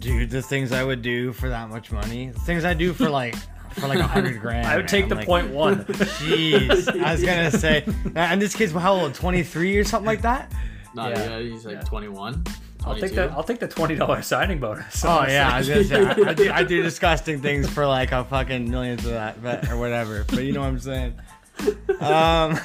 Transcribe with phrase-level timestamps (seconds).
[0.00, 3.08] Dude, the things I would do for that much money, the things I do for
[3.10, 3.36] like
[3.74, 4.66] for like a hundred grand.
[4.66, 4.88] I would man.
[4.88, 5.84] take the Like, point one.
[5.84, 7.84] Jeez, I was gonna say,
[8.14, 9.14] and this kid's how old?
[9.14, 10.52] Twenty three or something like that.
[10.94, 11.38] Not Yeah.
[11.38, 11.80] yeah, he's like Yeah.
[11.82, 12.44] 21.
[12.82, 13.14] I'll take 22.
[13.14, 15.04] the I'll take the twenty dollar signing bonus.
[15.04, 18.10] Oh yeah, I was gonna say I, I, do, I do disgusting things for like
[18.12, 20.24] a fucking millions of that, but or whatever.
[20.28, 21.14] But you know what I'm saying.
[22.00, 22.58] Um.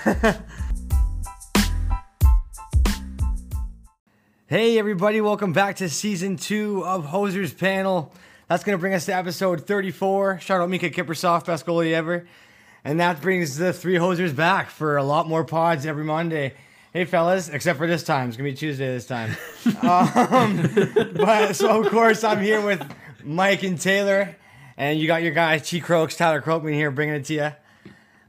[4.48, 8.14] Hey everybody, welcome back to season two of Hosers Panel.
[8.48, 10.40] That's gonna bring us to episode 34.
[10.40, 12.28] Shout out Miikka Kiprusoff, best goalie ever.
[12.84, 16.54] And that brings the three hosers back for a lot more pods every Monday.
[16.94, 18.28] Hey fellas, except for this time.
[18.28, 19.36] It's gonna be Tuesday this time.
[19.82, 20.70] um,
[21.16, 22.86] but so of course I'm here with
[23.24, 24.36] Mike and Taylor,
[24.78, 27.52] and you got your guy Chi Croaks, Tyler Croakman here, bringing it to you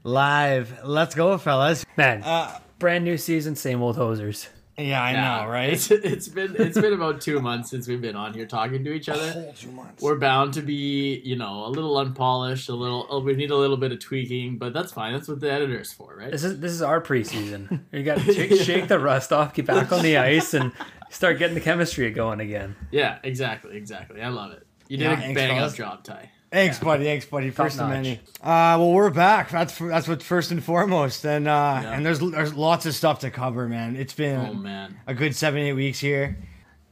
[0.03, 0.79] live.
[0.83, 1.85] Let's go, fellas.
[1.95, 4.47] Man, Uh, brand new season, same old hosers.
[4.77, 5.73] Yeah, I Yeah, know, right?
[5.73, 8.91] It's, it's been it's been about two months since we've been on here talking to
[8.93, 9.31] each other.
[9.31, 10.01] Whole two months.
[10.03, 13.07] We're bound to be, you know, a little unpolished, a little.
[13.09, 15.13] oh, We need a little bit of tweaking, but that's fine.
[15.13, 16.31] That's what the editor's for, right?
[16.31, 17.81] This is this is our preseason.
[17.91, 20.71] You got to shake, shake the rust off, get back on the ice, and
[21.09, 22.75] start getting the chemistry going again.
[22.91, 24.21] Yeah, exactly, exactly.
[24.21, 24.65] I love it.
[24.87, 26.29] You did Yeah, a bang up job, Ty.
[26.51, 27.03] Thanks, buddy.
[27.03, 27.49] Thanks, buddy.
[27.49, 27.95] First of notch.
[28.03, 28.19] many.
[28.41, 29.49] Uh, well, we're back.
[29.49, 31.91] That's that's what's first and foremost, and uh, Yeah.
[31.93, 33.95] and there's there's lots of stuff to cover, man.
[33.97, 34.97] It's been Oh man.
[35.07, 36.37] a good seven eight weeks here,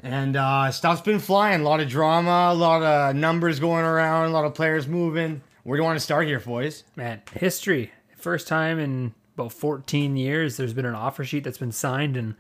[0.04, 1.62] and uh, stuff's been flying.
[1.62, 5.42] A lot of drama, a lot of numbers going around, a lot of players moving.
[5.64, 6.84] Where do you want to start here, boys?
[6.98, 7.92] Man, history.
[8.18, 12.36] First time in about 14 years, there's been an offer sheet that's been signed, and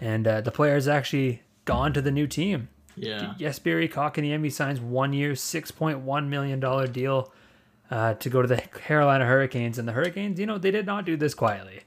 [0.00, 2.68] and uh, the player's actually gone to the new team.
[3.00, 3.34] Yeah.
[3.38, 7.32] Jesperi Kotkaniemi signs one year, $6.1 million deal
[7.90, 9.78] uh, to go to the Carolina Hurricanes.
[9.78, 11.80] And the Hurricanes, you know, they did not do this quietly.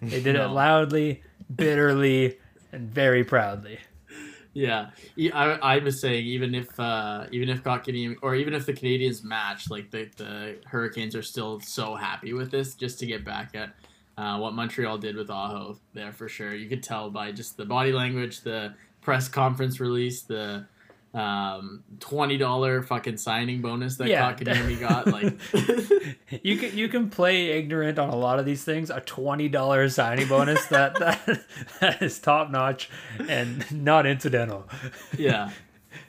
[0.00, 1.22] They did it loudly,
[1.54, 2.38] bitterly,
[2.72, 3.80] and very proudly.
[4.52, 4.90] Yeah,
[5.32, 9.22] I, I was saying even if uh, even if Kotkaniemi or even if the Canadiens
[9.22, 13.54] match, like the the Hurricanes are still so happy with this just to get back
[13.54, 13.70] at
[14.18, 16.52] uh, what Montreal did with Aho there for sure.
[16.52, 20.66] You could tell by just the body language, the press conference release, the
[21.12, 24.32] um, twenty dollar fucking signing bonus that Yeah.
[24.32, 25.06] Kotkaniemi got.
[25.08, 25.36] Like,
[26.44, 28.90] You can you can play ignorant on a lot of these things.
[28.90, 31.44] A twenty dollars signing bonus that, that
[31.80, 32.88] that is top notch
[33.28, 34.68] and not incidental.
[35.18, 35.50] yeah.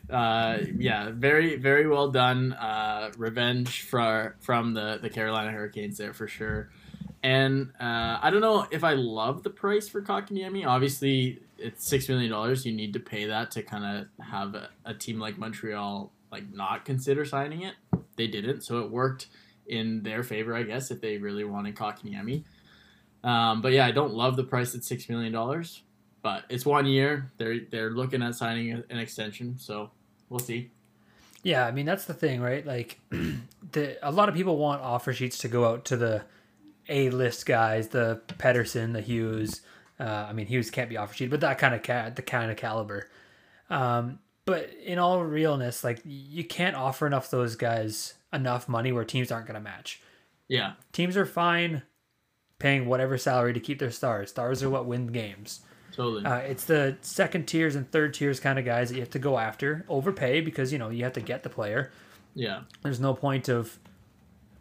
[0.10, 2.52] Uh, yeah, very, very well done.
[2.54, 6.70] Uh, revenge for, from the, the Carolina Hurricanes there for sure.
[7.24, 10.68] And uh, I don't know if I love the price for Kotkaniemi.
[10.68, 12.66] Obviously, it's six million dollars.
[12.66, 16.54] You need to pay that to kind of have a, a team like Montreal like
[16.54, 17.76] not consider signing it.
[18.16, 19.28] They didn't, so it worked
[19.68, 22.44] in their favor, I guess, if they really wanted Kotkaniemi.
[23.24, 25.84] Um, but yeah, I don't love the price at six million dollars
[26.22, 27.32] but it's one year.
[27.38, 29.92] They're they're looking at signing an extension, so
[30.30, 30.72] we'll see.
[31.44, 32.66] Yeah, I mean that's the thing, right?
[32.66, 33.00] Like,
[33.72, 36.24] the a lot of people want offer sheets to go out to the
[36.90, 39.62] A list guys, the Pettersson, the Hughes.
[40.02, 42.50] Uh, I mean, Hughes can't be offer sheet, but that kind of ca- the kind
[42.50, 43.08] of caliber.
[43.70, 49.04] Um, but in all realness, like you can't offer enough those guys enough money where
[49.06, 50.02] teams aren't going to match.
[50.48, 51.84] Yeah, Teams are fine
[52.60, 54.30] paying whatever salary to keep their stars.
[54.32, 55.62] Stars are what win games.
[55.96, 56.26] totally.
[56.26, 59.20] Uh, it's the second tiers and third tiers kind of guys that you have to
[59.20, 61.92] go after, overpay because you know you have to get the player.
[62.34, 63.78] yeah, There's no point of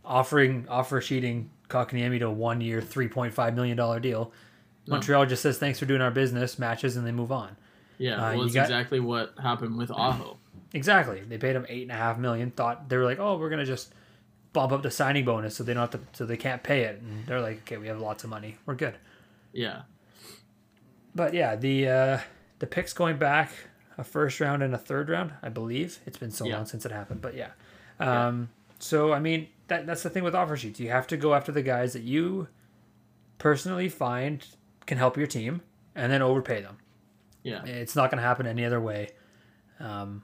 [0.04, 4.32] offering offer sheeting Kotkaniemi to a one year, three point five million dollar deal.
[4.86, 7.56] Montreal just says thanks for doing our business, matches, and they move on.
[7.98, 8.16] yeah.
[8.16, 10.36] uh, well, it's got- exactly what happened with Aho.
[10.72, 11.20] Exactly.
[11.20, 12.50] They paid him eight and a half million.
[12.52, 13.92] Thought they were like, oh, we're gonna just
[14.52, 17.00] bump up the signing bonus so they don't have to, so they can't pay it.
[17.02, 18.94] And they're like, okay, we have lots of money, we're good.
[19.52, 19.82] Yeah,
[21.14, 22.18] But yeah, the uh,
[22.60, 23.50] the picks going back
[23.98, 25.98] a first round and a third round, I believe.
[26.06, 26.56] It's been so Yeah.
[26.56, 27.50] long since it happened, but yeah.
[27.98, 28.48] Um,
[28.78, 30.78] So I mean, that that's the thing with offer sheets.
[30.80, 32.46] You have to go after the guys that you
[33.38, 34.46] personally find
[34.90, 35.62] can help your team,
[35.94, 36.76] and then overpay them.
[37.44, 39.10] yeah, It's not going to happen any other way.
[39.78, 40.22] Um,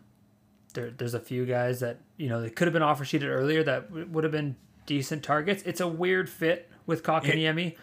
[0.74, 3.62] there, there's a few guys that you know they could have been offer sheeted earlier
[3.62, 5.62] that w- would have been decent targets.
[5.64, 7.76] It's a weird fit with Kotkaniemi.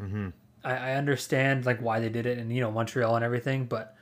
[0.00, 0.28] Mm-hmm.
[0.62, 3.96] I, I understand like why they did it, and you know Montreal and everything, but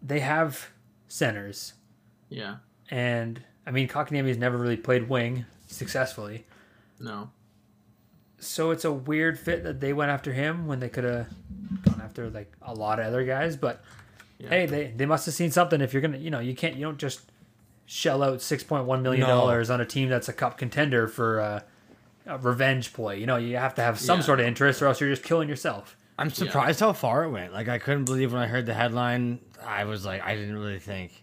[0.00, 0.70] they have
[1.08, 1.74] centers,
[2.28, 2.56] yeah.
[2.88, 6.46] and I mean Kotkaniemi's never really played wing successfully,
[7.00, 7.30] No,
[8.38, 11.26] so it's a weird fit that they went after him when they could have
[11.82, 13.56] gone after like a lot of other guys.
[13.56, 13.82] But
[14.38, 14.48] Yeah.
[14.50, 15.80] hey, they they must have seen something.
[15.80, 17.20] If you're gonna, you know, you can't, you don't just
[17.86, 21.40] shell out six point one million dollars on a team that's a cup contender for
[21.40, 21.60] uh,
[22.26, 23.18] a revenge play.
[23.18, 24.24] You know, you have to have some Yeah.
[24.26, 25.96] sort of interest, or else you're just killing yourself.
[26.18, 27.52] I'm surprised how far it went.
[27.52, 29.38] Like I couldn't believe when I heard the headline.
[29.64, 31.22] I was like, I didn't really think.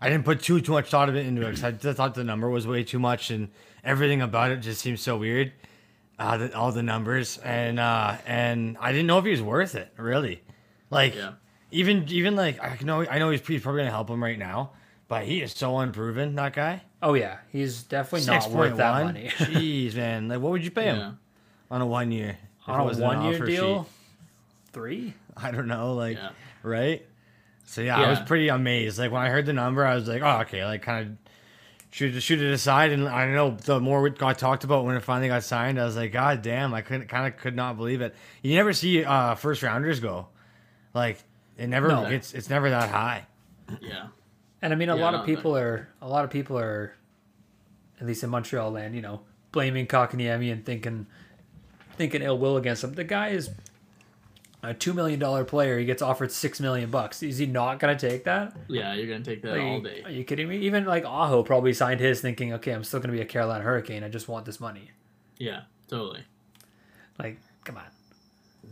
[0.00, 2.14] I didn't put too too much thought of it into it because I just thought
[2.14, 3.48] the number was way too much and
[3.84, 5.52] everything about it just seems so weird.
[6.18, 9.74] Uh, the, all the numbers and uh, and I didn't know if he was worth
[9.74, 10.42] it really.
[10.90, 11.32] Like Yeah.
[11.70, 14.72] even even like I know I know he's, he's probably gonna help him right now,
[15.08, 16.34] but he is so unproven.
[16.36, 16.82] That guy.
[17.02, 19.28] Oh yeah, he's definitely not worth point that money.
[19.36, 20.28] Jeez, man.
[20.28, 21.12] Like, what would you pay him Yeah.
[21.70, 22.36] on a one year?
[22.68, 23.92] On a one year deal, sheet?
[24.72, 25.14] three.
[25.36, 26.30] I don't know, like Yeah.
[26.62, 27.04] right.
[27.64, 28.98] So yeah, I was pretty amazed.
[28.98, 31.21] Like when I heard the number, I was like, oh okay, like kind of
[31.92, 32.90] shoot shoot it aside.
[32.90, 35.84] And I know the more it got talked about when it finally got signed, I
[35.84, 38.16] was like, god damn, I couldn't kind of could not believe it.
[38.42, 40.26] You never see uh first rounders go,
[40.94, 41.22] like
[41.56, 42.08] it never No.
[42.10, 43.26] gets it's never that high.
[43.80, 44.08] Yeah.
[44.60, 46.94] And I mean, a Yeah, lot of people are a lot of people are,
[48.00, 49.20] at least in Montreal land, you know,
[49.52, 51.06] blaming Kotkaniemi and thinking
[51.96, 52.94] thinking ill will against him.
[52.94, 53.50] The guy is
[54.62, 55.78] a two million dollar player.
[55.78, 57.22] He gets offered six million bucks.
[57.22, 58.54] Is he not going to take that?
[58.68, 60.02] Yeah, you're gonna take that all day.
[60.04, 60.58] Are you kidding me?
[60.58, 63.64] Even like Aho probably signed his thinking, okay, I'm still going to be a Carolina
[63.64, 64.04] Hurricane.
[64.04, 64.90] I just want this money.
[65.38, 66.22] Yeah, totally.
[67.18, 67.84] Like, come on.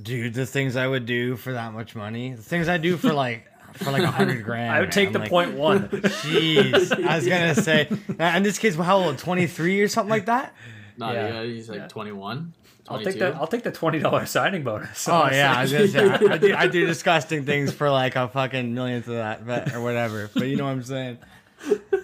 [0.03, 3.13] Dude, the things I would do for that much money, the things I do for
[3.13, 4.73] like for like a hundred grand.
[4.73, 5.89] I would take man, the like, point one.
[5.89, 7.89] Jeez, I was gonna say,
[8.19, 9.19] and this kid's how old?
[9.19, 10.55] Twenty three or something like that.
[11.01, 11.29] Not Yeah.
[11.29, 11.43] yeah.
[11.43, 11.89] he's like Yeah.
[11.89, 12.53] 21,
[12.89, 13.35] I'll take that.
[13.35, 15.09] I'll take the twenty dollar signing bonus.
[15.09, 18.29] Oh yeah, I was say I, I, do, I do disgusting things for like a
[18.29, 20.31] fucking millionth of that, but or whatever.
[20.35, 21.19] But you know what I'm saying.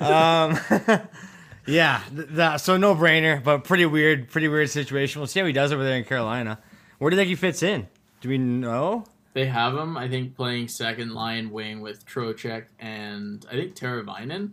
[0.00, 0.58] Um,
[1.66, 5.20] yeah, th- that so no brainer, but pretty weird, pretty weird situation.
[5.20, 6.58] We'll see how he does over there in Carolina.
[6.98, 7.88] Where do you think he fits in?
[8.20, 9.04] Do we know?
[9.34, 14.52] They have him, I think, playing second line wing with Trocheck and I think Teravainen.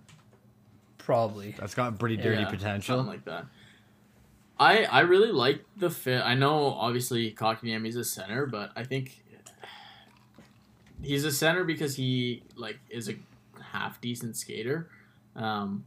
[0.98, 1.56] probably.
[1.58, 2.98] That's got pretty dirty Yeah, potential.
[2.98, 3.46] Something like that.
[4.64, 6.22] I I really like the fit.
[6.22, 6.56] I know
[6.86, 9.24] obviously Kotkaniemi's a center, but I think
[11.02, 13.16] he's a center because he like is a
[13.74, 14.90] half decent skater.
[15.36, 15.86] Um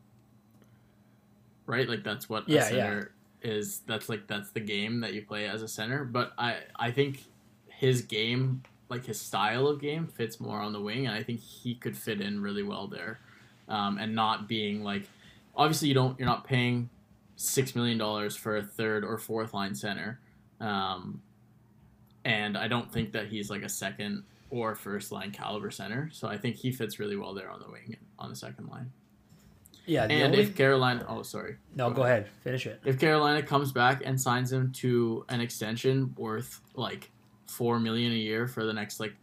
[1.67, 1.89] right?
[1.89, 3.13] Like that's what Yeah, a center
[3.43, 6.05] is that's like that's the game that you play as a center.
[6.05, 7.25] But I I think
[7.69, 11.41] his game like his style of game fits more on the wing and I think
[11.41, 13.21] he could fit in really well there.
[13.69, 15.09] Um, and not being like
[15.57, 16.89] obviously you don't you're not paying
[17.37, 20.19] six million dollars for a third or fourth line center.
[20.61, 21.23] Um,
[22.25, 26.09] and I don't think that he's like a second or first line caliber center.
[26.13, 28.91] So I think he fits really well there on the wing on the second line.
[29.85, 30.07] Yeah.
[30.07, 32.29] The And only, if Carolina, oh sorry, no, go ahead.
[32.43, 32.81] Finish it.
[32.85, 37.11] if Carolina comes back and signs him to an extension worth like
[37.47, 39.15] four million a year for the next like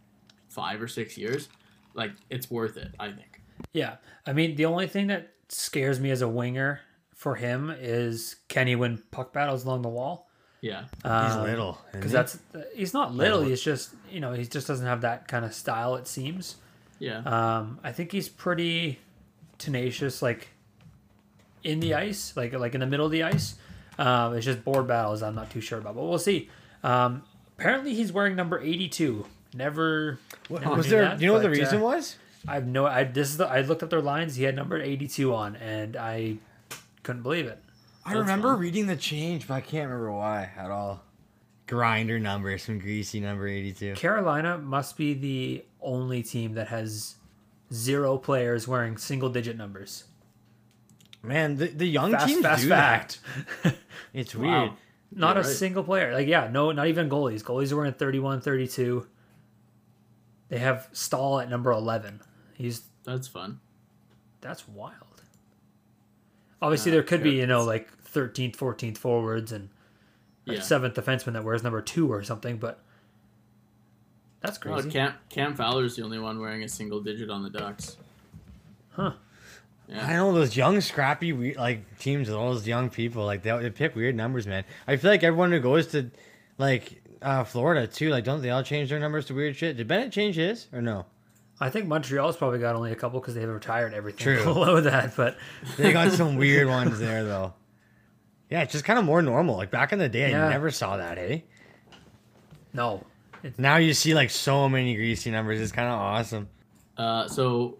[0.48, 1.48] five or six years,
[1.94, 2.94] like it's worth it.
[2.98, 3.42] I think.
[3.72, 3.96] Yeah,
[4.26, 6.80] I mean the only thing that scares me as a winger
[7.24, 10.28] for him is can he win puck battles along the wall?
[10.60, 10.82] Yeah.
[11.02, 13.40] He's Um, little because isn't that's he's not little.
[13.40, 15.94] He's just you know he just doesn't have that kind of style.
[15.96, 16.56] It seems.
[16.98, 17.20] Yeah.
[17.20, 18.98] Um, I think he's pretty
[19.56, 20.48] tenacious, like
[21.62, 23.54] in the ice, like like in the middle of the ice.
[23.98, 25.22] Um, it's just board battles.
[25.22, 26.50] I'm not too sure about, but we'll see.
[26.82, 27.22] Um,
[27.56, 29.24] apparently, he's wearing number 82.
[29.54, 30.18] Never.
[30.50, 30.58] he?
[30.58, 31.04] never was there?
[31.04, 32.16] that, do you know what the but, uh, reason was?
[32.46, 32.84] I have no.
[32.84, 33.46] I this is the.
[33.48, 34.36] I looked up their lines.
[34.36, 36.36] He had number 82 on, and I
[37.04, 37.62] couldn't believe it.
[38.04, 38.60] I That's remember fun.
[38.60, 41.02] reading the change, but I can't remember why at all.
[41.66, 43.94] Grinder number, some greasy number eighty-two.
[43.94, 47.14] Carolina must be the only team that has
[47.72, 50.04] zero players wearing single digit numbers.
[51.22, 53.18] Man, the, the young Fast, teams fast do fact.
[53.62, 53.76] that.
[54.12, 54.52] It's weird.
[54.52, 54.76] Wow.
[55.10, 55.56] Not You're a right.
[55.56, 56.12] single player.
[56.12, 57.42] Like, yeah, no, not even goalies.
[57.42, 59.06] Goalies are wearing 31, 32.
[60.50, 62.20] They have Staal at number 11.
[62.54, 63.60] He's That's fun.
[64.42, 65.03] that's wild.
[66.62, 69.68] Obviously, Uh, there could be you know like 13th, 14th forwards and
[70.44, 70.60] Yeah.
[70.60, 72.80] seventh defenseman that wears number two or something, but
[74.40, 74.90] that's Oh, crazy.
[74.90, 77.96] Cam Cam Fowler's the only one wearing a single digit on the Ducks.
[78.92, 79.12] Huh.
[79.88, 80.06] Yeah.
[80.06, 83.24] I know those young, scrappy, we- like teams with all those young people.
[83.24, 84.64] Like they, they pick weird numbers, man.
[84.86, 86.10] I feel like everyone who goes to,
[86.56, 88.08] like, uh, Florida too.
[88.10, 89.76] Like, don't they all change their numbers to weird shit?
[89.76, 91.04] Did Bennett change his or no?
[91.60, 94.44] I think Montreal's probably got only a couple because they've retired everything True.
[94.52, 95.16] below that.
[95.16, 95.36] But
[95.76, 97.54] They got some weird ones there though.
[98.50, 99.56] Yeah, it's just kind of more normal.
[99.56, 100.46] Like back in the day, Yeah.
[100.46, 101.16] I never saw that.
[101.18, 101.40] Eh?
[102.72, 103.04] no,
[103.56, 105.60] Now you see like so many greasy numbers.
[105.60, 106.48] It's kind of awesome.
[106.96, 107.78] Uh, so,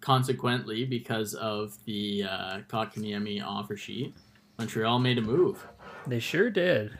[0.00, 4.14] consequently, because of the uh, Kotkaniemi offer sheet,
[4.58, 5.66] Montreal made a move.
[6.06, 6.98] they sure did.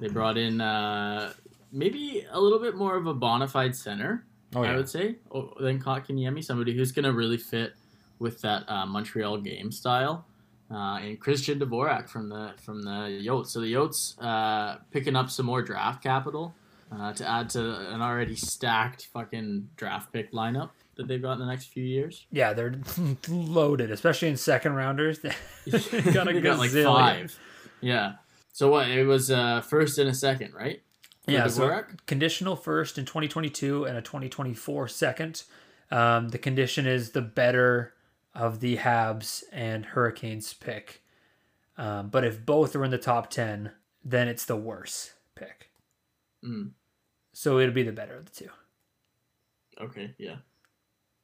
[0.00, 1.32] They brought in uh,
[1.70, 5.52] maybe a little bit more of a bona fide center, Oh I would say, o-
[5.60, 7.72] than Kotkaniemi, somebody who's going to really fit
[8.18, 10.26] with that uh, Montreal game style.
[10.70, 12.90] Uh, and Christian Dvorak from the from the
[13.22, 13.48] Yotes.
[13.48, 16.54] So the Yotes uh, picking up some more draft capital
[16.90, 20.70] uh, to add to an already stacked fucking draft pick lineup.
[20.96, 22.24] that they've got in the next few years?
[22.30, 22.74] Yeah, they're
[23.28, 25.18] loaded, especially in second rounders.
[25.18, 25.34] Got
[25.66, 25.78] a
[26.32, 27.38] They got like five.
[27.82, 28.14] Yeah.
[28.54, 28.88] So what?
[28.88, 30.80] It was uh, first and a second, right?
[31.26, 35.44] Yeah, so conditional first in 2022 and a 2024 second.
[35.90, 37.94] Um, the condition is the better
[38.34, 41.02] of the Habs and Hurricanes pick.
[41.76, 43.70] Um, but if both are in the top 10,
[44.04, 45.70] then it's the worse pick.
[46.44, 46.72] Mm.
[47.32, 48.50] So it'll be the better of the two.
[49.80, 50.14] Okay.
[50.18, 50.36] Yeah.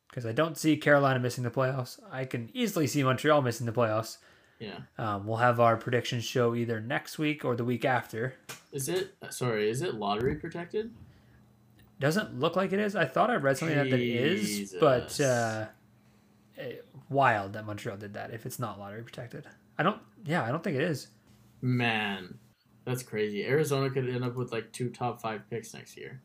[0.09, 1.99] Because I don't see Carolina missing the playoffs.
[2.11, 4.19] I can easily see Montreal missing the playoffs.
[4.59, 4.79] Yeah.
[4.99, 8.35] Um, we'll have our predictions show either next week or the week after.
[8.73, 9.15] Is it?
[9.31, 9.71] Sorry.
[9.71, 10.93] Is it lottery protected?
[12.01, 12.95] Doesn't look like it is.
[12.95, 15.67] I thought I read something that it is, but uh,
[16.57, 16.75] eh,
[17.09, 18.33] wild that Montreal did that.
[18.33, 19.47] If it's not lottery protected,
[19.79, 20.01] I don't.
[20.25, 21.09] Yeah, I don't think it is.
[21.61, 22.39] Man,
[22.85, 23.45] that's crazy.
[23.45, 26.23] Arizona could end up with like two top five picks next year.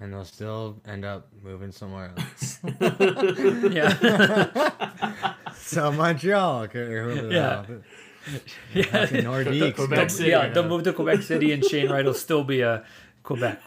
[0.00, 2.60] And they'll still end up moving somewhere else.
[3.72, 5.34] Yeah,
[5.68, 7.64] so Montreal, could- or Yeah.
[8.74, 8.82] yeah.
[8.84, 9.74] Fucking Nordiques.
[9.76, 10.10] Quebec.
[10.10, 10.30] City.
[10.30, 12.84] yeah, they'll move to Quebec City, and Shane Wright will still be a
[13.22, 13.60] Quebec.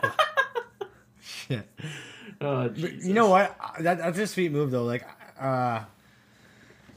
[1.50, 1.62] Yeah.
[2.39, 3.55] Oh, you know what?
[3.79, 4.84] That, that's a sweet move though.
[4.86, 5.05] Like,
[5.39, 5.84] uh,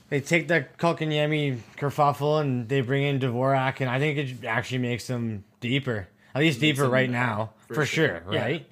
[0.09, 4.79] they take the Kotkaniemi kerfuffle and they bring in Dvorak, and I think it actually
[4.79, 6.09] makes them deeper.
[6.35, 8.23] At least deeper right now, for for, sure.
[8.25, 8.33] sure.
[8.35, 8.43] Yeah.
[8.43, 8.67] Right?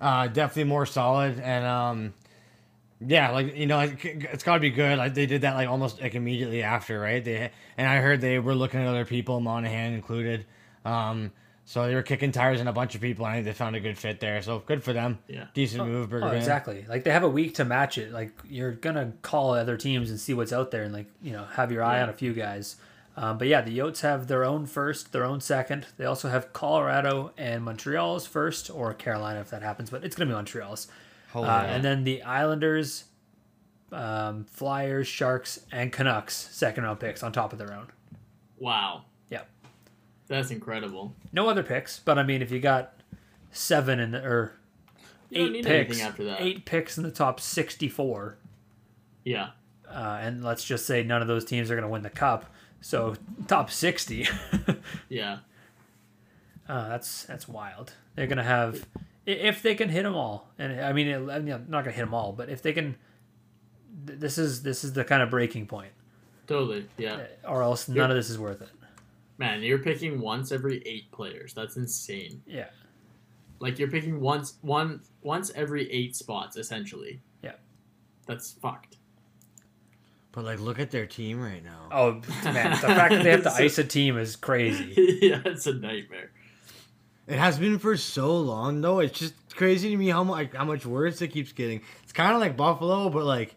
[0.00, 2.14] Uh, definitely more solid, and um,
[3.06, 4.98] yeah, like you know, like, it's got to be good.
[4.98, 7.24] Like they did that like almost like immediately after, right?
[7.24, 10.46] They and I heard they were looking at other people, Monahan included.
[10.84, 11.32] Um,
[11.64, 13.24] so they were kicking tires in a bunch of people.
[13.24, 14.42] and I think they found a good fit there.
[14.42, 15.20] So good for them.
[15.28, 15.44] Yeah.
[15.54, 16.36] Decent move, Oh, Bergevin.
[16.36, 16.84] exactly.
[16.88, 18.12] Like they have a week to match it.
[18.12, 21.44] Like you're gonna call other teams and see what's out there, and like you know
[21.52, 22.02] have your eye Yeah.
[22.04, 22.76] on a few guys.
[23.14, 25.86] Um, but yeah, the Yotes have their own first, their own second.
[25.98, 29.90] They also have Colorado and Montreal's first, or Carolina if that happens.
[29.90, 30.88] But it's gonna be Montreal's.
[31.32, 33.04] Holy Uh, and then the Islanders,
[33.90, 37.88] um, Flyers, Sharks, and Canucks second round picks on top of their own.
[38.58, 39.04] Wow.
[39.30, 39.48] Yep.
[40.28, 41.14] That's incredible.
[41.32, 42.94] No other picks, but I mean, if you got
[43.50, 44.52] seven in the, or
[45.32, 46.40] eight picks, after that.
[46.40, 48.36] eight picks in the top sixty-four.
[49.24, 49.50] Yeah.
[49.88, 52.46] uh, and let's just say none of those teams are going to win the cup.
[52.80, 53.14] So
[53.46, 54.26] top sixty,
[55.08, 55.38] yeah.
[55.38, 55.38] uh,
[56.68, 56.88] Yeah.
[56.88, 57.92] that's that's wild.
[58.14, 61.16] They're going to have i- if they can hit them all, and I mean, it,
[61.30, 62.96] I mean, I'm not going to hit them all, but if they can,
[64.06, 65.92] th- this is this is the kind of breaking point,
[66.46, 66.86] Totally.
[66.98, 67.22] Yeah.
[67.46, 68.68] or else none of this is worth it.
[69.38, 71.54] Man, you're picking once every eight players.
[71.54, 72.42] That's insane.
[72.46, 72.66] Yeah,
[73.60, 77.20] Like you're picking once one once every eight spots essentially.
[77.42, 77.52] Yeah.
[78.26, 78.98] That's fucked.
[80.32, 81.88] But like, look at their team right now.
[81.90, 82.12] Oh
[82.44, 84.94] man, the fact that they have to ice a team is crazy.
[85.22, 86.30] yeah, it's a nightmare.
[87.32, 88.98] It has been for so long though.
[89.00, 91.80] It's just crazy to me how much how much worse it keeps getting.
[92.02, 93.54] It's kind of like Buffalo, but like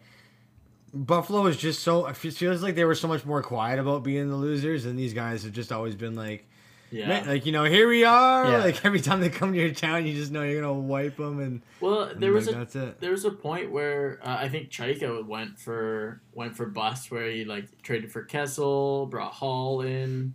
[0.94, 2.06] Buffalo is just so.
[2.06, 5.12] It feels like they were so much more quiet about being the losers, and these
[5.12, 6.46] guys have just always been like,
[6.90, 7.24] Yeah.
[7.26, 8.50] Like you know, here we are.
[8.50, 8.64] Yeah.
[8.64, 11.40] Like every time they come to your town, you just know you're gonna wipe them,
[11.40, 13.00] and, well, and, there was like, a that's it.
[13.00, 17.30] there was a point where uh, I think Chayka went for went for bust where
[17.30, 20.32] he like traded for Kessel, brought Hall in.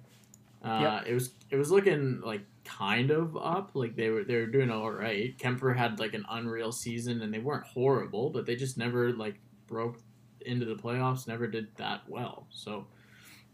[0.63, 2.41] Uh, It was it was looking like
[2.77, 5.37] kind of up, like they were they were doing all right.
[5.37, 9.39] Kuemper had like an unreal season, and they weren't horrible, but they just never like
[9.67, 9.99] broke
[10.45, 11.27] into the playoffs.
[11.27, 12.85] Never did that well, so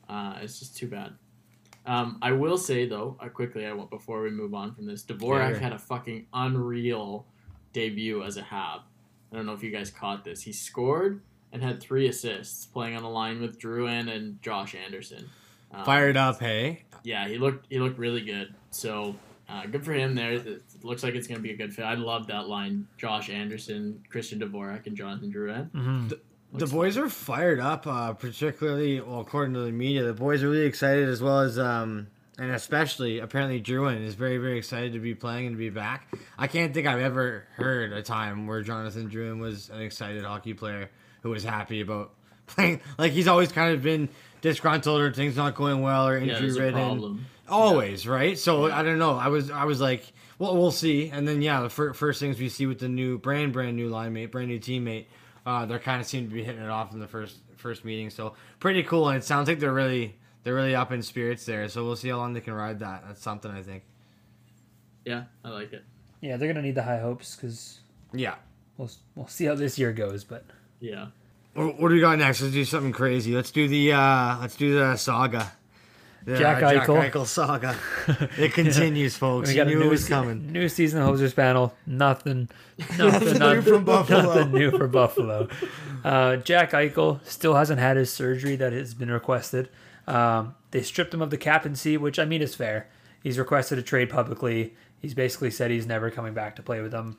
[0.09, 1.13] uh, it's just too bad.
[1.86, 5.03] Um, I will say though, uh, quickly, I want before we move on from this,
[5.03, 5.59] Dvorak Yeah.
[5.59, 7.25] had a fucking unreal
[7.74, 8.81] debut as a Hab.
[9.31, 10.41] I don't know if you guys caught this.
[10.41, 11.21] He scored
[11.53, 15.29] and had three assists, playing on a line with Drouin and Josh Anderson.
[15.71, 16.83] Um, Fired up, hey.
[17.08, 18.54] Yeah, he looked he looked really good.
[18.70, 19.16] So
[19.48, 20.34] uh, good for him there.
[20.34, 21.86] It looks like it's going to be a good fit.
[21.86, 25.72] I love that line: Josh Anderson, Christian Dvorak, and Jonathan Drouin.
[25.72, 26.10] hmm
[26.52, 30.04] The boys are fired up, uh, particularly well, according to the media.
[30.04, 34.38] The boys are really excited, as well as um, and especially apparently Drouin is very
[34.38, 36.14] very excited to be playing and to be back.
[36.38, 40.54] I can't think I've ever heard a time where Jonathan Drouin was an excited hockey
[40.54, 40.90] player
[41.22, 42.12] who was happy about
[42.48, 42.82] playing.
[42.98, 44.10] Like he's always kind of been
[44.41, 46.74] disgruntled or things not going well or injury there's a ridden.
[46.79, 47.25] problem.
[47.50, 48.38] Always, right?
[48.38, 48.77] So Yeah.
[48.79, 49.15] I don't know.
[49.15, 50.03] I was I was like,
[50.39, 51.10] well, we'll see.
[51.10, 53.89] And then yeah, the fir- first things we see with the new brand brand new
[53.89, 55.06] line mate, brand new teammate,
[55.46, 58.10] uh, they're kind of seem to be hitting it off in the first first meeting.
[58.10, 59.08] So pretty cool.
[59.10, 61.67] And it sounds like they're really they're really up in spirits there.
[61.70, 63.03] So we'll see how long they can ride that.
[63.08, 63.84] That's something I think.
[65.06, 65.84] Yeah, I like it.
[66.22, 67.79] Yeah, they're going to need the high hopes because
[68.13, 68.36] Yeah.
[68.77, 70.24] we'll we'll see how this year goes.
[70.25, 70.46] But
[70.79, 71.08] Yeah.
[71.58, 72.42] What what do we got next?
[72.42, 73.34] Let's do something crazy.
[73.34, 75.52] Let's do the uh let's do the saga.
[76.24, 77.10] The Jack Jack Eichel.
[77.12, 77.76] Eichel saga.
[78.38, 79.48] It continues, folks.
[79.50, 80.52] We You got a knew it new, was se- coming.
[80.52, 81.74] new season of Hosers panel.
[81.88, 82.50] Nothing,
[82.98, 84.22] nothing, new from Buffalo.
[84.36, 85.48] Nothing new for Buffalo.
[86.04, 89.70] Uh, Jack Eichel still hasn't had his surgery that has been requested.
[90.06, 92.88] Um, they stripped him of the captaincy, which I mean is fair.
[93.24, 94.76] He's requested a trade publicly.
[95.02, 97.18] He's basically said he's never coming back to play with them.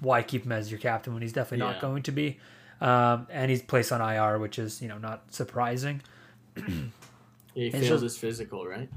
[0.00, 2.38] Why keep him as your captain when he's definitely not going to be?
[2.80, 6.02] Um, and he's placed on IR, which is you know not surprising.
[7.52, 8.88] He failed just- his physical, right?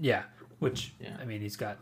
[0.00, 0.24] Yeah,
[0.58, 1.16] which Yeah.
[1.20, 1.78] I mean, he's got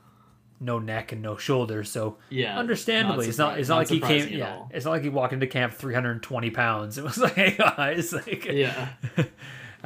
[0.61, 3.59] no neck and no shoulders, so Yeah, understandably, not it's not.
[3.59, 4.28] It's not, not like he came.
[4.38, 4.71] Yeah, all.
[4.75, 6.99] it's not like he walked into camp 320 pounds.
[6.99, 8.88] It was like, hey guys, like, Yeah,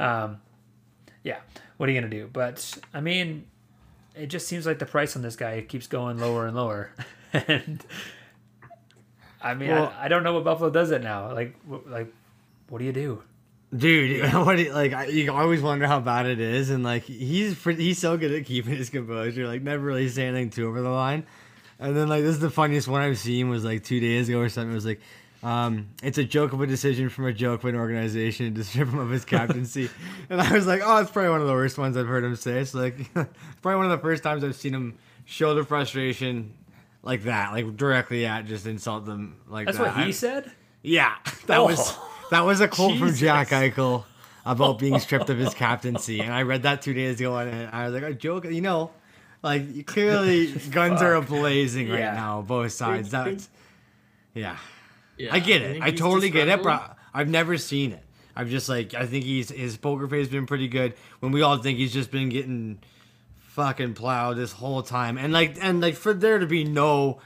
[1.23, 1.39] yeah.
[1.77, 2.29] What are you gonna do?
[2.31, 3.45] But I mean,
[4.15, 6.91] it just seems like the price on this guy keeps going lower and lower,
[7.33, 7.83] and
[9.43, 11.33] I mean, Well- I, I don't know what Buffalo does it now.
[11.33, 12.13] Like, wh- like,
[12.69, 13.23] what do you do?
[13.75, 17.03] Dude, what do you- like I, you always wonder how bad it is, and like
[17.03, 20.81] he's he's so good at keeping his composure, like never really saying anything too over
[20.81, 21.25] the line.
[21.79, 24.39] And then like this is the funniest one I've seen was like two days ago
[24.39, 24.71] or something.
[24.71, 24.99] It was like,
[25.41, 28.89] um, it's a joke of a decision from a joke of an organization to strip
[28.89, 29.89] him of his captaincy.
[30.29, 32.35] and I was like, oh, it's probably one of the worst ones I've heard him
[32.35, 32.59] say.
[32.59, 36.53] It's like probably one of the first times I've seen him show the frustration
[37.03, 39.95] like that, like directly at just insult them like That's that.
[39.95, 40.51] what he I- said.
[40.81, 41.15] yeah,
[41.47, 41.65] that Oh.
[41.65, 41.97] was
[42.31, 44.05] that was a quote from Jack Eichel
[44.45, 47.85] about being stripped of his captaincy, and I read that two days ago, and I
[47.85, 48.91] was like, "I joke, you know,
[49.43, 52.13] like clearly guns are blazing right Yeah.
[52.13, 53.49] now, both sides." That's
[54.33, 54.57] yeah,
[55.17, 55.33] yeah.
[55.33, 56.87] I get it, think I totally get it, disgruntled.
[56.89, 58.03] but I've never seen it.
[58.35, 60.93] I'm just like, I think he's his poker face has been pretty good.
[61.19, 62.79] When we all think he's just been getting
[63.53, 67.19] fucking plowed this whole time, and like, and like for there to be no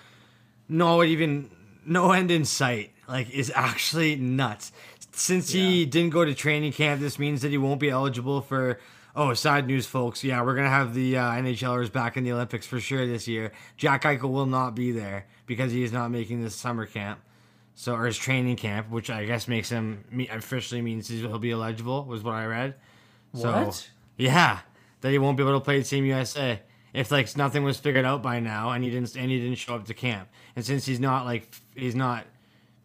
[0.68, 1.50] no even
[1.86, 4.72] no end in sight like is actually nuts.
[5.12, 8.80] Since he didn't go to training camp this means that he won't be eligible for
[9.16, 10.24] oh side news folks.
[10.24, 13.52] Yeah we're gonna have the uh, nhlers back in the olympics for sure this year.
[13.78, 17.20] Jack eichel will not be there because he is not making this summer camp.
[17.76, 21.52] So or his training camp which i guess makes him me- officially means he'll be
[21.52, 22.74] eligible was what i read.
[23.36, 23.90] So What?
[24.18, 24.62] yeah
[25.06, 26.60] that he won't be able to play Team USA
[26.92, 29.76] if like nothing was figured out by now and he didn't and he didn't show
[29.76, 30.28] up to camp.
[30.56, 32.26] And since he's not like he's not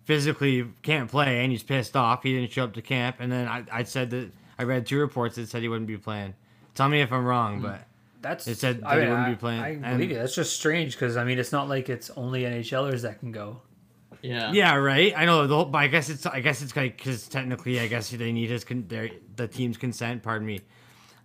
[0.05, 3.17] physically can't play and he's pissed off, he didn't show up to camp.
[3.21, 5.97] And then I, I said that I read two reports that said he wouldn't be
[5.97, 6.35] playing.
[6.75, 7.81] Tell me if I'm wrong, but
[8.21, 10.19] That's It said I that he wouldn't I, be playing, I and- believe you.
[10.19, 13.63] That's just strange because I mean, it's not like it's only NHLers that can go.
[14.21, 15.15] yeah, yeah, right.
[15.17, 17.87] I know the whole, but I guess it's I guess it's like because technically I
[17.87, 20.23] guess they need his con- their the team's consent.
[20.23, 20.61] Pardon me.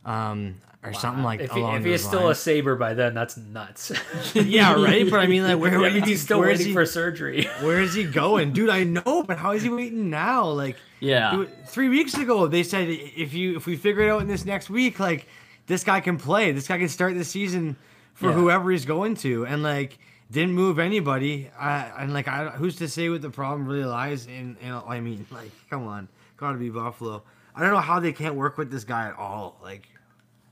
[0.06, 3.14] Um, or something like if he, if he those is still a Sabre by then,
[3.14, 3.92] that's nuts.
[4.34, 5.10] yeah, right.
[5.10, 7.46] But I mean, like, where, that means he's still where is waiting he, for surgery.
[7.62, 8.70] Where is he going, dude?
[8.70, 10.46] I know, but how is he waiting now?
[10.46, 11.32] Like, yeah.
[11.32, 14.46] dude, three weeks ago they said if you if we figure it out in this
[14.46, 15.28] next week, like
[15.68, 16.52] this guy can play.
[16.52, 17.76] This guy can start the season
[18.14, 18.36] for Yeah.
[18.36, 19.98] whoever he's going to, and like
[20.32, 21.50] didn't move anybody.
[21.60, 24.58] I and like I who's to say what the problem really lies in?
[24.62, 27.24] in I mean, like, come on, gotta be Buffalo.
[27.56, 29.58] I don't know how they can't work with this guy at all.
[29.64, 29.88] Like,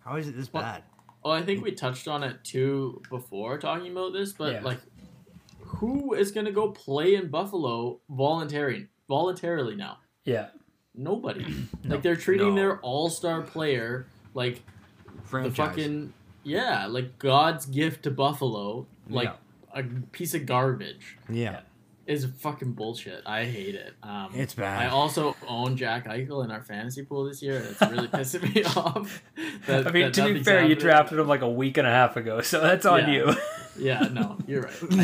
[0.05, 0.83] how is it this bad?
[1.23, 4.61] Well, I think we touched on it too before talking about this, but Yeah.
[4.61, 4.79] like,
[5.59, 9.97] who is gonna go play in Buffalo voluntary voluntarily now?
[10.25, 10.49] yeah,
[10.95, 11.45] Nobody.
[11.85, 12.55] Like they're treating No.
[12.55, 14.63] their all star player like
[15.23, 15.51] Franchise.
[15.51, 16.13] the fucking
[16.43, 19.33] yeah, like God's gift to Buffalo, like
[19.73, 21.17] a piece of garbage.
[21.29, 21.61] yeah.
[22.05, 23.23] Is fucking bullshit.
[23.25, 23.93] I hate it.
[24.03, 24.81] Um, It's bad.
[24.85, 28.53] I also own Jack Eichel in our fantasy pool this year, and it's really pissing
[28.53, 29.21] me off.
[29.67, 31.87] That, I mean, that to be nothing's fair, you drafted him like a week and
[31.87, 33.11] a half ago, so that's on Yeah.
[33.11, 33.33] you.
[33.77, 34.73] Yeah, no, you're right.
[34.91, 35.03] I.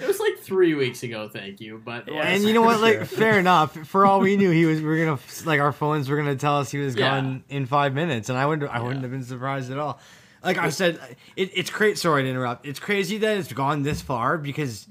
[0.00, 1.28] It was like three weeks ago.
[1.28, 2.22] Thank you, but Yeah.
[2.22, 2.80] And you know what?
[2.80, 3.76] Like, fair enough.
[3.86, 4.80] For all we knew, he was.
[4.80, 7.20] We are gonna like our phones were gonna tell us he was Yeah.
[7.20, 8.70] gone in five minutes, and I wouldn't.
[8.70, 10.00] I wouldn't have been surprised at all.
[10.42, 10.98] Like I said,
[11.36, 11.96] it, it's crazy.
[11.96, 12.64] Sorry to interrupt.
[12.66, 14.88] It's crazy that it's gone this far because,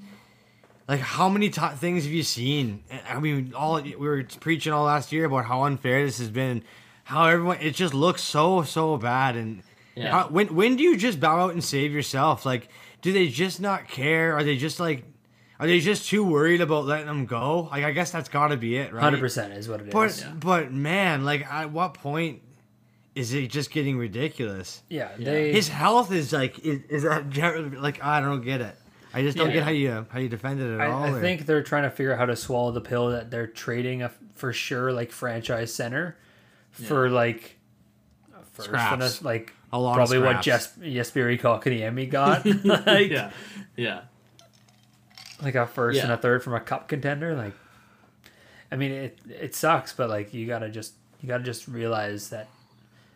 [0.88, 2.84] like, how many t- things have you seen?
[3.10, 6.64] I mean, all we were preaching all last year about how unfair this has been,
[7.04, 7.58] how everyone.
[7.62, 9.64] It just looks so so bad, and
[9.96, 10.12] Yeah.
[10.12, 12.46] how, when when do you just bow out and save yourself?
[12.46, 12.70] Like,
[13.02, 14.36] do they just not care?
[14.36, 15.04] Are they just like,
[15.60, 17.68] are they just too worried about letting them go?
[17.72, 19.02] Like, I guess that's got to be it, right?
[19.04, 19.94] Hundred percent is what it is.
[19.94, 20.34] But Yeah.
[20.40, 22.42] but man, like, at what point
[23.16, 24.84] is it just getting ridiculous?
[24.90, 25.26] yeah, Yeah.
[25.26, 27.34] they His health is like is, is that
[27.82, 28.76] like I don't get it.
[29.18, 29.54] I just don't Yeah.
[29.56, 31.04] get how you how you defend it at all.
[31.04, 33.32] I, I or- think they're trying to figure out how to swallow the pill that
[33.32, 36.16] they're trading a for sure like franchise center
[36.72, 37.58] for like
[38.40, 40.78] a first and a, like A lot of probably what scraps.
[40.78, 42.46] Jes- Jesperi Kotkaniemi got
[42.86, 43.32] like yeah,
[43.76, 44.02] yeah,
[45.42, 47.54] like a first and a third from a cup contender like
[48.72, 51.68] I mean it it sucks but like you got to just you got to just
[51.68, 52.48] realize that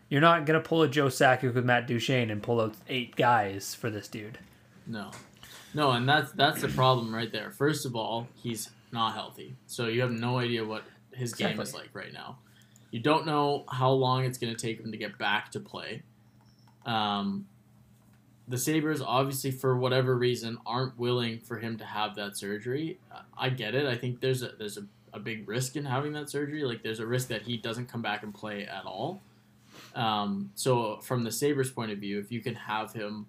[0.08, 3.74] You're not gonna pull a Joe Sakic with Matt Duchene and pull out eight guys
[3.74, 4.38] for this dude.
[4.86, 5.10] No,
[5.74, 7.50] no, and that's that's the problem right there.
[7.50, 10.82] First of all, he's not healthy, so you have no idea what
[11.12, 12.38] his game is like right now.
[12.90, 16.02] You don't know how long it's going to take him to get back to play.
[16.84, 17.46] Um,
[18.48, 22.98] the Sabres, obviously, for whatever reason, aren't willing for him to have that surgery.
[23.36, 23.86] I get it.
[23.86, 26.64] I think there's a there's a, a big risk in having that surgery.
[26.64, 29.22] Like there's a risk that he doesn't come back and play at all.
[29.94, 33.26] Um, so from the Sabres' point of view, if you can have him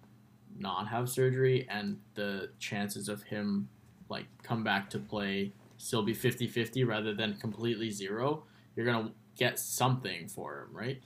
[0.60, 3.70] not have surgery and the chances of him
[4.10, 8.44] like come back to play still be 50-50 rather than completely zero,
[8.76, 11.02] you're going to get something for him, right?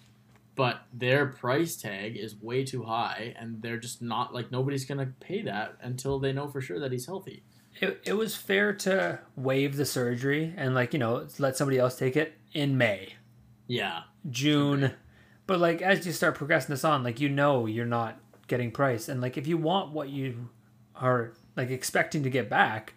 [0.55, 4.99] But their price tag is way too high and they're just not like nobody's going
[4.99, 7.43] to pay that until they know for sure that he's healthy.
[7.79, 11.95] It, it was fair to waive the surgery and like you know let somebody else
[11.97, 13.13] take it in May,
[13.67, 14.01] Yeah.
[14.31, 14.91] June,
[15.45, 19.09] but like as you start progressing this on, like you know you're not getting price,
[19.09, 20.49] and like if you want what you
[20.95, 22.93] are like expecting to get back,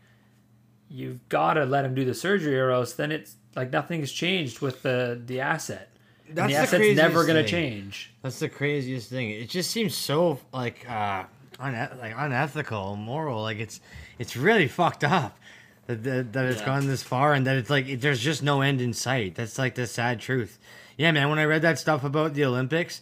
[0.89, 4.61] you've got to let him do the surgery, or else then it's like nothing's changed
[4.61, 5.89] with the the asset.
[6.29, 8.13] And That's the the asset's craziest never going to change.
[8.23, 9.31] That's the craziest thing.
[9.31, 11.25] It just seems so like uh
[11.63, 13.43] une- like unethical, immoral.
[13.43, 13.81] Like it's
[14.19, 15.39] it's really fucked up
[15.87, 16.67] that that, that it's Yeah.
[16.67, 19.35] gone this far and that it's like it, there's just no end in sight.
[19.35, 20.59] That's like the sad truth.
[20.97, 21.31] Yeah, man.
[21.31, 23.01] When I read that stuff about the Olympics,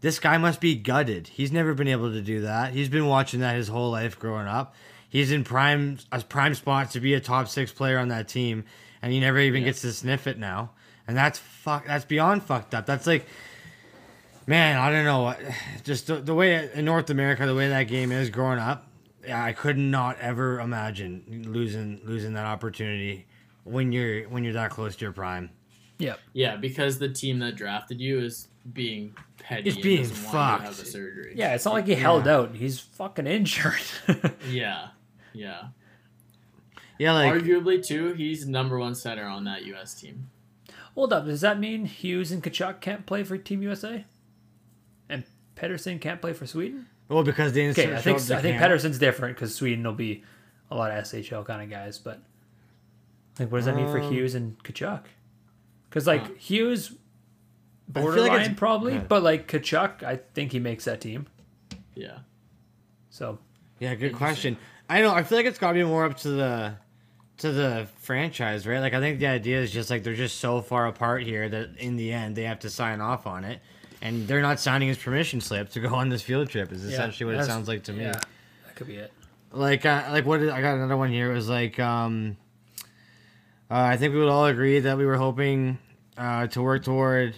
[0.00, 1.28] this guy must be gutted.
[1.28, 2.72] He's never been able to do that.
[2.72, 4.74] He's been watching that his whole life growing up.
[5.08, 8.64] He's in prime a prime spot to be a top six player on that team,
[9.02, 9.68] and he never even Yeah.
[9.68, 10.70] gets to sniff it now.
[11.08, 11.86] And that's fuck.
[11.86, 12.86] That's beyond fucked up.
[12.86, 13.26] That's like
[14.46, 15.34] Man, I don't know.
[15.84, 18.86] Just the, the way in North America, the way that game is growing up,
[19.30, 23.26] I could not ever imagine losing losing that opportunity
[23.64, 25.50] when you're when you're that close to your prime.
[25.98, 26.18] Yep.
[26.32, 30.32] Yeah, because the team that drafted you is being petty It's and being doesn't want
[30.32, 30.78] to have fucked.
[30.78, 31.32] the surgery.
[31.36, 32.54] Yeah, it's not like he held out.
[32.54, 33.74] He's fucking injured.
[34.48, 34.88] Yeah.
[35.32, 35.68] Yeah.
[36.98, 39.94] Yeah, like Arguably, too, he's number one center on that U.S.
[39.94, 40.28] team.
[40.94, 44.04] Hold up, does that mean Hughes and Tkachuk can't play for Team USA?
[45.08, 45.24] And
[45.56, 46.86] Pettersson can't play for Sweden?
[47.08, 48.58] well because they didn't Okay, I think up to I think.
[48.60, 50.22] Pettersson's different because Sweden will be
[50.70, 51.98] a lot of SHL kind of guys.
[51.98, 52.20] But
[53.38, 55.04] like, what does that mean for Um, Hughes and Tkachuk?
[55.88, 56.32] Because like Huh.
[56.38, 56.92] Hughes,
[57.94, 59.04] I feel like borderline it's- probably, yeah.
[59.08, 61.26] but like Tkachuk, I think he makes that team.
[61.94, 62.18] Yeah.
[63.10, 63.38] So
[63.78, 64.56] Yeah, good question.
[64.88, 65.12] I know.
[65.12, 66.74] I feel like it's got to be more up to the
[67.38, 68.80] to the franchise, right?
[68.80, 71.76] Like I think the idea is just like they're just so far apart here that
[71.78, 73.60] in the end they have to sign off on it,
[74.02, 76.70] and they're not signing his permission slip to go on this field trip.
[76.72, 78.02] Is yeah, essentially what it sounds like to me.
[78.02, 78.12] Yeah,
[78.66, 79.12] that could be it.
[79.52, 81.30] like uh, like what is, I got another one here.
[81.30, 82.36] It was like um,
[83.70, 85.78] uh, I think we would all agree that we were hoping
[86.18, 87.36] uh, to work toward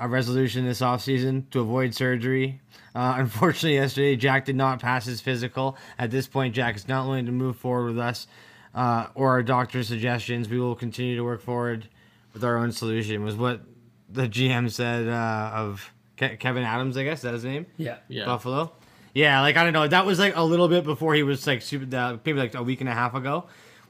[0.00, 2.60] a resolution this offseason to avoid surgery.
[2.94, 5.76] Uh, unfortunately, yesterday Jack did not pass his physical.
[5.98, 8.26] At this point, Jack is not willing to move forward with us
[8.74, 10.48] uh, or our doctor's suggestions.
[10.48, 11.88] We will continue to work forward
[12.32, 13.24] with our own solution.
[13.24, 13.60] Was what
[14.08, 16.96] the GM said uh, of Ke- Kevin Adams.
[16.96, 17.66] I guess is that his name.
[17.76, 18.24] Yeah, Yeah.
[18.26, 18.72] Buffalo.
[19.14, 19.88] Yeah, like I don't know.
[19.88, 21.94] That was like a little bit before he was like super.
[21.96, 23.46] Uh, maybe like a week and a half ago.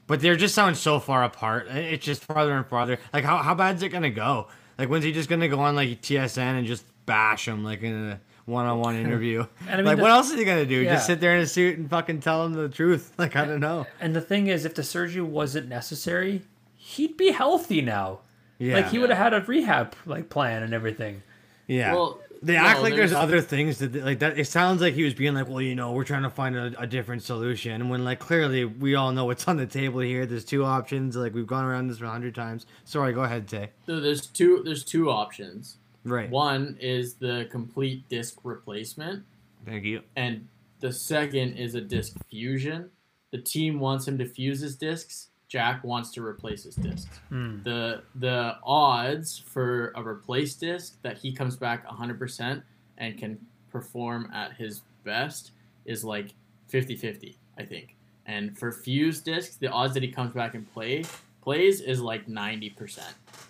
[0.07, 1.67] But they're just sounding so far apart.
[1.67, 2.97] It's just farther and farther.
[3.13, 4.47] Like how how bad is it gonna go?
[4.79, 7.93] Like when's he just gonna go on like TSN and just bash him like in
[8.11, 9.45] a one on one interview?
[9.61, 10.75] And I mean, like the- what else is he gonna do?
[10.75, 10.93] Yeah.
[10.95, 13.11] Just sit there in a suit and fucking tell him the truth?
[13.19, 13.85] Like I don't know.
[13.99, 16.41] and the thing is, if the surgery wasn't necessary,
[16.75, 18.19] he'd be healthy now.
[18.57, 21.21] Yeah, Like he would have had a rehab like plan and everything.
[21.67, 21.93] yeah.
[21.93, 24.37] Well, they no, act like there's, there's- other things that like that.
[24.39, 26.73] It sounds like he was being like, well, you know, we're trying to find a,
[26.79, 27.89] a different solution.
[27.89, 30.25] When like clearly we all know what's on the table here.
[30.25, 31.15] There's two options.
[31.15, 32.65] Like we've gone around this a hundred times.
[32.85, 33.71] Sorry, go ahead, Tay.
[33.85, 34.61] So there's two.
[34.63, 35.77] There's two options.
[36.05, 36.29] Right.
[36.29, 39.23] One is the complete disc replacement,
[39.65, 40.01] Thank you.
[40.15, 40.47] and
[40.79, 42.89] the second is a disc fusion.
[43.31, 45.28] The team wants him to fuse his discs.
[45.49, 47.19] Jack wants to replace his discs.
[47.29, 47.61] Hmm.
[47.63, 52.61] The the odds for a replaced disc that he comes back 100%
[52.99, 53.39] and can
[53.71, 55.51] perform at his best
[55.85, 56.33] is like
[56.71, 57.95] 50-50, I think.
[58.27, 61.03] And for fused discs, the odds that he comes back and play
[61.41, 62.99] plays is like 90%.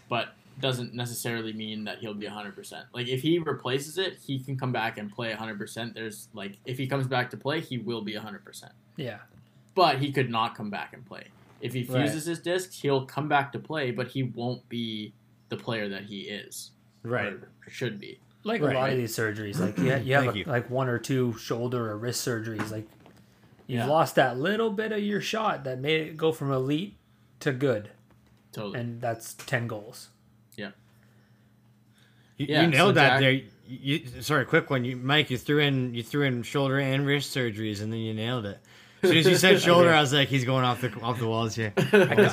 [0.07, 2.83] But doesn't necessarily mean that he'll be 100%.
[2.93, 5.93] Like if he replaces it, he can come back and play 100%.
[5.93, 8.69] There's like if he comes back to play, he will be 100%.
[8.95, 9.19] Yeah,
[9.75, 11.25] But he could not come back and play.
[11.61, 12.03] If he Right.
[12.03, 15.13] fuses his discs, he'll come back to play, but he won't be
[15.49, 16.71] the player that he is
[17.03, 17.33] Right.
[17.33, 18.19] or should be.
[18.45, 18.73] like Right.
[18.73, 20.45] a lot of these surgeries, like you, you have a, you.
[20.45, 22.87] like one or two shoulder or wrist surgeries, like
[23.67, 23.85] you've Yeah.
[23.85, 26.95] lost that little bit of your shot that made it go from elite
[27.41, 27.89] to good,
[28.53, 28.79] Totally.
[28.79, 30.07] and that's ten goals.
[30.55, 33.41] You, Yeah, you nailed so that Jack- there.
[33.67, 34.85] you sorry, quick one.
[34.85, 38.13] You, Mike, you threw in you threw in shoulder and wrist surgeries, and then you
[38.13, 38.59] nailed it.
[39.01, 41.27] As soon as you said shoulder, I was like, he's going off the off the
[41.27, 41.73] walls here.
[41.77, 41.85] I, I,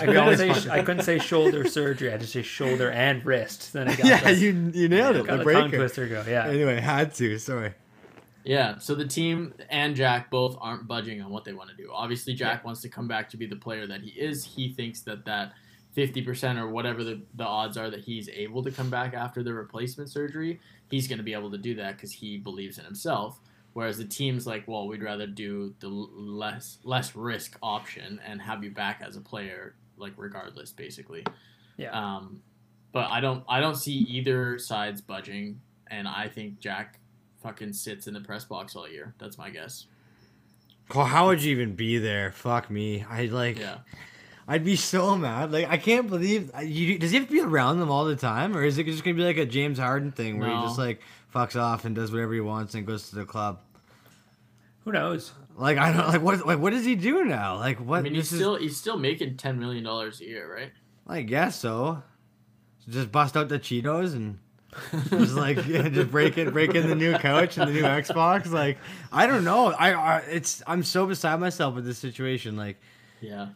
[0.06, 2.08] couldn't say, I couldn't say shoulder surgery.
[2.08, 3.72] I had to say shoulder and wrist.
[3.72, 5.26] Then I got yeah, the, you you nailed it.
[5.26, 5.76] got The the tongue breaker.
[5.78, 6.24] twister go.
[6.26, 6.46] Yeah.
[6.48, 7.38] Anyway, had to.
[7.38, 7.74] Sorry.
[8.44, 11.90] Yeah, so the team and Jack both aren't budging on what they want to do.
[11.92, 14.44] Obviously, Jack wants to come back to be the player that he is.
[14.44, 15.52] He thinks that that
[15.96, 19.52] 50% or whatever the, the odds are that he's able to come back after the
[19.52, 23.40] replacement surgery, he's going to be able to do that because he believes in himself.
[23.76, 28.64] Whereas the team's like, well, we'd rather do the less less risk option and have
[28.64, 31.26] you back as a player, like regardless, basically.
[31.76, 31.90] Yeah.
[31.90, 32.40] Um,
[32.92, 37.00] but I don't I don't see either side's budging, and I think Jack
[37.42, 39.14] fucking sits in the press box all year.
[39.18, 39.88] That's my guess.
[40.94, 42.32] Well, how would you even be there?
[42.32, 43.04] Fuck me.
[43.10, 43.58] I like.
[43.58, 43.80] Yeah.
[44.48, 45.52] I'd be so mad.
[45.52, 46.50] Like I can't believe.
[46.62, 49.04] You, does he have to be around them all the time, or is it just
[49.04, 50.60] gonna be like a James Harden thing where No.
[50.62, 51.02] he just like
[51.34, 53.60] fucks off and does whatever he wants and goes to the club?
[54.86, 55.32] Who knows?
[55.56, 57.56] Like I don't like what like what does he do now?
[57.56, 57.98] Like what?
[57.98, 60.70] I mean, he's this is- still he's still making ten million dollars a year, right?
[61.08, 62.02] I guess so.
[62.88, 64.38] Just bust out the Cheetos and
[65.10, 68.50] just like yeah, just break it, break in the new couch and the new Xbox.
[68.50, 68.78] Like
[69.10, 69.72] I don't know.
[69.72, 72.56] I, I it's I'm so beside myself with this situation.
[72.56, 72.76] Like
[73.20, 73.48] Yeah.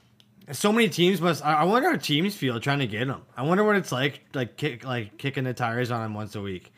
[0.51, 1.45] so many teams must.
[1.47, 3.23] I I wonder how teams feel trying to get him.
[3.37, 6.41] I wonder what it's like like kick like kicking the tires on him once a
[6.41, 6.73] week.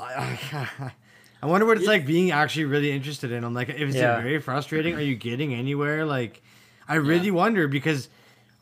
[0.00, 0.92] I, I
[1.46, 1.92] wonder what it's Yeah.
[1.92, 3.54] like being actually really interested in him.
[3.54, 4.18] Like, is Yeah.
[4.18, 4.94] it very frustrating?
[4.94, 6.04] Are you getting anywhere?
[6.06, 6.42] Like,
[6.88, 7.32] I really Yeah.
[7.34, 8.08] wonder because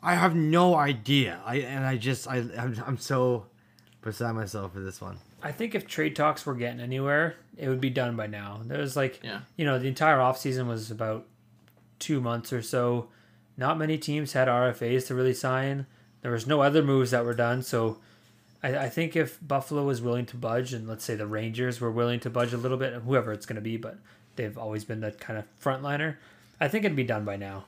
[0.01, 1.39] I have no idea.
[1.45, 3.45] I and I just I I'm, I'm so
[4.01, 5.17] beside myself with this one.
[5.41, 8.61] I think if trade talks were getting anywhere, it would be done by now.
[8.65, 9.41] There was like, Yeah.
[9.57, 11.25] you know, the entire off season was about
[11.99, 13.09] two months or so.
[13.55, 15.85] Not many teams had RFAs to really sign.
[16.21, 17.61] There was no other moves that were done.
[17.61, 17.99] So
[18.63, 21.91] I, I think if Buffalo was willing to budge, and let's say the Rangers were
[21.91, 23.97] willing to budge a little bit, whoever it's going to be, but
[24.35, 26.15] they've always been that kind of frontliner,
[26.59, 27.65] I think it'd be done by now.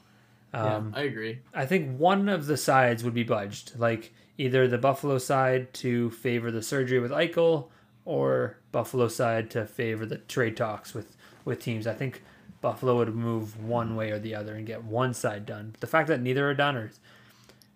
[0.53, 1.39] Um, yeah, I agree.
[1.53, 6.09] I think one of the sides would be budged, like either the Buffalo side to
[6.11, 7.67] favor the surgery with Eichel,
[8.05, 11.87] or Buffalo side to favor the trade talks with with teams.
[11.87, 12.23] I think
[12.61, 15.75] Buffalo would move one way or the other and get one side done.
[15.79, 16.91] The fact that neither are done, or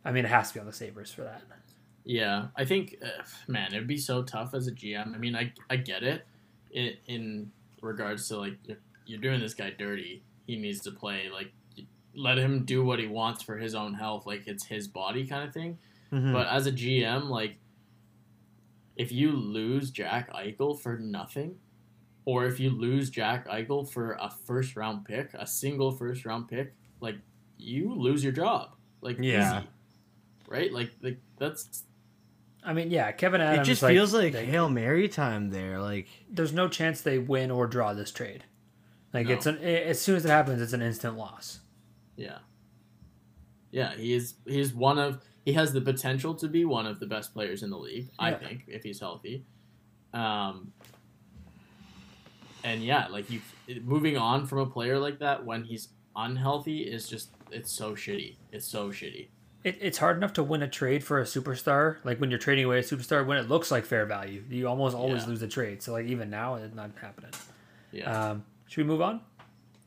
[0.05, 1.41] I mean, it has to be on the Sabres for that.
[2.11, 5.13] Yeah, I think, uh, man, it'd be so tough as a GM.
[5.13, 6.25] I mean, I, I get it
[6.71, 7.51] in, in
[7.83, 10.23] regards to like you're, you're doing this guy dirty.
[10.47, 11.29] He needs to play.
[11.31, 11.51] Like,
[12.15, 14.25] let him do what he wants for his own health.
[14.25, 15.77] Like it's his body kind of thing.
[16.11, 16.33] Mhm.
[16.33, 17.57] But as a GM, like,
[18.95, 21.57] if you lose Jack Eichel for nothing,
[22.25, 26.47] or if you lose Jack Eichel for a first round pick, a single first round
[26.47, 27.17] pick, like
[27.57, 28.71] you lose your job.
[29.01, 29.59] Like Yeah.
[29.59, 29.67] easy.
[30.47, 30.73] right?
[30.73, 31.83] Like like that's
[32.63, 33.67] I mean, yeah, Kevin Adams.
[33.67, 35.79] it just feels like they- hail mary time there.
[35.79, 38.43] Like there's no chance they win or draw this trade.
[39.13, 39.33] Like No.
[39.33, 41.59] it's an as soon as it happens, it's an instant loss.
[42.15, 42.39] yeah.
[43.71, 47.05] Yeah, he is he's one of he has the potential to be one of the
[47.05, 49.45] best players in the league, I think, if he's healthy.
[50.13, 50.73] Um
[52.63, 53.41] and yeah, like you
[53.83, 58.35] moving on from a player like that when he's unhealthy is just it's so shitty.
[58.51, 59.29] It's so shitty.
[59.63, 61.97] It, it's hard enough to win a trade for a superstar.
[62.05, 64.95] Like when you're trading away a superstar, when it looks like fair value, you almost
[64.95, 65.29] always Yeah.
[65.29, 65.81] lose the trade.
[65.83, 67.31] So like even now, it's not happening.
[67.91, 68.29] Yeah.
[68.29, 69.21] Um, should we move on?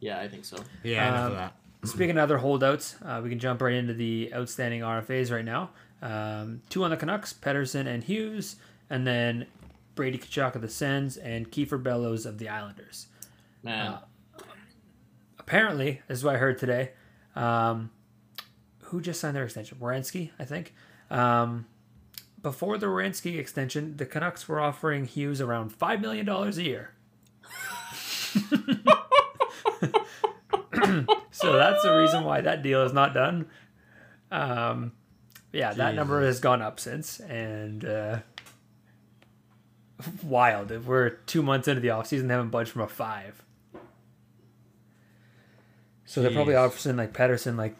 [0.00, 0.58] yeah, I think so.
[0.82, 1.54] yeah, enough Um, of that.
[1.88, 5.70] Speaking of other holdouts, uh, we can jump right into the outstanding RFAs right now.
[6.02, 8.56] Um, two on the Canucks, Pettersson and Hughes,
[8.90, 9.46] and then
[9.94, 13.06] Brady Tkachuk of the Sens and Kiefer Bellows of the Islanders.
[13.62, 13.86] Man.
[13.92, 14.00] Uh,
[15.38, 16.92] Apparently, this is what I heard today.
[17.34, 17.90] Um,
[18.92, 19.78] who just signed their extension?
[19.80, 20.74] Werenski, I think.
[21.10, 21.64] Um,
[22.42, 26.90] before the Werenski extension, the Canucks were offering Hughes around $5 million a year.
[31.30, 33.46] so that's the reason why that deal is not done.
[34.30, 34.92] Um,
[35.54, 38.18] yeah, that number has gone up since, and uh,
[40.22, 40.70] wild.
[40.70, 43.42] If we're two months into the offseason, they haven't budged from a five.
[46.04, 47.74] So they're probably offering like Pettersson like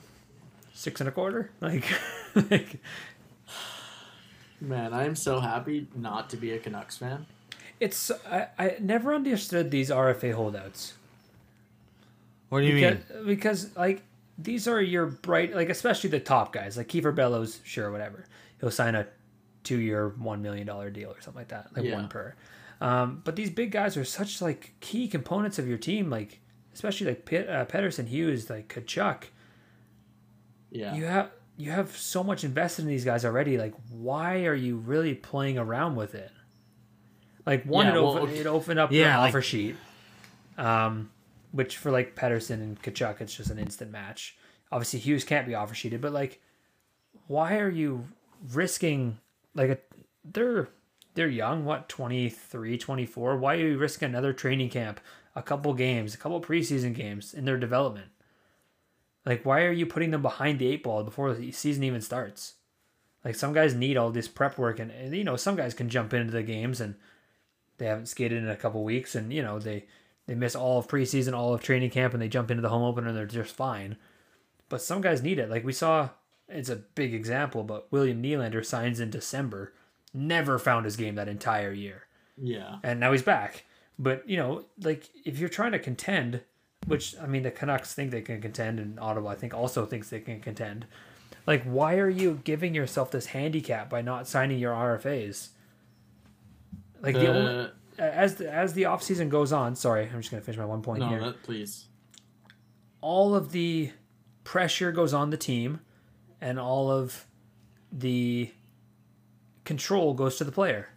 [0.72, 1.50] six and a quarter.
[1.60, 1.84] Like,
[2.50, 2.78] like
[4.60, 7.26] Man, I am so happy not to be a Canucks fan.
[7.80, 10.94] it's I, I never understood these RFA holdouts.
[12.48, 13.26] What do you because, mean?
[13.26, 14.02] because like
[14.38, 18.24] these are your bright like especially the top guys like Kiefer Bellows sure whatever
[18.60, 19.06] he'll sign a
[19.64, 21.94] two year one million dollar deal or something like that like Yeah.
[21.94, 22.34] one per
[22.80, 26.40] um, but these big guys are such like key components of your team like
[26.74, 29.24] especially like Pet, uh, Pettersson Hughes like Tkachuk
[30.72, 30.94] Yeah.
[30.94, 34.76] you have you have so much invested in these guys already like why are you
[34.78, 36.30] really playing around with it
[37.44, 39.76] Like one, Yeah, it, well, open, it opened up Yeah, the like- offer sheet,
[40.56, 41.10] um,
[41.50, 44.36] which for like Pettersson and Tkachuk, it's just an instant match.
[44.70, 46.40] Obviously, Hughes can't be offer sheeted, but like,
[47.26, 48.06] why are you
[48.52, 49.18] risking
[49.54, 49.78] like a
[50.24, 50.68] they're
[51.14, 53.36] they're young, what 23, 24.
[53.36, 54.98] Why are you risking another training camp,
[55.36, 58.11] a couple games, a couple preseason games in their development?
[59.24, 62.54] Like, why are you putting them behind the eight ball before the season even starts?
[63.24, 65.88] Like, some guys need all this prep work, and, and you know, some guys can
[65.88, 66.96] jump into the games and
[67.78, 69.86] they haven't skated in a couple weeks, and you know, they
[70.26, 72.82] they miss all of preseason, all of training camp, and they jump into the home
[72.82, 73.96] opener and they're just fine.
[74.68, 75.50] But some guys need it.
[75.50, 76.10] Like we saw,
[76.48, 79.72] it's a big example, but William Nylander signs in December,
[80.14, 82.04] never found his game that entire year
[82.36, 82.76] Yeah.
[82.84, 83.64] and now he's back.
[83.98, 86.42] But you know, like if you're trying to contend,
[86.86, 90.10] which I mean, the Canucks think they can contend, and Ottawa I think also thinks
[90.10, 90.86] they can contend.
[91.46, 95.48] Like, why are you giving yourself this handicap by not signing your RFAs?
[97.00, 97.68] Like the only, uh,
[97.98, 99.74] as the, as the off season goes on.
[99.74, 101.20] Sorry, I'm just gonna finish my one point no, here.
[101.20, 101.86] that please.
[103.00, 103.90] all of the
[104.44, 105.80] pressure goes on the team,
[106.40, 107.26] and all of
[107.90, 108.50] the
[109.64, 110.88] control goes to the player.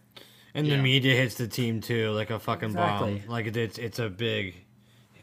[0.53, 0.77] And Yeah.
[0.77, 3.19] the media hits the team too, like a fucking Exactly.
[3.19, 3.29] bomb.
[3.29, 4.55] Like it's it's a big.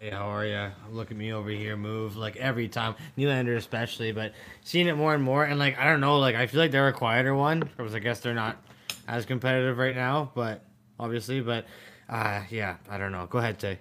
[0.03, 0.71] Hey, how are ya?
[0.91, 1.77] Look at me over here.
[1.77, 2.97] Move like every time.
[3.17, 4.33] Nylander especially, but
[4.65, 6.89] seeing it more and more, and like I don't know, like I feel like they're
[6.89, 8.61] a quieter one because I guess they're not
[9.07, 10.65] as competitive right now, but
[10.99, 11.67] obviously, but
[12.09, 13.29] uh yeah, I don't know.
[13.31, 13.79] Go ahead, Tay.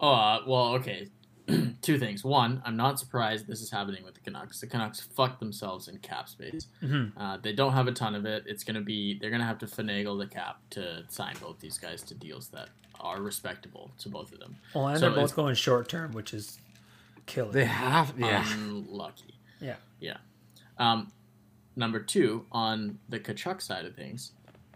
[0.00, 1.06] Oh, uh, well, okay.
[1.82, 2.24] Two things.
[2.24, 4.58] One, I'm not surprised this is happening with the Canucks.
[4.60, 6.66] The Canucks fucked themselves in cap space.
[6.82, 7.12] Mhm.
[7.16, 8.42] Uh, they don't have a ton of it.
[8.46, 12.02] It's gonna be they're gonna have to finagle the cap to sign both these guys
[12.02, 12.70] to deals that
[13.00, 14.56] are respectable to both of them.
[14.74, 16.58] Well, and So they're both going short term, which is
[17.26, 17.52] killing.
[17.52, 18.44] They have, yeah.
[18.54, 19.34] Unlucky.
[19.60, 19.76] yeah.
[20.00, 20.16] Yeah.
[20.78, 21.12] Um,
[21.76, 24.32] number two, on the Tkachuk side of things,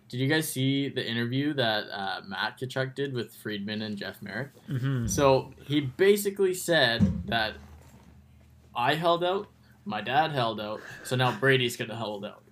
[0.09, 4.21] did you guys see the interview that uh, Matt Tkachuk did with Friedman and Jeff
[4.21, 4.51] Marek?
[4.67, 7.55] hmm So he basically said that
[8.75, 9.49] I held out,
[9.85, 12.43] my dad held out, so now Brady's gonna hold out.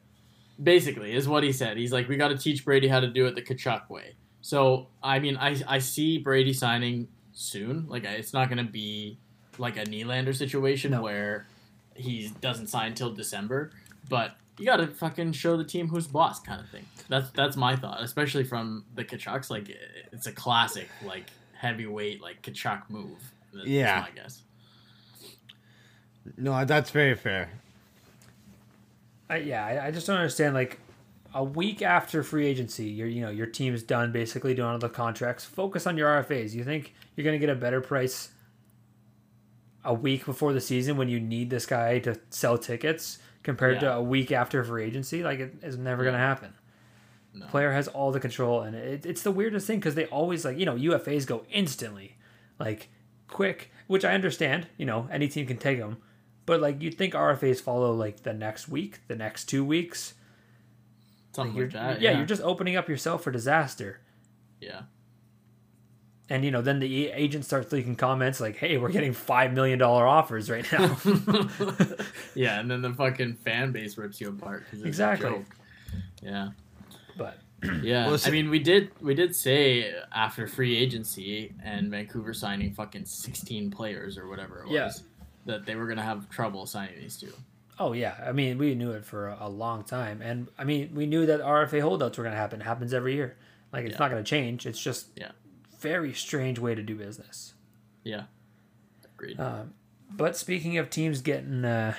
[0.63, 1.77] Basically, is what he said.
[1.79, 4.15] He's like, we got to teach Brady how to do it the Tkachuk way.
[4.43, 7.87] So I mean, I I see Brady signing soon.
[7.89, 9.19] Like it's not gonna be
[9.59, 11.03] like a Nylander situation No.
[11.03, 11.47] where
[11.95, 13.71] he doesn't sign till December,
[14.09, 14.37] but.
[14.59, 16.85] You gotta fucking show the team who's boss, kind of thing.
[17.09, 19.49] That's that's my thought, especially from the Tkachucks.
[19.49, 19.75] Like
[20.13, 21.25] it's a classic, like
[21.55, 23.17] heavyweight, like Tkachuk move.
[23.55, 24.01] That's Yeah.
[24.07, 24.43] my guess.
[26.37, 27.49] No, that's very fair.
[29.31, 30.55] I, yeah, I, I just don't understand.
[30.55, 30.79] Like
[31.35, 34.89] a week after free agency, your you know your team's done basically doing all the
[34.89, 35.45] contracts.
[35.45, 36.53] Focus on your RFAs.
[36.53, 38.31] You think you're gonna get a better price
[39.85, 43.93] a week before the season when you need this guy to sell tickets compared to
[43.93, 45.23] a week after free agency?
[45.23, 46.53] Like it is never gonna happen.
[47.33, 47.47] No.
[47.47, 50.59] Player has all the control, and it, it's the weirdest thing because they always like
[50.59, 52.17] you know UFAs go instantly,
[52.59, 52.89] like
[53.29, 54.67] quick, which I understand.
[54.77, 55.99] You know any team can take them,
[56.45, 60.15] but like you'd think RFAs follow like the next week, the next two weeks.
[61.33, 62.01] Something You're, like that.
[62.01, 64.01] yeah, Yeah, you're just opening up yourself for disaster.
[64.61, 64.83] yeah.
[66.29, 69.53] And you know, then the a- agent starts leaking comments like, "Hey, we're getting five
[69.53, 70.97] million dollar offers right now."
[72.37, 74.63] yeah, and then the fucking fan base rips you apart.
[74.73, 75.29] it's a Exactly.
[75.31, 75.45] joke.
[76.23, 76.51] Yeah.
[77.19, 77.39] but
[77.83, 82.73] Yeah, Well, I mean, we did we did say after free agency and Vancouver signing
[82.75, 84.91] fucking sixteen players or whatever it was Yeah.
[85.47, 87.33] that they were gonna have trouble signing these two.
[87.81, 90.91] Oh yeah, I mean, we knew it for a, a long time, and I mean,
[90.95, 92.61] we knew that RFA holdouts were going to happen.
[92.61, 93.37] It happens every year.
[93.73, 93.99] Like it's Yeah.
[93.99, 94.67] not going to change.
[94.67, 95.31] It's just Yeah.
[95.81, 97.55] very strange way to do business.
[98.05, 98.25] Yeah,
[99.15, 99.41] agreed.
[99.41, 99.75] Um,
[100.13, 101.95] but speaking of teams getting uh,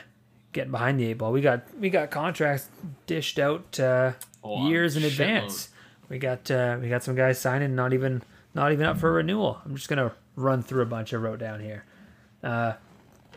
[0.54, 2.68] getting behind the eight ball, we got we got contracts
[3.08, 4.14] dished out uh,
[4.44, 5.70] Oh, years in advance.
[6.10, 8.22] We got uh, we got some guys signing not even
[8.54, 9.62] not even up for renewal.
[9.66, 11.86] I'm just gonna run through a bunch I wrote down here.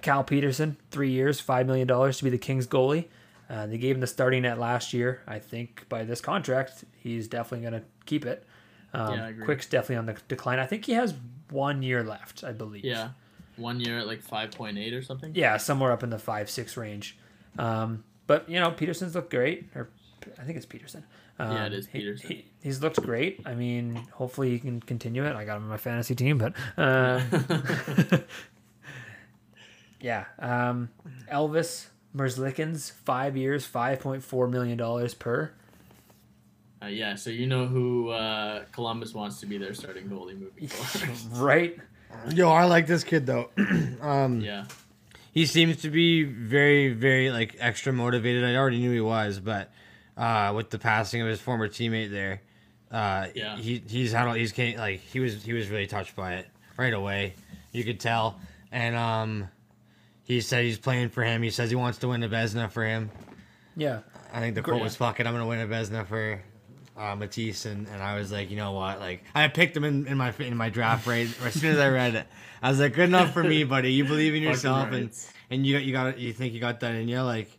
[0.04, 3.06] Cal Petersen, three years, five million dollars to be the Kings goalie.
[3.48, 5.22] Uh, they gave him the starting net last year.
[5.26, 8.46] I think by this contract, he's definitely gonna keep it.
[8.92, 9.44] Um, Yeah, I agree.
[9.46, 10.58] Quick's definitely on the decline.
[10.58, 11.14] I think he has
[11.50, 12.84] one year left, I believe.
[12.84, 13.10] yeah,
[13.56, 15.32] one year at like five point eight or something.
[15.34, 17.16] Yeah, somewhere up in the five six range.
[17.58, 19.88] Um, but you know, Petersen's looked great, or
[20.38, 21.04] I think it's Petersen.
[21.38, 22.28] Um, Yeah, it is Petersen.
[22.30, 23.40] He, he's looked great.
[23.44, 25.34] I mean, hopefully he can continue it.
[25.34, 27.20] I got him in my fantasy team, but uh,
[30.04, 30.24] yeah.
[30.38, 30.90] Um,
[31.32, 35.50] Elvis Merzlikins, five years, five point four million dollars per.
[36.82, 40.68] Uh, yeah, so you know who uh, Columbus wants to be their starting goalie moving
[40.68, 41.18] forward.
[41.32, 41.78] right.
[42.34, 43.50] Yo, I like this kid though.
[44.02, 44.66] um, yeah,
[45.32, 48.44] he seems to be very, very like extra motivated.
[48.44, 49.72] I already knew he was, but
[50.16, 52.42] uh, with the passing of his former teammate there,
[52.90, 53.56] Uh, Yeah.
[53.56, 56.46] he he's had all- he's ca- like he was he was really touched by it
[56.76, 57.34] right away.
[57.72, 58.38] You could tell,
[58.70, 59.48] and um,
[60.24, 61.42] he said he's playing for him.
[61.42, 63.10] He says he wants to win the Vezina for him.
[63.76, 64.00] Yeah.
[64.32, 66.42] I think the quote was "fuck it, I'm gonna win a Vezina for
[66.96, 70.06] uh, Matiss," and, and I was like, you know what, like I picked him in,
[70.06, 72.26] in my in my draft right as soon as I read it.
[72.62, 73.92] I was like, good enough for me, buddy.
[73.92, 75.10] You believe in yourself, and
[75.50, 77.50] and you got you got you think you got that in you, like,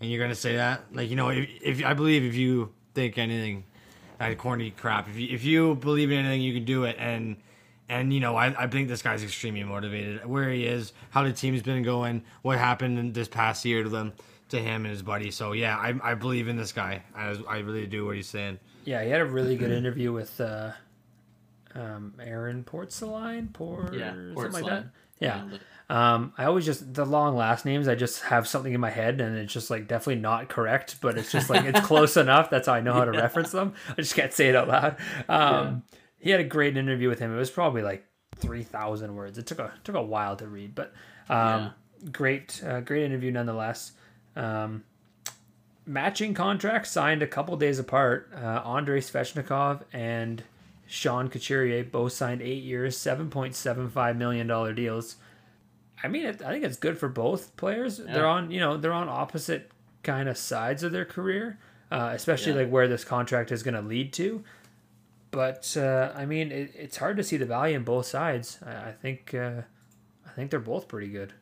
[0.00, 3.16] and you're gonna say that, like, you know, if, if I believe if you think
[3.16, 3.64] anything,
[4.18, 7.36] that corny crap, if you if you believe in anything, you can do it, and.
[7.92, 10.24] And you know, I, I think this guy's extremely motivated.
[10.24, 13.88] Where he is, how the team's been going, what happened in this past year to
[13.90, 14.14] them,
[14.48, 15.30] to him and his buddy.
[15.30, 17.02] So yeah, I, I believe in this guy.
[17.14, 18.60] I, I really do what he's saying.
[18.86, 20.72] Yeah, he had a really good interview with uh,
[21.74, 24.86] um, Aaron Portzline, Port, Yeah, something like that.
[25.20, 25.44] Yeah.
[25.90, 27.88] Um, I always just the long last names.
[27.88, 31.18] I just have something in my head, and it's just like definitely not correct, but
[31.18, 32.48] it's just like it's close enough.
[32.48, 33.74] That's how I know how to reference them.
[33.90, 34.96] I just can't say it out loud.
[35.28, 35.82] Um,
[36.22, 37.34] He had a great interview with him.
[37.34, 38.06] It was probably like
[38.36, 39.36] three thousand words.
[39.36, 40.94] It took a took a while to read, but
[41.28, 41.72] um,
[42.10, 43.92] great uh, great interview nonetheless.
[44.36, 44.84] Um,
[45.86, 48.30] matching contracts signed a couple days apart.
[48.34, 50.42] Uh, Andrei Svechnikov and
[50.86, 55.16] Sean Couturier both signed eight years, seven point seven five million dollar deals.
[56.04, 57.98] I mean, it, I think it's good for both players.
[57.98, 59.70] They're on, you know, they're on opposite
[60.02, 61.58] kind of sides of their career,
[61.92, 62.58] uh, especially Yeah.
[62.60, 64.42] like where this contract is going to lead to.
[65.32, 68.58] But uh, I mean, it, it's hard to see the value in both sides.
[68.64, 69.62] I, I think, uh,
[70.26, 71.32] I think they're both pretty good.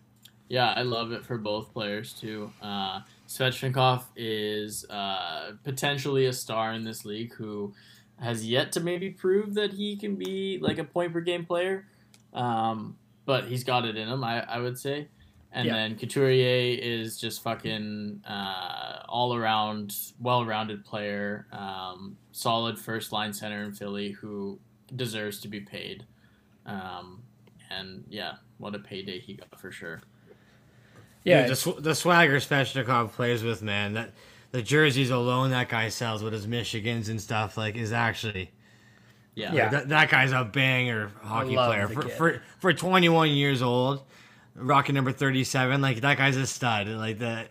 [0.48, 2.52] Yeah, I love it for both players too.
[2.62, 7.74] Uh, Svechnikov is uh, potentially a star in this league who
[8.20, 11.86] has yet to maybe prove that he can be like a point per game player,
[12.32, 14.24] um, but he's got it in him.
[14.24, 15.08] I, I would say.
[15.52, 15.74] And Yeah.
[15.74, 23.32] then Couturier is just fucking uh, all around, well rounded player, um, solid first line
[23.32, 24.60] center in Philly who
[24.94, 26.04] deserves to be paid.
[26.66, 27.22] Um,
[27.70, 30.02] and yeah, what a payday he got for sure.
[31.24, 33.94] Yeah, Dude, the, sw- the swagger Svechnikov plays with, man.
[33.94, 34.12] That
[34.52, 38.50] the jerseys alone that guy sells with his Michigans and stuff like is actually
[39.34, 39.52] Yeah.
[39.52, 39.68] Yeah.
[39.68, 44.02] that, that guy's a banger hockey player for, for for 21 years old,
[44.60, 45.80] rocking number 37.
[45.80, 46.88] Like that guy's a stud.
[46.88, 47.46] Like the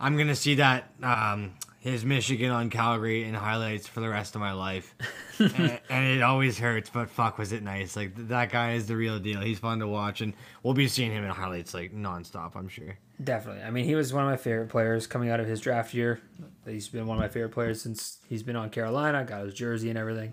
[0.00, 1.52] I'm gonna see that um
[1.84, 4.94] his Michigan on Calgary in highlights for the rest of my life,
[5.38, 6.88] and, and it always hurts.
[6.88, 7.94] But fuck, was it nice?
[7.94, 9.42] Like that guy is the real deal.
[9.42, 12.56] He's fun to watch, and we'll be seeing him in highlights like nonstop.
[12.56, 12.96] I'm sure.
[13.22, 13.64] Definitely.
[13.64, 16.20] I mean, he was one of my favorite players coming out of his draft year.
[16.66, 19.90] He's been one of my favorite players since he's been on Carolina, got his jersey
[19.90, 20.32] and everything.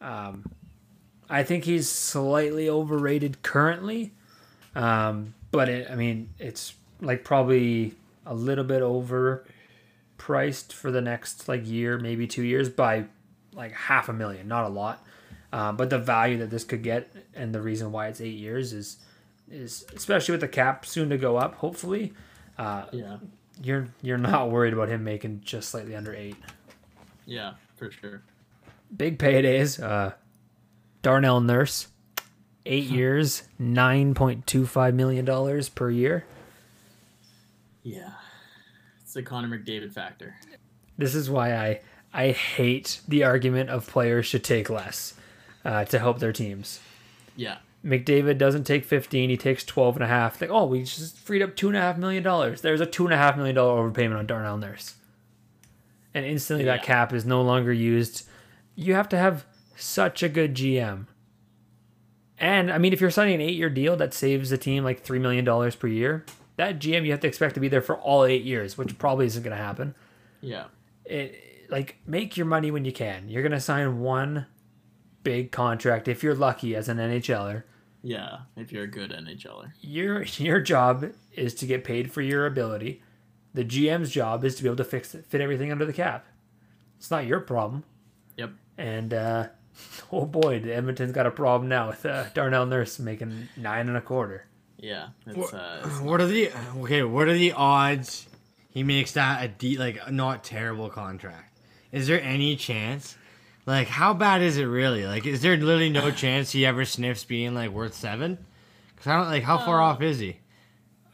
[0.00, 0.50] Um,
[1.28, 4.14] I think he's slightly overrated currently.
[4.74, 7.94] Um, but it, I mean, it's like probably
[8.26, 13.04] a little bit overpriced for the next like year, maybe two years by
[13.54, 15.04] like half a million, not a lot.
[15.52, 18.72] Um, but the value that this could get and the reason why it's eight years
[18.72, 18.98] is
[19.50, 22.12] is especially with the cap soon to go up, hopefully,
[22.58, 23.16] uh, Yeah.
[23.62, 26.36] you're you're not worried about him making just slightly under eight.
[27.24, 28.22] Yeah, for sure.
[28.94, 29.82] Big paydays.
[29.82, 30.12] Uh,
[31.00, 31.88] Darnell Nurse,
[32.68, 36.24] eight years, nine point two five million dollars per year.
[37.82, 38.10] Yeah.
[39.02, 40.36] It's the Connor McDavid factor.
[40.96, 41.80] This is why I
[42.12, 45.14] I hate the argument of players should take less
[45.64, 46.80] uh, to help their teams.
[47.36, 47.58] Yeah.
[47.84, 50.40] McDavid doesn't take 15, he takes 12 and a half.
[50.40, 52.60] Like, oh, we just freed up two and a half million dollars.
[52.60, 54.94] There's a two and a half million dollar overpayment on Darnell Nurse.
[56.12, 58.26] And instantly that cap is no longer used.
[58.74, 59.46] You have to have
[59.76, 61.06] such a good GM.
[62.40, 65.04] And I mean, if you're signing an eight year deal that saves the team like
[65.04, 66.24] $3 million per year,
[66.56, 69.26] that GM you have to expect to be there for all eight years, which probably
[69.26, 69.94] isn't going to happen
[70.40, 70.66] Yeah.
[71.04, 73.28] it like make your money when you can.
[73.28, 74.46] You're gonna sign one
[75.22, 77.64] big contract if you're lucky as an NHLer.
[78.02, 78.38] Yeah.
[78.56, 79.72] If you're a good NHLer.
[79.82, 83.02] Your your job is to get paid for your ability.
[83.52, 86.24] The GM's job is to be able to fix fit everything under the cap.
[86.96, 87.84] It's not your problem.
[88.38, 88.52] Yep.
[88.78, 89.48] And uh,
[90.12, 93.96] oh boy, the Edmonton's got a problem now with uh, Darnell Nurse making nine and
[93.96, 94.46] a quarter.
[94.78, 95.08] Yeah.
[95.26, 97.02] It's, uh, it's- What are the okay?
[97.02, 98.26] What are the odds
[98.70, 101.58] he makes that a de- like not terrible contract?
[101.92, 103.16] Is there any chance?
[103.66, 105.04] Like, how bad is it really?
[105.06, 108.38] Like, is there literally no chance he ever sniffs being like worth seven?
[108.94, 110.38] Because I don't like how far off is he?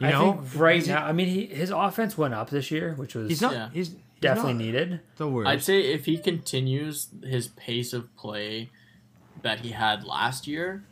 [0.01, 2.51] You I know, think right Is he- now, I mean, he, his offense went up
[2.51, 3.53] this year, which was he's not.
[3.53, 3.69] Yeah.
[3.73, 5.01] He's, he's definitely not needed.
[5.17, 5.49] the worst.
[5.49, 8.71] I'd say if he continues his pace of play
[9.43, 10.85] that he had last year,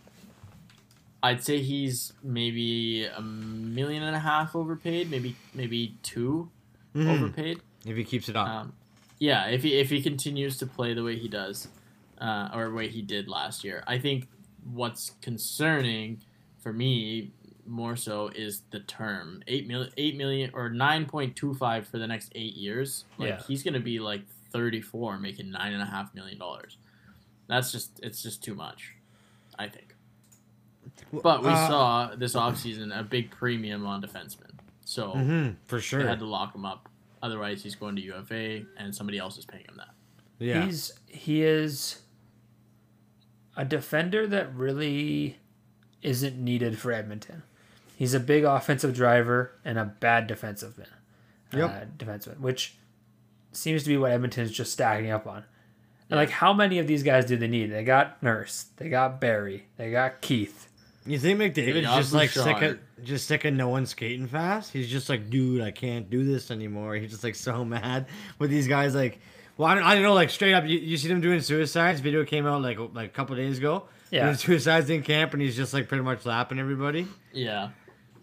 [1.22, 6.50] I'd say he's maybe a million and a half overpaid, maybe maybe 2
[6.94, 7.08] Mhm.
[7.08, 7.60] overpaid.
[7.86, 8.48] if he keeps it up.
[8.48, 8.72] Um,
[9.18, 11.68] yeah, if he if he continues to play the way he does,
[12.18, 13.82] uh, or way he did last year.
[13.86, 14.28] I think
[14.64, 16.22] what's concerning
[16.58, 17.32] for me
[17.66, 21.98] more so is the term eight million, eight million or nine point two five for
[21.98, 23.04] the next eight years.
[23.18, 23.42] Like Yeah.
[23.46, 26.76] he's gonna be like thirty four, making nine and a half million dollars.
[27.48, 28.94] That's just it's just too much,
[29.58, 29.94] I think.
[31.22, 34.50] But we Uh, saw this offseason a big premium on defensemen,
[34.84, 36.06] so mhm, for they sure.
[36.06, 36.88] had to lock him up.
[37.22, 39.94] Otherwise, he's going to UFA, and somebody else is paying him that.
[40.40, 40.64] Yeah.
[40.66, 42.02] He's he is
[43.56, 45.38] a defender that really
[46.02, 47.42] isn't needed for Edmonton.
[48.02, 50.88] He's a big offensive driver and a bad defensive man.
[51.52, 51.70] Yep.
[51.70, 52.74] Uh, defenseman, which
[53.52, 55.44] seems to be what Edmonton's just stacking up on.
[56.10, 57.66] And like, how many of these guys do they need?
[57.66, 60.68] They got Nurse, they got Barrie, they got Keith.
[61.06, 64.72] You think McDavid's just like sick of just sick of no one skating fast?
[64.72, 66.96] He's just like, dude, I can't do this anymore.
[66.96, 68.06] He's just like so mad
[68.40, 68.96] with these guys.
[68.96, 69.20] Like,
[69.56, 70.14] well, I don't, I don't know.
[70.14, 72.00] Like straight up, you, you see them doing suicides.
[72.00, 73.84] Video came out like like a couple days ago.
[74.10, 74.24] Yeah.
[74.24, 77.06] doing suicides in camp, and he's just like pretty much lapping everybody.
[77.32, 77.70] Yeah,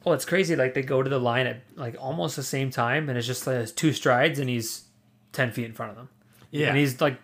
[0.03, 0.55] Well, it's crazy.
[0.55, 3.45] Like they go to the line at like almost the same time, and it's just
[3.45, 4.85] like two strides, and he's
[5.33, 6.09] ten feet in front of them.
[6.51, 7.19] Yeah, and he's like,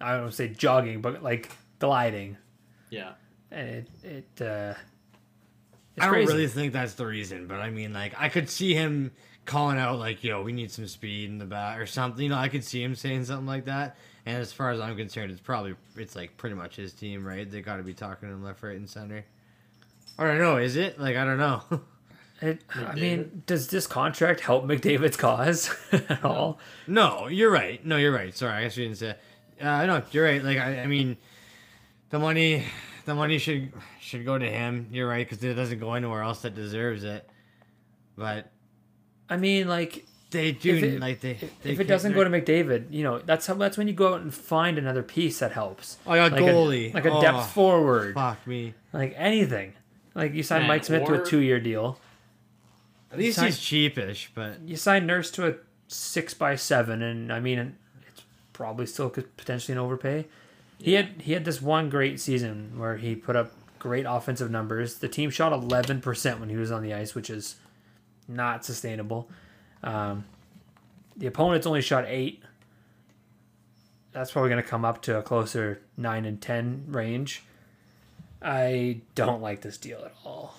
[0.00, 2.36] I don't want to say jogging, but like gliding.
[2.90, 3.12] yeah.
[3.50, 4.74] and it it uh,
[5.98, 6.32] I don't crazy.
[6.32, 9.10] really think that's the reason, but I mean, like, I could see him
[9.46, 12.22] calling out like, "Yo, we need some speed in the back" or something.
[12.22, 13.96] You know, I could see him saying something like that.
[14.26, 17.50] And as far as I'm concerned, it's probably it's like pretty much his team, right?
[17.50, 19.24] They got to be talking to him left, right, and center.
[20.18, 20.58] Or I don't know.
[20.58, 21.62] Is it like I don't know?
[22.40, 26.58] It, I mean, does this contract help McDavid's cause at all?
[26.86, 27.84] no, you're right.
[27.84, 28.34] No, you're right.
[28.36, 29.16] Sorry, I guess you didn't say.
[29.60, 30.42] Uh, no, you're right.
[30.44, 31.16] Like I, I mean,
[32.10, 32.64] the money,
[33.06, 34.88] the money should should go to him.
[34.92, 37.28] You're right because it doesn't go anywhere else that deserves it.
[38.16, 38.50] But
[39.28, 41.34] I mean, like they do If it- like they.
[41.62, 44.14] they if it doesn't go to McDavid, you know that's how that's when you go
[44.14, 45.98] out and find another piece that helps.
[46.06, 46.92] Oh, yeah, like goalie.
[46.92, 48.74] a, like a Oh, depth forward, Fuck me.
[48.92, 49.72] like anything.
[50.14, 51.98] Like you sign Man, Mike Smith to a two-year deal.
[53.10, 55.54] At least he's cheapish, but You sign Nurse to a
[55.88, 60.26] six by seven, and I mean, it's probably still could potentially an overpay.
[60.78, 64.96] He had he had this one great season where he put up great offensive numbers.
[64.96, 67.56] The team shot eleven percent when he was on the ice, which is
[68.28, 69.28] not sustainable.
[69.82, 70.24] Um,
[71.16, 72.42] the opponents only shot eight.
[74.12, 77.42] That's probably going to come up to a closer nine and ten range.
[78.42, 80.54] I don't like this deal at all.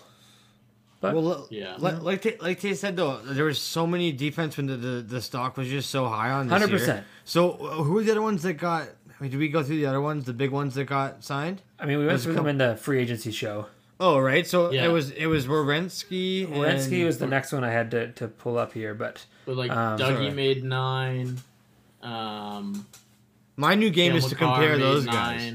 [1.01, 1.75] But well, Yeah.
[1.77, 5.21] li- like they, like they said though, there was so many defense when the the
[5.21, 6.49] stock was just so high on.
[6.49, 7.03] 100%.
[7.23, 8.83] So uh, who were the other ones that got?
[9.07, 11.61] I mean, did we go through the other ones, the big ones that got signed?
[11.79, 13.67] I mean, we went There's through them in the free agency show.
[14.01, 14.45] Oh, right.
[14.47, 14.85] So Yeah.
[14.85, 16.45] it was it was Werenski.
[16.47, 19.55] Werenski and- was the next one I had to, to pull up here, but But
[19.55, 20.29] like Um, Dougie sorry.
[20.31, 21.37] made nine.
[22.01, 22.85] Um,
[23.57, 25.53] My new game is to compare made those guys.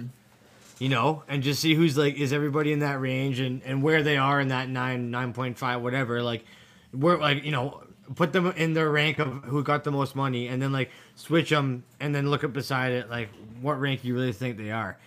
[0.84, 4.02] You know, and just see who's like is everybody in that range and and where
[4.02, 6.22] they are in that nine nine point five whatever.
[6.22, 6.44] Like,
[6.92, 7.82] we're like you know
[8.16, 11.48] put them in their rank of who got the most money, and then like switch
[11.48, 13.30] them, and then look up beside it like
[13.62, 14.98] what rank you really think they are.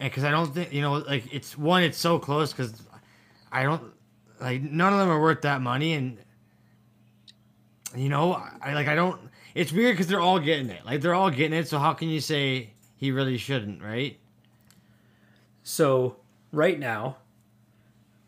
[0.00, 2.82] And because I don't think you know like it's one it's so close because
[3.50, 3.90] I don't
[4.38, 6.18] like none of them are worth that money and.
[7.94, 9.20] You know, I like I don't.
[9.54, 10.84] It's weird because they're all getting it.
[10.86, 11.68] Like they're all getting it.
[11.68, 14.18] So how can you say he really shouldn't, right?
[15.62, 16.16] So
[16.52, 17.16] right now,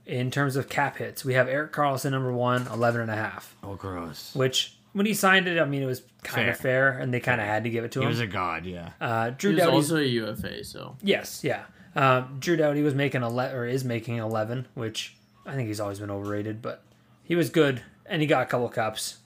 [0.07, 3.55] in terms of cap hits, we have Erik Karlsson number one, 11 and a half,
[3.63, 4.35] Oh, gross.
[4.35, 7.41] which when he signed it, I mean, it was kind of fair, and they kind
[7.41, 8.11] of had to give it to He him.
[8.11, 8.91] was a god, yeah.
[9.01, 11.65] uh, Drew He was Doughty's also a UFA, so Yes, yeah.
[11.97, 15.17] Um, Drew Doughty was making ele- or is making eleven, which
[15.47, 16.83] I think he's always been overrated, but
[17.23, 19.19] he was good and he got a couple cups.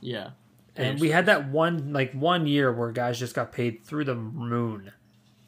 [0.00, 0.30] yeah.
[0.78, 4.14] And we had that one like one year where guys just got paid through the
[4.14, 4.92] moon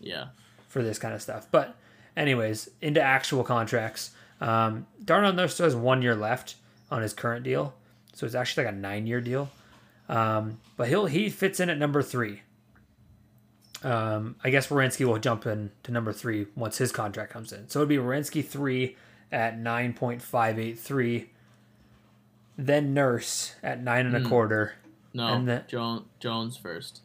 [0.01, 0.29] yeah.
[0.69, 1.47] for this kind of stuff.
[1.51, 1.77] But
[2.19, 4.11] anyways, into actual contracts.
[4.41, 6.57] Um, Darnell Nurse still has one year left
[6.91, 7.75] on his current deal,
[8.13, 9.51] so it's actually like a nine-year deal.
[10.09, 12.43] Um, but he'll he fits in at number three.
[13.83, 17.69] Um, I guess Werenski will jump in to number three once his contract comes in.
[17.69, 18.97] So it'd be Werenski three
[19.31, 21.31] at nine point five eight three.
[22.57, 24.75] Then Nurse at nine and a quarter.
[25.15, 27.03] No, And the- Jo- Jones first.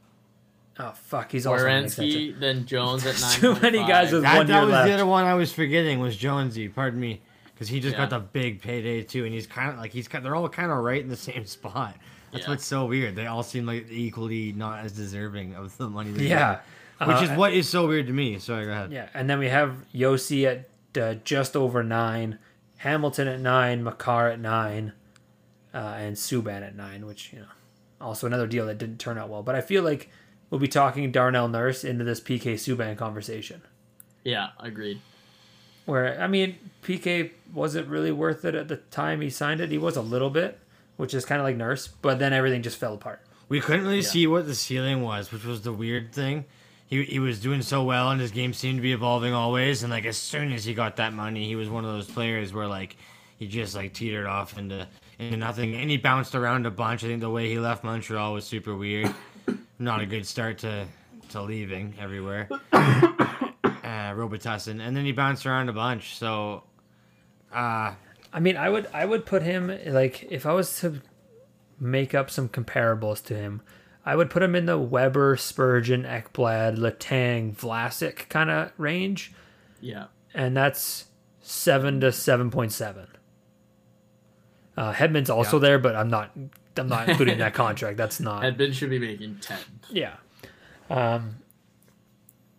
[0.80, 1.86] Oh fuck, he's also on an.
[1.86, 3.32] Werenski, then Jones at nine.
[3.40, 4.88] Too many guys with That, one that year was left.
[4.88, 6.68] the other one I was forgetting was Jonesy.
[6.68, 7.22] Pardon me,
[7.54, 10.26] because he just got the big payday too, and he's kind of like he's kind.
[10.26, 11.96] They're all kind of right in the same spot.
[12.32, 12.50] That's Yeah.
[12.50, 13.16] what's so weird.
[13.16, 16.10] They all seem like equally not as deserving of the money.
[16.10, 16.60] They Yeah.
[17.00, 18.40] get, which Uh, is what is so weird to me.
[18.40, 18.92] Sorry, go ahead.
[18.92, 22.40] Yeah, and then we have Josi at uh, just over nine,
[22.78, 24.94] Hamilton at nine, Makar at nine,
[25.74, 27.46] uh, and Subban at nine, which you know,
[28.02, 29.44] also another deal that didn't turn out well.
[29.44, 30.10] But I feel like
[30.54, 33.64] we'll be talking Darnell Nurse into this PK Subban conversation.
[34.24, 35.02] Yeah, agreed.
[35.86, 39.72] Where I mean, PK wasn't really worth it at the time he signed it.
[39.72, 40.60] He was a little bit,
[40.96, 43.20] which is kind of like Nurse, but then everything just fell apart.
[43.50, 44.02] We couldn't really Yeah.
[44.04, 46.46] see what the ceiling was, which was the weird thing.
[46.86, 49.82] He, he was doing so well, and his game seemed to be evolving always.
[49.82, 52.54] And like as soon as he got that money, he was one of those players
[52.54, 52.96] where like
[53.40, 54.88] he just like teetered off into
[55.18, 55.74] into nothing.
[55.74, 57.04] And he bounced around a bunch.
[57.04, 59.12] I think the way he left Montreal was super weird.
[59.84, 60.86] Not a good start to
[61.30, 62.48] to leaving everywhere.
[62.72, 66.18] uh, Robitussin, and then he bounced around a bunch.
[66.18, 66.64] So,
[67.54, 67.94] uh,
[68.32, 71.02] I mean, I would I would put him like if I was to
[71.80, 73.62] make up some comparables to him,
[74.06, 79.34] I would put him in the Weber, Spurgeon, Ekblad, Letang, Vlasic kind of range,
[79.82, 80.06] Yeah.
[80.34, 81.06] and that's
[81.42, 83.08] seven to seven point seven.
[84.78, 86.32] Uh, Hedman's also there, but I'm not
[86.78, 87.98] I'm not including that contract.
[87.98, 89.60] That's not Hedman should be making ten.
[89.90, 90.16] yeah.
[90.90, 91.38] Um,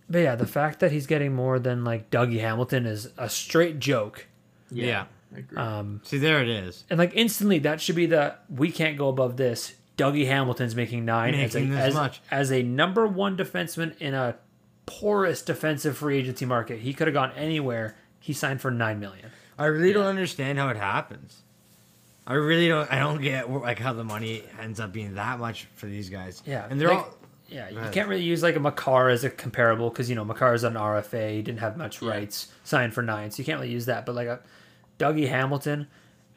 [0.09, 3.79] but yeah, the fact that he's getting more than like Dougie Hamilton is a straight
[3.79, 4.27] joke.
[4.71, 5.07] Yeah.
[5.35, 5.59] I agree.
[5.59, 6.85] Um, see, there it is.
[6.91, 9.75] and like instantly, that should be the we can't go above this.
[9.97, 12.21] Dougie Hamilton's making nine as, a, Making this as, much.
[12.31, 14.37] as a number one defenseman in a
[14.87, 16.81] porous defensive free agency market.
[16.81, 17.97] He could have gone anywhere.
[18.19, 19.31] He signed for nine million.
[19.59, 21.43] I really don't understand how it happens.
[22.27, 22.91] I really don't.
[22.91, 26.43] I don't get like how the money ends up being that much for these guys.
[26.47, 27.14] Yeah, and they're like- all.
[27.47, 30.55] Yeah, you can't really use like a Makar as a comparable because you know Makar
[30.55, 32.09] is an RFA, didn't have much Yeah.
[32.09, 34.07] rights, signed for nine, so you can't really use that.
[34.07, 34.41] But like a
[34.99, 35.87] Dougie Hamilton,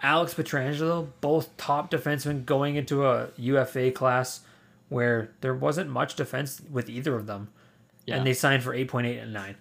[0.04, 4.42] Alex Pietrangelo, both top defensemen going into a UFA class
[4.90, 7.48] where there wasn't much defense with either of them,
[8.06, 8.18] Yeah.
[8.18, 9.56] and they signed for eight point eight and nine.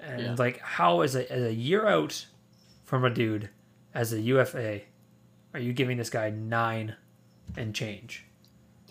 [0.00, 0.34] And Yeah.
[0.38, 2.26] like, how is a as a year out
[2.84, 3.48] from a dude
[3.94, 4.82] as a UFA,
[5.54, 6.96] are you giving this guy nine
[7.56, 8.24] and change?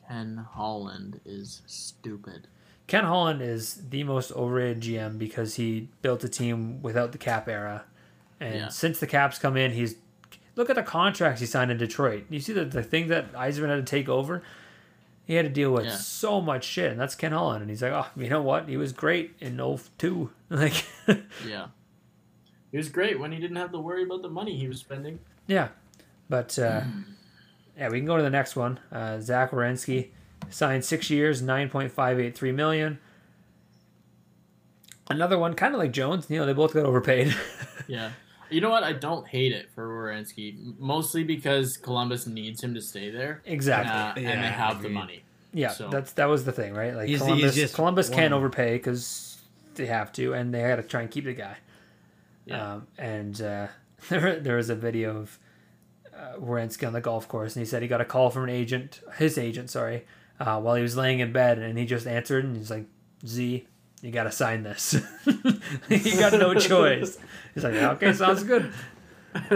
[0.08, 2.48] Ken Holland is stupid.
[2.88, 7.48] Ken Holland is the most overrated GM because he built a team without the cap
[7.48, 7.86] era,
[8.40, 8.68] and Yeah.
[8.70, 9.96] since the caps come in, he's
[10.58, 12.26] look at the contracts he signed in Detroit.
[12.30, 14.44] You see the the thing that Yzerman had to take over.
[15.24, 15.96] He had to deal with Yeah.
[15.96, 17.62] so much shit, and that's Ken Holland.
[17.62, 18.68] And he's like, oh, you know what?
[18.68, 20.30] He was great in 02.
[20.50, 20.86] Like,
[21.48, 21.68] Yeah.
[22.72, 25.20] He was great when he didn't have to worry about the money he was spending.
[25.48, 25.70] yeah,
[26.32, 26.82] but uh,
[27.78, 28.80] yeah, we can go to the next one.
[28.92, 30.08] Uh, Zach Werenski
[30.50, 32.98] signed six years, nine point five eight three million.
[35.10, 36.28] Another one, kind of like Jones.
[36.30, 37.36] You know, they both got overpaid.
[37.88, 38.12] Yeah.
[38.50, 38.84] You know what?
[38.84, 43.42] I don't hate it for Werenski, mostly because Columbus needs him to stay there.
[43.44, 44.24] exactly.
[44.24, 45.24] Uh, and they have the money.
[45.54, 46.96] Yeah, So- that's that was the thing, right?
[46.96, 49.42] Like He's Columbus, easiest Columbus can't overpay because
[49.76, 51.58] they have to, and they had to try and keep the guy.
[52.46, 52.74] Yeah.
[52.76, 53.68] Um, and uh,
[54.10, 55.38] there, there was a video of
[56.22, 58.50] uh, Werenski on the golf course, and he said he got a call from an
[58.50, 60.06] agent, his agent, sorry,
[60.40, 62.86] uh, while he was laying in bed, and he just answered, and he's like,
[63.26, 63.66] "Z,
[64.02, 64.94] you got to sign this.
[65.90, 67.18] you got no choice."
[67.54, 68.72] He's like, "Okay, sounds good."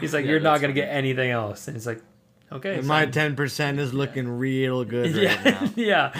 [0.00, 2.00] he's like, Yeah, "You're not gonna get anything else," and he's like,
[2.50, 5.70] "Okay." My ten percent is looking real good right yeah, now.
[5.76, 6.12] yeah.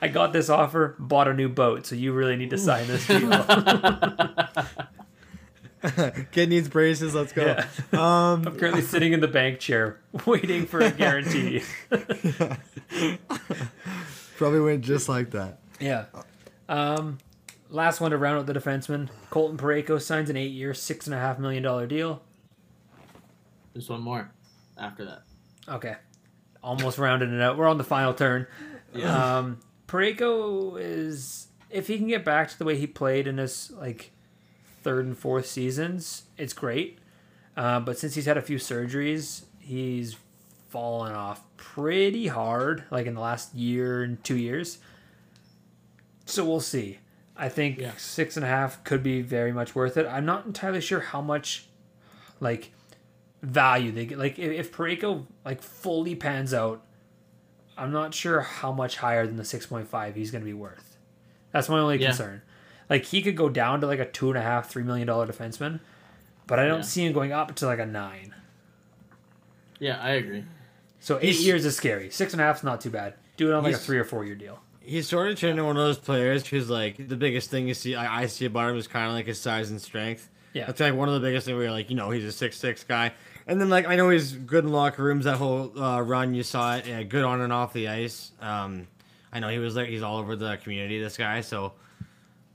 [0.00, 3.06] I got this offer, bought a new boat, so you really need to sign this
[3.08, 3.30] deal.
[6.32, 7.14] Kid needs braces.
[7.14, 7.44] Let's go.
[7.44, 7.66] Yeah.
[7.92, 11.62] Um, I'm currently sitting in the bank chair, waiting for a guarantee.
[14.36, 15.58] probably went just like that.
[15.80, 16.06] yeah.
[16.68, 17.18] Um,
[17.70, 19.08] last one to round out the defenseman.
[19.30, 22.22] Colton Parayko signs an eight-year, six and a half million dollar deal.
[23.72, 24.30] There's one more
[24.76, 25.22] after that.
[25.68, 25.96] Okay,
[26.62, 27.56] almost rounded it out.
[27.56, 28.46] We're on the final turn.
[29.02, 33.70] Um, Parayko is if he can get back to the way he played in his
[33.72, 34.10] like
[34.88, 36.98] third and fourth seasons, it's great.
[37.58, 40.16] Uh, but since he's had a few surgeries, he's
[40.70, 44.78] fallen off pretty hard, like in the last year and two years.
[46.24, 47.00] So we'll see.
[47.36, 47.92] I think Yeah.
[47.98, 50.06] six and a half could be very much worth it.
[50.06, 51.66] I'm not entirely sure how much,
[52.40, 52.72] like,
[53.42, 54.18] value they get.
[54.18, 56.82] Like, if, if Parayko like fully pans out,
[57.76, 60.54] I'm not sure how much higher than the six point five he's going to be
[60.54, 60.96] worth.
[61.52, 62.08] That's my only Yeah.
[62.08, 62.40] concern.
[62.90, 65.26] Like, he could go down to like a two and a half, three million dollar
[65.26, 65.80] defenseman,
[66.46, 66.82] but I don't Yeah.
[66.84, 68.34] see him going up to like a nine.
[69.78, 70.44] Yeah, I agree.
[71.00, 72.10] So eight He's- years is scary.
[72.10, 73.14] Six and a half is not too bad.
[73.36, 74.60] Do it on like a three or four year deal.
[74.80, 77.74] He's sort of turned into one of those players who's like the biggest thing you
[77.74, 77.94] see.
[77.94, 80.28] I, I see about him is kind of like his size and strength.
[80.54, 80.64] Yeah.
[80.66, 82.56] That's like one of the biggest things where you're like, you know, he's a six
[82.56, 83.12] six guy.
[83.46, 85.26] And then like I know he's good in locker rooms.
[85.26, 88.32] That whole uh, run you saw it, yeah, good on and off the ice.
[88.40, 88.88] Um,
[89.32, 91.00] I know he was like he's all over the community.
[91.00, 91.74] This guy, so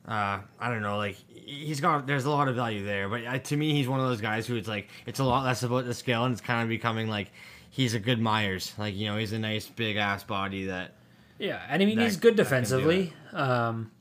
[0.08, 0.98] uh, I don't know.
[0.98, 4.00] Like he's got there's a lot of value there, but uh, to me he's one
[4.00, 6.42] of those guys who it's like it's a lot less about the skill and it's
[6.42, 7.32] kind of becoming like
[7.70, 8.74] he's a good Myers.
[8.78, 10.96] Like you know he's a nice big ass body that.
[11.40, 13.14] Yeah, and I mean that- he's good that can do defensively.
[13.34, 13.92] Um,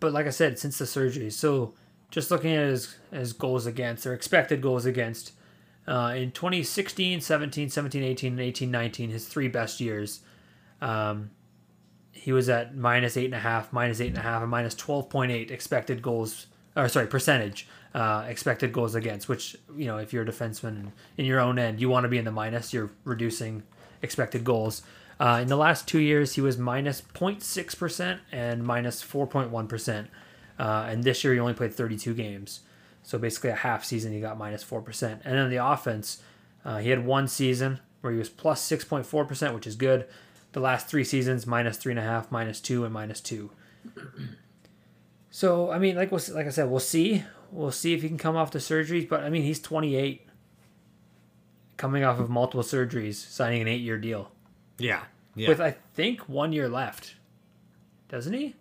[0.00, 1.74] but like I said, since the surgery, so
[2.10, 5.32] just looking at his his goals against or expected goals against
[5.86, 10.20] uh, in 2016, 17, 17, 18, and 18, 19, his three best years.
[10.80, 11.30] Um,
[12.22, 14.76] he was at minus eight and a half, minus eight and a half, and minus
[14.76, 16.46] twelve point eight expected goals,
[16.76, 17.66] or sorry, percentage
[17.96, 19.28] uh, expected goals against.
[19.28, 22.18] Which you know, if you're a defenseman in your own end, you want to be
[22.18, 22.72] in the minus.
[22.72, 23.64] You're reducing
[24.02, 24.82] expected goals.
[25.18, 29.50] Uh, in the last two years, he was minus 0.6 percent and minus four point
[29.50, 30.08] one percent.
[30.60, 32.60] Uh, and this year, he only played 32 games,
[33.02, 35.22] so basically a half season, he got minus four percent.
[35.24, 36.22] And then the offense,
[36.64, 40.06] uh, he had one season where he was plus 6.4 percent, which is good.
[40.52, 43.50] The last three seasons, minus three and a half, minus two, and minus two.
[45.34, 47.24] So I mean, like we'll, like I said, we'll see.
[47.50, 49.08] We'll see if he can come off the surgeries.
[49.08, 50.26] But I mean, he's 28,
[51.78, 54.30] coming off of multiple surgeries, signing an eight-year deal
[54.78, 55.04] Yeah.
[55.34, 55.48] Yeah.
[55.48, 57.14] with I think one year left.
[58.10, 58.54] Doesn't he?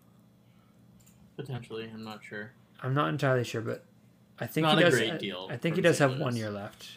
[1.35, 2.51] Potentially, I'm not sure.
[2.81, 3.83] I'm not entirely sure, but
[4.39, 4.95] I think Not he a does.
[4.97, 6.87] great I- deal I think he does have one year left.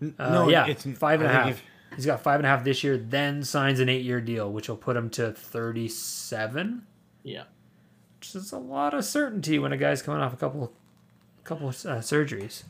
[0.00, 1.64] N- Uh, yeah, five and a I think half.
[1.92, 4.68] If- He's got five and a half this year, then signs an eight-year deal, which
[4.68, 6.82] will put him to 37.
[7.22, 7.44] Yeah.
[8.18, 10.72] Which is a lot of certainty when a guy's coming off a couple,
[11.44, 12.62] couple uh, surgeries,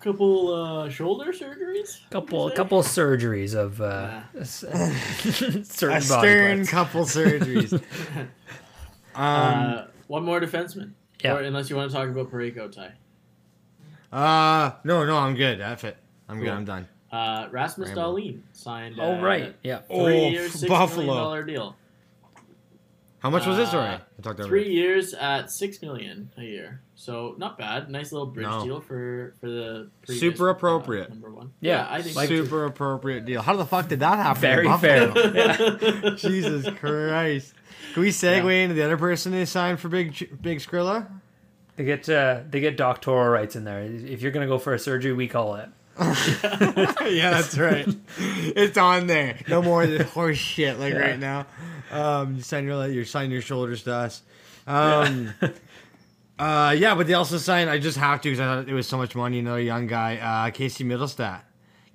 [0.00, 1.98] Couple uh, shoulder surgeries.
[2.10, 2.54] couple, say?
[2.54, 4.58] couple surgeries of uh, s-
[5.68, 6.70] certain a body stern parts.
[6.70, 7.72] couple surgeries.
[9.14, 10.92] um, uh, one more defenseman.
[11.24, 11.34] Yeah.
[11.36, 12.92] Or unless you want to talk about Parayko Ty.
[14.12, 15.58] uh, no, no, I'm good.
[15.58, 15.96] That's it.
[16.28, 16.50] I'm good.
[16.50, 16.86] I'm done.
[17.16, 18.02] Uh, Rasmus Rambo.
[18.16, 18.96] Dahlin signed.
[19.00, 19.78] Oh uh, right, yeah.
[19.80, 21.04] Three Oh, years, six Buffalo.
[21.06, 21.76] million dollar deal.
[23.18, 23.68] How much was this?
[23.70, 24.42] Uh, Sorry, I talked.
[24.44, 24.72] Three it.
[24.72, 27.90] years at six million a year, so not bad.
[27.90, 28.64] Nice little bridge No.
[28.64, 31.08] deal for for the previous, Super uh, appropriate.
[31.10, 31.52] number one.
[31.60, 33.42] Yeah, I think like- Super appropriate deal.
[33.42, 34.42] How the fuck did that happen?
[34.42, 35.12] Very Buffalo?
[35.14, 36.10] fair.
[36.16, 37.54] Jesus Christ.
[37.94, 38.50] Can we segue Yeah.
[38.62, 41.08] into the other person they signed for Big Big Skrilla?
[41.76, 43.82] They get uh, they get doctoral rights in there.
[43.82, 45.68] If you're gonna go for a surgery, we call it.
[46.00, 47.86] yeah, that's right.
[48.18, 49.38] it's on there.
[49.48, 50.98] No more of this horse shit like Yeah.
[51.00, 51.46] right now.
[51.90, 54.22] Um, you sign your you sign your shoulders to us.
[54.66, 55.32] Um,
[56.38, 57.70] uh, yeah, but they also signed.
[57.70, 59.38] I just have to because I thought it was so much money.
[59.38, 61.40] Another young guy, uh, Casey Mittelstadt,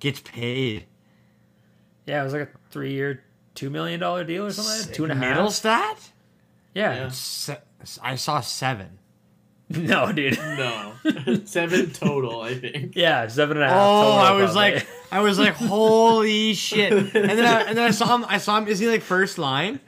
[0.00, 0.86] gets paid.
[2.06, 3.22] Yeah, it was like a three-year,
[3.54, 4.72] two million dollar deal or something.
[4.78, 4.94] Like that.
[4.94, 5.38] Two and a half.
[5.38, 6.10] Mittelstadt.
[6.74, 6.94] Yeah.
[6.94, 7.08] Yeah.
[7.10, 7.58] Se-
[8.02, 8.98] I saw seven.
[9.76, 10.38] No, dude.
[10.38, 10.92] no,
[11.44, 12.42] seven total.
[12.42, 12.94] I think.
[12.94, 13.76] Yeah, seven and a half.
[13.76, 14.72] Oh, total, I was probably.
[14.74, 16.92] like, I was like, holy shit!
[16.92, 18.24] And then, I, and then I saw him.
[18.28, 18.68] I saw him.
[18.68, 19.80] Is he like first line?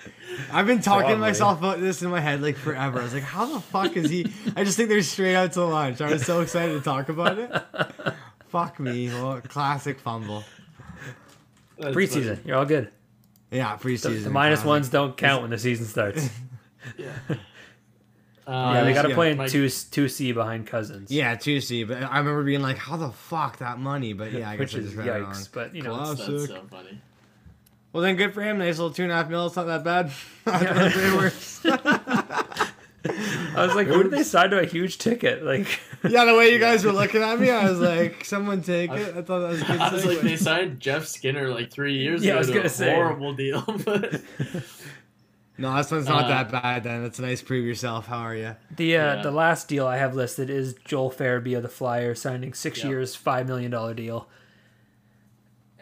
[0.50, 3.00] I've been talking to myself about this in my head like forever.
[3.00, 4.32] I was like, how the fuck is he?
[4.56, 6.00] I just think they're straight out to lunch.
[6.00, 7.50] I was so excited to talk about it.
[8.48, 9.08] Fuck me!
[9.08, 10.44] Well, classic fumble.
[11.78, 12.44] That's preseason.
[12.46, 12.90] You're all good.
[13.50, 14.24] Yeah, preseason.
[14.24, 14.68] the minus classic.
[14.68, 16.28] ones don't count when the season starts.
[16.96, 17.12] Yeah.
[18.46, 21.10] Uh, yeah, they got to yeah, play in Mike- two two C behind Cozens.
[21.10, 21.84] Yeah, two C.
[21.84, 24.12] But I remember being like, how the fuck that money?
[24.12, 25.22] But yeah, I guess which I is just read it yikes.
[25.32, 25.44] wrong.
[25.52, 26.18] But you know, Class.
[26.18, 27.00] That's so funny.
[27.92, 28.58] Well, then good for him.
[28.58, 29.46] Nice little two and a half mil.
[29.46, 30.06] It's not that bad.
[30.46, 31.60] I thought it was.
[33.06, 35.44] I was like, who did they sign to a huge ticket?
[35.44, 35.78] Like,
[36.08, 39.16] Yeah, the way you guys were looking at me, I was like, someone take it.
[39.16, 40.22] I thought that was a good I was like, segue.
[40.22, 42.38] they signed Jeff Skinner like three years Yeah, I ago.
[42.38, 42.94] was to gonna a say.
[42.94, 44.20] horrible deal, but
[45.56, 47.04] No, this one's not Uh, that bad then.
[47.04, 48.06] It's a nice prove yourself.
[48.08, 48.56] How are you?
[48.76, 49.22] the uh, Yeah.
[49.22, 52.88] the last deal I have listed is Joel Farabee of the Flyers signing six Yeah.
[52.90, 54.28] years, five million dollar deal.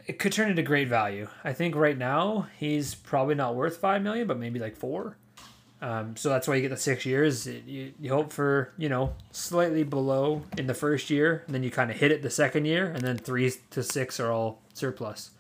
[0.07, 1.29] It could turn into great value.
[1.45, 5.17] I think right now he's probably not worth five million, but maybe like four.
[5.81, 7.47] Um, so that's why you get the six years.
[7.47, 11.63] It- you, you hope for you know slightly below in the first year, and then
[11.63, 14.61] you kind of hit it the second year, and then three to six are all
[14.75, 15.31] surplus.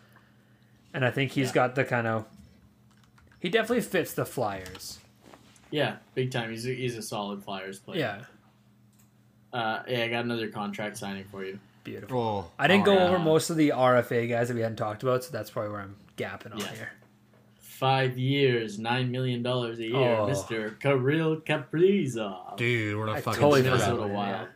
[0.94, 1.54] And I think he's Yeah.
[1.54, 2.24] got the kind of
[3.42, 4.98] he definitely fits the Flyers.
[5.70, 6.50] yeah, big time.
[6.50, 7.98] He's a, he's a solid Flyers player.
[8.00, 11.58] Yeah, Uh, yeah, I got another contract signing for you.
[11.84, 12.18] beautiful.
[12.48, 13.08] Oh, I didn't go yeah.
[13.08, 15.80] over most of the RFA guys that we hadn't talked about, so that's probably where
[15.80, 16.68] I'm gapping on Yeah.
[16.74, 16.92] here.
[17.58, 20.28] Five years, nine million dollars a year, Oh.
[20.28, 22.56] Mister Kirill Kaprizov.
[22.56, 23.72] dude, what a I fucking totally stud.
[23.80, 23.88] forgot.
[23.96, 24.48] Minnesota about it, Wild.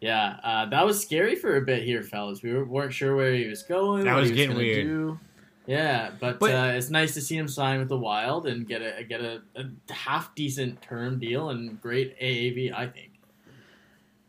[0.00, 2.42] Yeah, uh, that was scary for a bit here, fellas.
[2.42, 4.04] We were, weren't sure where he was going.
[4.04, 4.86] That what was he getting gonna weird.
[4.86, 5.18] Do.
[5.66, 8.82] Yeah, but, But- uh, it's nice to see him sign with the Wild and get
[8.82, 12.72] a get a, a half decent term deal and great AAV.
[12.74, 13.12] I think.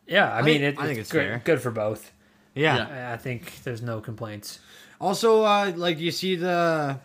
[0.07, 2.11] Yeah, I, I mean, think- it, I think it's it's great, good for both.
[2.53, 2.87] Yeah.
[3.09, 4.59] I, I think there's no complaints.
[5.01, 6.99] Also, uh, like you see the,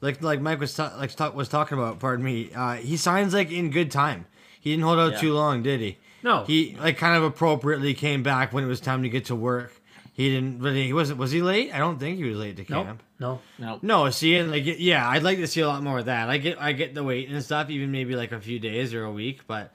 [0.00, 2.00] like like Mike was ta- like ta- was talking about.
[2.00, 2.50] Pardon me.
[2.52, 4.26] Uh, he signs like in good time.
[4.60, 5.18] He didn't hold out Yeah.
[5.20, 5.98] too long, did he?
[6.24, 9.34] No, He like kind of appropriately came back when it was time to get to
[9.36, 9.72] work.
[10.12, 10.84] He didn't really.
[10.86, 11.18] He wasn't.
[11.18, 11.72] Was he late?
[11.74, 12.86] I don't think he was late to Nope.
[12.86, 13.02] camp.
[13.18, 13.40] No.
[13.58, 13.78] No.
[13.82, 16.28] No, see, and like, yeah, I'd like to see a lot more of that.
[16.28, 19.04] I get, I get the wait and stuff, even maybe like a few days or
[19.04, 19.72] a week, but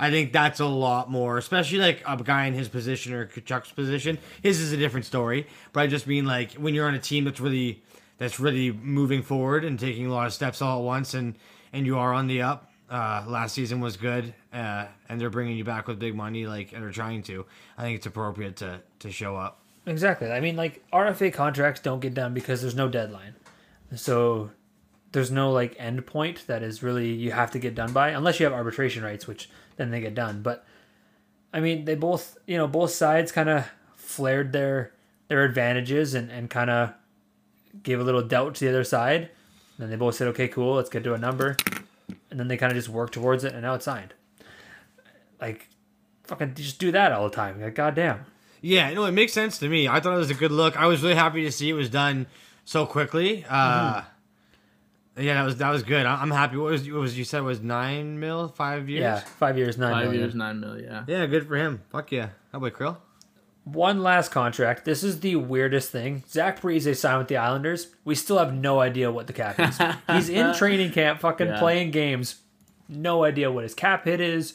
[0.00, 3.70] I think that's a lot more, especially like a guy in his position or Chuck's
[3.70, 4.18] position.
[4.42, 7.24] His is a different story, but I just mean like when you're on a team
[7.24, 7.82] that's really,
[8.18, 11.34] that's really moving forward and taking a lot of steps all at once, and
[11.72, 12.72] and you are on the up.
[12.88, 16.72] Uh, last season was good, uh, and they're bringing you back with big money, like
[16.72, 17.44] and they're trying to.
[17.76, 19.60] I think it's appropriate to to show up.
[19.86, 20.30] Exactly.
[20.30, 23.34] I mean, like RFA contracts don't get done because there's no deadline.
[23.94, 24.50] So
[25.12, 28.40] there's no like end point that is really you have to get done by unless
[28.40, 30.42] you have arbitration rights, which then they get done.
[30.42, 30.66] But
[31.52, 34.92] I mean, they both, you know, both sides kind of flared their
[35.28, 36.92] their advantages and and kind of
[37.82, 39.30] gave a little doubt to the other side.
[39.78, 41.56] then they both said, "Okay, cool, let's get to a number."
[42.30, 44.14] And then they kind of just worked towards it, and now it's signed.
[45.40, 45.68] Like,
[46.24, 47.60] fucking just do that all the time.
[47.60, 48.24] Like, goddamn.
[48.66, 49.86] Yeah, no, it makes sense to me.
[49.88, 50.76] I thought it was a good look.
[50.76, 52.26] I was really happy to see it was done
[52.64, 53.44] so quickly.
[53.48, 54.02] Uh,
[55.18, 56.04] Yeah, that was that was good.
[56.04, 56.56] I- I'm happy.
[56.58, 59.00] What was what was you said was nine mil, five years?
[59.02, 60.20] Yeah, five years, nine Five million.
[60.20, 60.78] years, nine mil.
[60.80, 61.04] Yeah.
[61.06, 61.80] yeah, good for him.
[61.90, 62.28] Fuck yeah.
[62.52, 62.96] How about Krill?
[63.64, 64.84] One last contract.
[64.84, 66.22] This is the weirdest thing.
[66.28, 67.88] Zach Parise signed with the Islanders.
[68.04, 69.78] We still have no idea what the cap is.
[70.12, 71.58] He's in training camp, fucking Yeah.
[71.58, 72.36] playing games.
[72.88, 74.52] No idea what his cap hit is.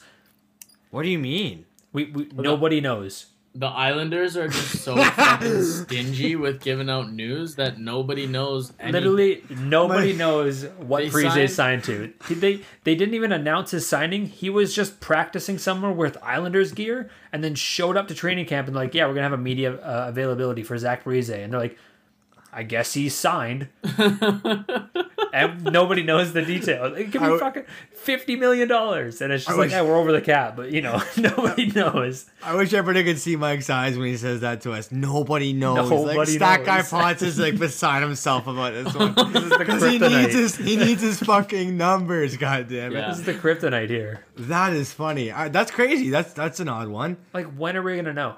[0.90, 1.64] What do you mean?
[1.92, 3.26] We, we nobody knows.
[3.54, 8.72] The Islanders are just so fucking stingy with giving out news that nobody knows.
[8.80, 12.12] Any- Literally, nobody My- knows what They Parise signed- signed to.
[12.34, 14.24] They they didn't even announce his signing.
[14.26, 18.68] He was just practicing somewhere with Islanders gear, and then showed up to training camp
[18.68, 21.60] and like, yeah, we're gonna have a media uh, availability for Zach Parise, and they're
[21.60, 21.78] like,
[22.52, 23.68] I guess he's signed.
[25.32, 26.98] and nobody knows the details.
[26.98, 29.82] It could be I- fucking fifty million dollars, and it's just I like, wish- yeah,
[29.82, 32.26] we're over the cap, but you know, nobody knows.
[32.42, 34.92] I wish everybody could see Mike's eyes when he says that to us.
[34.92, 35.90] Nobody knows.
[35.90, 36.90] like, Nobody that guy knows.
[36.90, 39.14] Potts is like beside himself about this one.
[39.32, 42.36] This is the Because he needs his he needs his fucking numbers.
[42.36, 42.96] God damn it.
[42.96, 43.08] Yeah.
[43.08, 44.24] This is the kryptonite here.
[44.36, 45.30] That is funny.
[45.32, 46.10] I, that's crazy.
[46.10, 47.16] That's that's an odd one.
[47.32, 48.36] Like, when are we gonna know?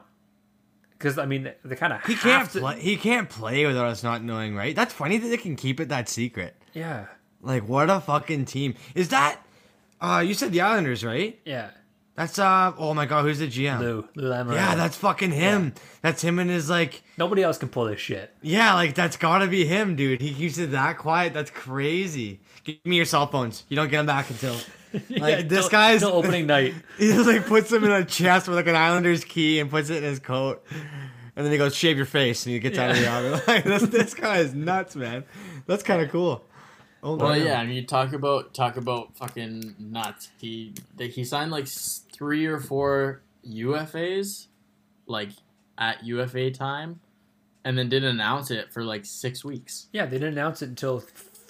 [0.98, 2.80] Because I mean, they kind of He can't play.
[2.80, 4.74] He can't play without us not knowing, right?
[4.74, 6.54] That's funny that they can keep it that secret.
[6.72, 7.06] Yeah,
[7.42, 9.40] Like, what a fucking team is that?
[10.00, 11.38] Uh, you said the Islanders, right?
[11.44, 11.70] yeah.
[12.16, 12.72] That's uh.
[12.78, 13.80] Oh my god, who's the GM?
[13.80, 14.54] Lou, Lou Lamoriello.
[14.54, 15.74] Yeah, that's fucking him.
[16.00, 17.02] That's him and his like.
[17.18, 18.32] Nobody else can pull this shit.
[18.40, 20.20] Yeah, like that's gotta be him, dude.
[20.20, 21.34] He keeps it that quiet.
[21.34, 22.38] That's crazy.
[22.62, 23.64] Give me your cell phones.
[23.68, 24.54] You don't get them back until.
[25.10, 26.74] Like Yeah, this till- guy's till opening night.
[26.98, 29.90] He just like puts him in a chest with like an Islanders key and puts
[29.90, 30.64] it in his coat.
[31.36, 33.44] And then he goes, shave your face, and he gets out of the office.
[33.48, 35.24] Like, this, this guy is nuts, man.
[35.66, 36.44] That's kind of cool.
[37.02, 37.58] Oh, Well, yeah.
[37.60, 40.30] I mean, you talk about talk about fucking nuts.
[40.38, 44.46] He they, he signed like three or four UFAs,
[45.06, 45.30] like
[45.76, 47.00] at UFA time,
[47.64, 49.88] and then didn't announce it for like six weeks.
[49.92, 51.02] Yeah, they didn't announce it until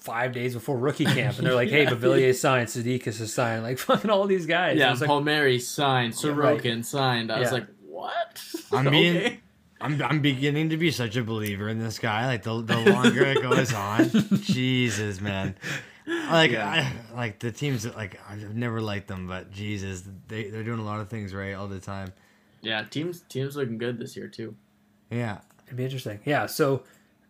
[0.05, 1.89] five days before rookie camp, and they're like, "Hey, Yeah.
[1.91, 6.13] Beauvillier signed, Sadiq is signed, like fucking all these guys." Yeah, I like, Palmieri signed,
[6.23, 6.61] Yeah, right.
[6.61, 7.31] Sorokin signed.
[7.31, 8.43] I was like, what?
[8.71, 9.39] I'm being- Okay.
[9.81, 12.25] I'm, I'm beginning to be such a believer in this guy.
[12.27, 14.09] Like the, the longer it goes on,
[14.41, 15.55] Jesus, man.
[16.07, 16.91] Like Yeah.
[17.13, 20.79] I, like the teams that, like I've never liked them, but Jesus, they they're doing
[20.79, 22.13] a lot of things right all the time.
[22.61, 24.55] Yeah, teams teams looking good this year too.
[25.11, 25.39] Yeah.
[25.67, 26.19] It'd be interesting.
[26.25, 26.83] Yeah, so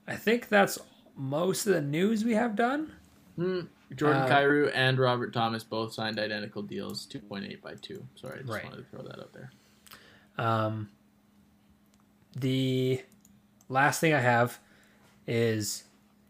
[0.07, 0.77] I think that's
[1.15, 2.91] most of the news we have done.
[3.35, 3.61] Hmm.
[3.95, 8.05] Jordan Uh, Kyrou and Robert Thomas both signed identical deals, two point eight by two.
[8.15, 8.63] Sorry, I just Right.
[8.63, 9.51] wanted to throw that out there.
[10.37, 10.89] Um,
[12.35, 13.03] the
[13.69, 14.59] last thing I have
[15.27, 15.83] is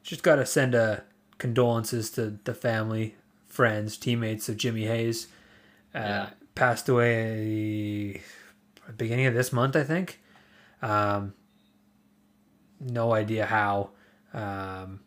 [0.04, 1.04] just got to send a
[1.38, 3.16] condolences to the family,
[3.48, 5.28] friends, teammates of Jimmy Hayes.
[5.94, 6.30] Uh, Yeah.
[6.56, 8.22] Passed away
[8.98, 10.22] beginning of this month, I think.
[10.82, 11.34] Um,
[12.80, 13.90] no idea how.
[14.36, 15.00] Um,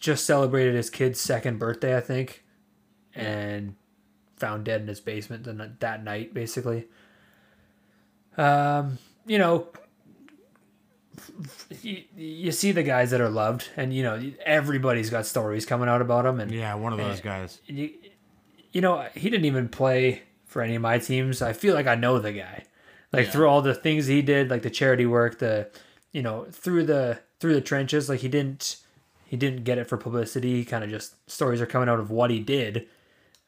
[0.00, 2.42] just celebrated his kid's second birthday, I think,
[3.14, 3.76] and
[4.36, 6.88] found dead in his basement the, that night, basically.
[8.36, 9.68] Um, you know,
[11.82, 15.88] you, you see the guys that are loved, and you know everybody's got stories coming
[15.88, 17.60] out about him, and Yeah, one of those guys.
[17.66, 17.90] you,
[18.72, 21.42] you know he didn't even play for any of my teams.
[21.42, 22.64] I feel like I know the guy,
[23.12, 23.32] like Yeah.
[23.32, 25.70] through all the things he did, like the charity work, the
[26.10, 28.08] you know through the through the trenches.
[28.08, 28.76] Like he didn't
[29.26, 30.54] he didn't get it for publicity.
[30.54, 32.86] He kind of just stories are coming out of what he did,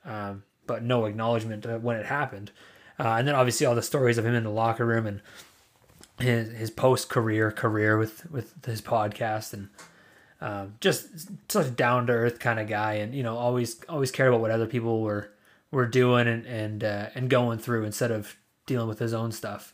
[0.04, 2.50] um, but no acknowledgement when it happened.
[2.98, 5.22] Uh, and then obviously all the stories of him in the locker room and
[6.18, 9.68] his his post career career with with his podcast and
[10.40, 11.06] um, just
[11.50, 14.40] such a down to earth kind of guy, and you know always always cared about
[14.40, 15.30] what other people were
[15.70, 18.36] were doing and and uh, and going through instead of
[18.66, 19.72] dealing with his own stuff.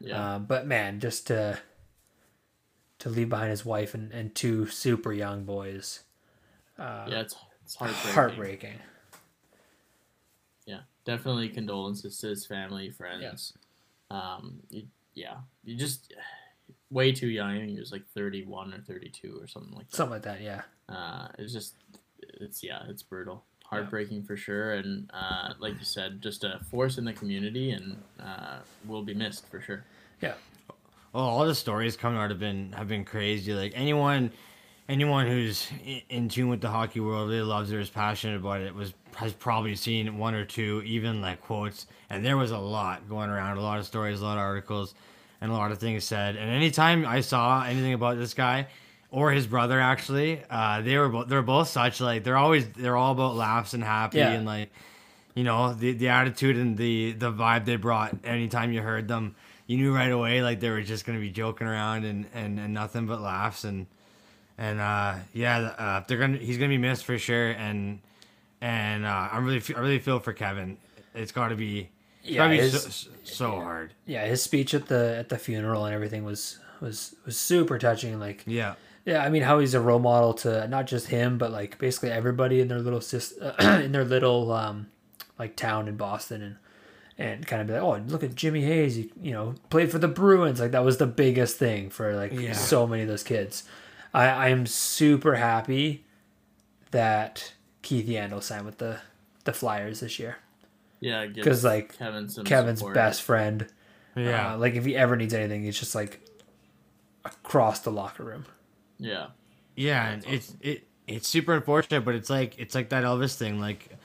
[0.00, 0.36] Yeah.
[0.36, 1.58] Um, but man, just to
[2.98, 6.00] to leave behind his wife and, and two super young boys,
[6.78, 8.12] yeah, it's it's heartbreaking.
[8.12, 8.74] heartbreaking.
[10.66, 13.52] Yeah, definitely condolences to his family, friends.
[14.10, 14.82] Um, you,
[15.14, 16.12] yeah, you just
[16.90, 17.50] way too young.
[17.50, 19.96] I think he was like thirty-one or thirty-two or something like that.
[19.96, 20.62] Something like that, yeah.
[20.88, 21.74] Uh, it's just,
[22.40, 26.98] it's yeah, it's brutal, heartbreaking for sure, and uh, like you said, just a force
[26.98, 29.84] in the community, and uh, will be missed for sure.
[30.22, 30.34] Yeah.
[31.14, 33.52] Oh, all the stories coming out have been have been crazy.
[33.54, 34.30] Like anyone,
[34.88, 35.68] anyone who's
[36.08, 38.92] in tune with the hockey world really loves it, or is passionate about it, was
[39.16, 41.86] has probably seen one or two, even like quotes.
[42.10, 44.94] And there was a lot going around, a lot of stories, a lot of articles,
[45.40, 46.36] and a lot of things said.
[46.36, 48.66] And anytime I saw anything about this guy
[49.10, 52.96] or his brother, actually, uh, they were both they're both such like they're always they're
[52.96, 54.32] all about laughs and happy Yeah.
[54.32, 54.70] and like
[55.34, 59.34] you know the the attitude and the the vibe they brought anytime you heard them
[59.68, 62.74] you knew right away like they were just gonna be joking around and and, and
[62.74, 63.62] nothing but laughs.
[63.62, 63.86] And
[64.58, 67.50] and uh yeah uh they're gonna he's gonna be missed for sure.
[67.50, 68.00] And
[68.60, 70.76] and uh i'm really i really feel for kevin.
[71.14, 71.90] It's gotta be
[72.22, 73.92] it's Yeah, gotta be his- so, so hard.
[74.06, 78.18] Yeah, his speech at the at the funeral and everything was was was super touching.
[78.20, 78.74] Like, yeah.
[79.04, 82.10] yeah, I mean, how he's a role model to not just him, but like basically
[82.10, 84.88] everybody in their little sis, in their little um,
[85.38, 86.56] like town in Boston, and
[87.18, 89.98] and kind of be like, oh, look at Jimmy Hayes, you, you know, played for
[89.98, 90.60] the Bruins.
[90.60, 92.52] Like that was the biggest thing for like Yeah.
[92.52, 93.64] so many of those kids.
[94.14, 96.04] I I am super happy
[96.92, 97.52] that
[97.82, 99.00] Keith Yandle signed with the
[99.44, 100.36] the Flyers this year
[101.00, 102.94] Yeah, because like Kevin some Kevin's support.
[102.94, 103.66] best friend.
[104.16, 106.20] yeah Uh, like if he ever needs anything, it's just like
[107.24, 108.46] across the locker room.
[108.98, 109.26] Yeah,
[109.76, 113.60] Yeah, and it's it it's super unfortunate, but it's like it's like that Elvis thing.
[113.60, 113.96] Like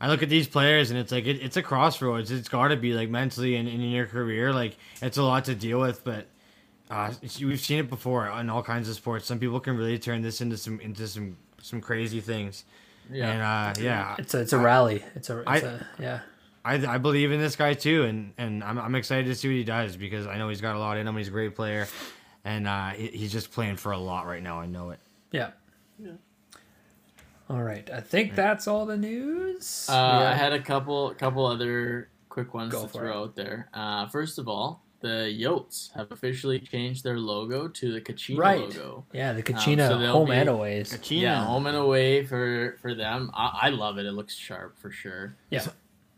[0.00, 2.30] I look at these players and it's like it, it's a crossroads.
[2.30, 5.44] It's got to be like mentally and, and in your career, like it's a lot
[5.46, 6.02] to deal with.
[6.04, 6.26] But
[6.90, 9.26] uh, we've seen it before in all kinds of sports.
[9.26, 12.64] Some people can really turn this into some into some some crazy things.
[13.12, 13.30] yeah.
[13.30, 13.42] And
[13.78, 15.04] uh, yeah, It's a it's a rally.
[15.14, 16.20] It's a, it's I- a yeah.
[16.62, 19.54] I, I believe in this guy too, and, and I'm, I'm excited to see what
[19.54, 21.16] he does because I know he's got a lot in him.
[21.16, 21.88] He's a great player,
[22.44, 24.60] and uh, he, he's just playing for a lot right now.
[24.60, 24.98] I know it.
[25.32, 25.52] Yeah.
[25.98, 26.12] Yeah.
[27.50, 27.90] All right.
[27.92, 29.86] I think that's all the news.
[29.90, 29.92] Uh,
[30.22, 30.30] Yeah.
[30.30, 33.68] I had a couple couple other quick ones Go to for throw out there.
[33.74, 38.60] Uh, first of all, the Yotes have officially changed their logo to the Kachina Right.
[38.60, 39.04] logo.
[39.12, 40.96] yeah, the Kachina so they'll home be- and aways.
[41.10, 43.30] Yeah, home and away for for them.
[43.34, 44.06] I, I love it.
[44.06, 45.34] It looks sharp for sure.
[45.50, 45.66] Yeah.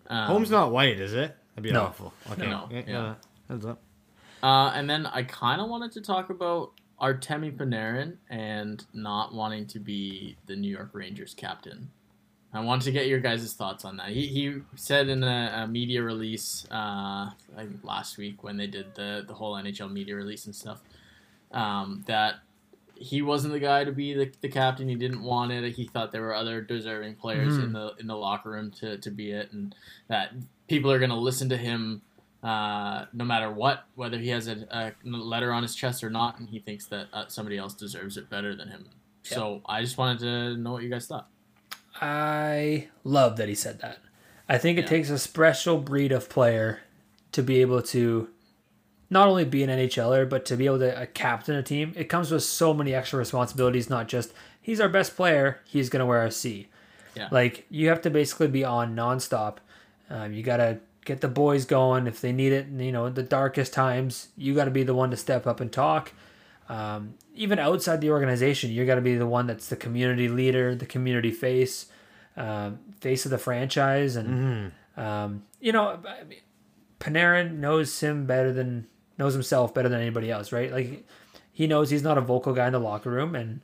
[0.08, 1.34] Um, Home's not white, is it?
[1.54, 1.84] That'd be No.
[1.84, 2.12] awful.
[2.32, 2.46] Okay.
[2.46, 2.92] No, Yeah, yeah.
[2.92, 3.14] yeah.
[3.48, 3.80] Heads up.
[4.42, 9.66] Uh, and then I kind of wanted to talk about Artemi Panarin and not wanting
[9.66, 11.90] to be the New York Rangers captain.
[12.54, 14.10] I wanted to get your guys' thoughts on that.
[14.10, 18.66] He, he said in a, a media release, uh, I think last week when they
[18.66, 20.80] did the, the whole NHL media release and stuff,
[21.52, 22.36] um, that
[22.94, 24.88] he wasn't the guy to be the, the captain.
[24.88, 25.74] He didn't want it.
[25.74, 29.10] He thought there were other deserving players in the in the locker room to, to
[29.10, 29.74] be it, and
[30.08, 30.32] that
[30.68, 32.02] people are going to listen to him
[32.42, 36.38] uh, no matter what, whether he has a, a letter on his chest or not,
[36.38, 38.86] and he thinks that uh, somebody else deserves it better than him.
[39.22, 41.28] So I just wanted to know what you guys thought.
[42.00, 43.98] I love that he said that.
[44.48, 44.88] I think it Yeah.
[44.88, 46.80] takes a special breed of player
[47.32, 48.28] to be able to
[49.08, 51.92] not only be an NHLer, but to be able to uh, captain a team.
[51.96, 56.00] It comes with so many extra responsibilities, not just he's our best player, he's going
[56.00, 56.68] to wear a C.
[57.14, 57.28] Yeah.
[57.30, 59.58] Like, you have to basically be on nonstop.
[60.08, 62.66] Um, you got to get the boys going if they need it.
[62.66, 65.46] And, you know, in the darkest times, you got to be the one to step
[65.46, 66.12] up and talk.
[66.68, 70.74] Um, even outside the organization, you got to be the one that's the community leader,
[70.74, 71.86] the community face,
[72.36, 76.38] um, face of the franchise, and um, you know, I mean,
[77.00, 78.86] Panarin knows him better than
[79.18, 80.72] knows himself better than anybody else, right?
[80.72, 81.04] Like
[81.52, 83.60] he knows he's not a vocal guy in the locker room, and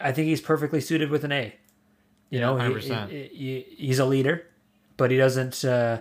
[0.00, 1.54] I think he's perfectly suited with an A.
[2.28, 3.08] You know, he- 100%.
[3.10, 3.30] he-
[3.78, 4.46] he- he's a leader,
[4.96, 5.64] but he doesn't.
[5.64, 6.00] Uh,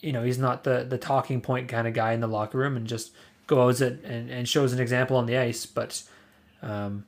[0.00, 2.76] you know, he's not the the talking point kind of guy in the locker room,
[2.76, 3.12] and just
[3.46, 6.02] goes it and, and shows an example on the ice, but
[6.62, 7.04] um,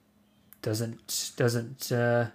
[0.62, 2.26] doesn't doesn't uh,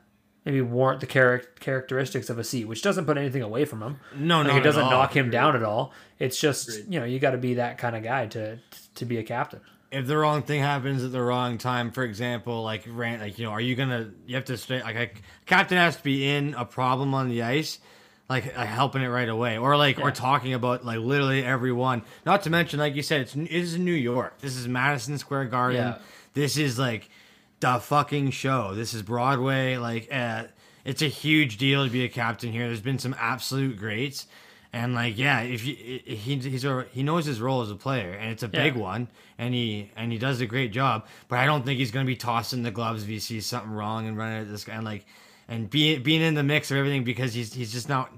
[0.46, 4.00] maybe warrant the charac- characteristics of a C, which doesn't put anything away from him.
[4.16, 5.94] No, Like no, it doesn't knock him down at all.
[6.20, 6.94] It's just Agreed.
[6.94, 8.60] you know you got to be that kind of guy to
[8.96, 9.62] to be a captain.
[9.92, 13.46] If the wrong thing happens at the wrong time, for example, like rant, like you
[13.46, 14.12] know, are you gonna?
[14.26, 14.82] You have to stay.
[14.82, 15.10] Like a
[15.46, 17.78] captain has to be in a problem on the ice,
[18.30, 20.06] like, helping it right away, or like Yeah.
[20.06, 22.04] or talking about like literally everyone.
[22.26, 24.40] Not to mention, like you said, it's this is New York.
[24.40, 25.82] This is Madison Square Garden.
[25.82, 25.98] Yeah.
[26.34, 27.10] This is like
[27.60, 28.74] the fucking show.
[28.74, 29.78] This is Broadway.
[29.78, 30.46] Like, uh,
[30.86, 32.68] it's a huge deal to be a captain here.
[32.68, 34.28] There's been some absolute greats,
[34.74, 38.12] And like, yeah, if you, he he's a, he knows his role as a player,
[38.14, 39.08] and it's a big one,
[39.38, 41.06] and he and he does a great job.
[41.28, 43.72] But I don't think he's going to be tossing the gloves if he sees something
[43.72, 45.06] wrong and running at this guy and like
[45.48, 48.12] and being being in the mix of everything because he's he's just not.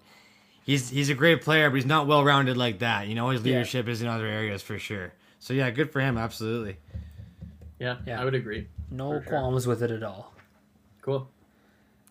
[0.64, 3.08] He's he's a great player, but he's not well rounded like that.
[3.08, 3.54] You know, his Yeah.
[3.58, 5.14] leadership is in other areas for sure.
[5.40, 6.78] So yeah, good for him, absolutely.
[7.80, 8.20] Yeah, Yeah.
[8.20, 8.68] I would agree.
[8.90, 9.30] No For sure.
[9.30, 10.34] qualms with it at all.
[11.04, 11.30] Cool.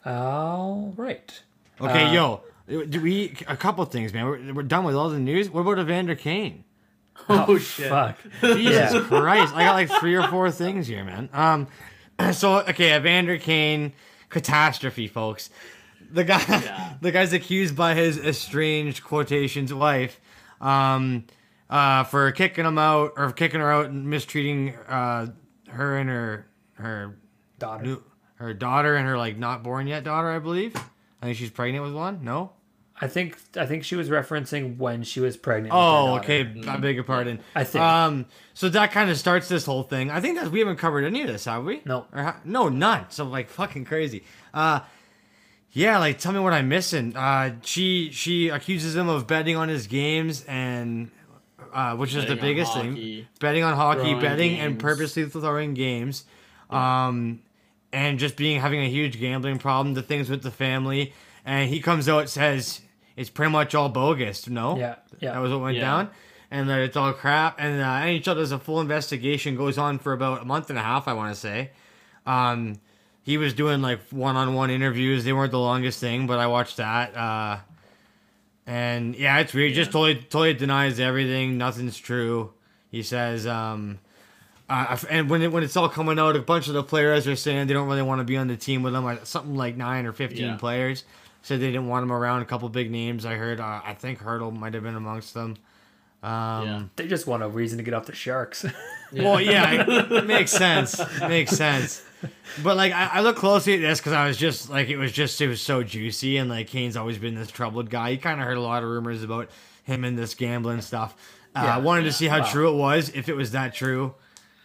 [0.04, 1.42] All right.
[1.80, 4.26] Okay, Uh, yo, do we a couple things, man?
[4.26, 5.50] We're, we're done with all the news.
[5.50, 6.64] What about Evander Kane?
[7.28, 7.88] Oh, shit.
[7.88, 8.18] Fuck.
[8.40, 9.00] Jesus Yeah.
[9.00, 11.28] Christ, I got like three or four things here, man.
[11.32, 11.68] Um,
[12.32, 13.92] so okay, Evander Kane
[14.34, 15.48] catastrophe, folks.
[16.12, 16.94] The guy, Yeah.
[17.00, 20.20] the guy's accused by his estranged quotations wife,
[20.60, 21.24] um,
[21.70, 25.28] uh, for kicking him out or kicking her out and mistreating uh
[25.70, 27.16] her and her her
[27.58, 27.82] Daughter.
[27.84, 28.02] new
[28.36, 30.76] her daughter and her like not born yet daughter, I believe.
[31.22, 32.22] I think she's pregnant with one.
[32.22, 32.52] No.
[33.04, 35.72] I think I think she was referencing when she was pregnant.
[35.74, 36.24] with her Oh, daughter.
[36.24, 36.68] okay.
[36.68, 37.40] I beg your pardon.
[37.54, 37.82] I think.
[37.84, 38.26] Um.
[38.54, 40.10] So that kind of starts this whole thing.
[40.10, 41.82] I think that we haven't covered any of this, have we?
[41.84, 42.06] No.
[42.12, 43.06] Or ha- no, none.
[43.10, 44.24] So like fucking crazy.
[44.52, 44.80] Uh.
[45.72, 47.16] Yeah, like tell me what I'm missing.
[47.16, 51.10] Uh, she she accuses him of betting on his games and.
[51.72, 53.26] Uh, which is the Betting on biggest thing.
[53.40, 56.24] Betting on hockey, throwing betting and purposely throwing games,
[56.70, 57.40] um,
[57.92, 59.94] and just being having a huge gambling problem.
[59.94, 61.12] The things with the family,
[61.44, 62.80] and he comes out says
[63.16, 64.48] it's pretty much all bogus.
[64.48, 65.32] No, Yeah, yeah.
[65.32, 65.82] that was what went Yeah.
[65.82, 66.10] down,
[66.50, 67.56] and that it's all crap.
[67.58, 70.82] And uh, NHL does a full investigation, goes on for about a month and a
[70.82, 71.70] half, I want to say.
[72.26, 72.80] Um,
[73.22, 75.24] he was doing like one-on-one interviews.
[75.24, 77.16] They weren't the longest thing, but I watched that.
[77.16, 77.58] Uh,
[78.66, 79.70] and yeah, it's weird.
[79.70, 81.58] He Just totally, totally denies everything.
[81.58, 82.52] Nothing's true.
[82.90, 83.98] He says, um,
[84.70, 87.36] uh, and when it, when it's all coming out, a bunch of the players are
[87.36, 89.04] saying they don't really want to be on the team with him.
[89.04, 90.56] Like something like nine or fifteen Yeah.
[90.56, 91.04] players
[91.44, 92.42] said they didn't want him around.
[92.42, 93.60] A couple big names I heard.
[93.60, 95.56] Uh, I think Hertl might have been amongst them.
[96.22, 96.82] Um, Yeah.
[96.96, 98.66] They just want a reason to get off the Sharks.
[99.12, 101.00] Well, yeah, it makes sense.
[101.20, 102.04] Makes sense.
[102.64, 105.12] But like, I, I look closely at this because I was just like, it was
[105.12, 108.08] just it was so juicy, and like Kane's always been this troubled guy.
[108.08, 109.50] You kind of heard a lot of rumors about
[109.84, 111.14] him and this gambling stuff.
[111.54, 111.76] Uh, I Yeah.
[111.78, 112.50] wanted to see how Wow.
[112.50, 114.14] true it was, if it was that true.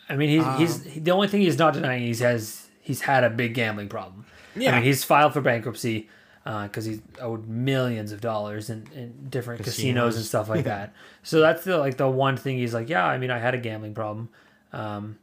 [0.10, 3.24] I mean, he's Um, he's the only thing he's not denying he's has he's had
[3.24, 4.26] a big gambling problem.
[4.56, 4.72] Yeah.
[4.72, 6.10] I mean, he's filed for bankruptcy
[6.44, 9.76] because he's owed millions of dollars in, in different casinos.
[9.76, 10.16] Casinos.
[10.18, 10.94] and stuff like that.
[11.24, 13.58] So that's the like the one thing he's like, yeah, I mean, I had a
[13.60, 14.30] gambling problem,
[14.74, 15.18] um,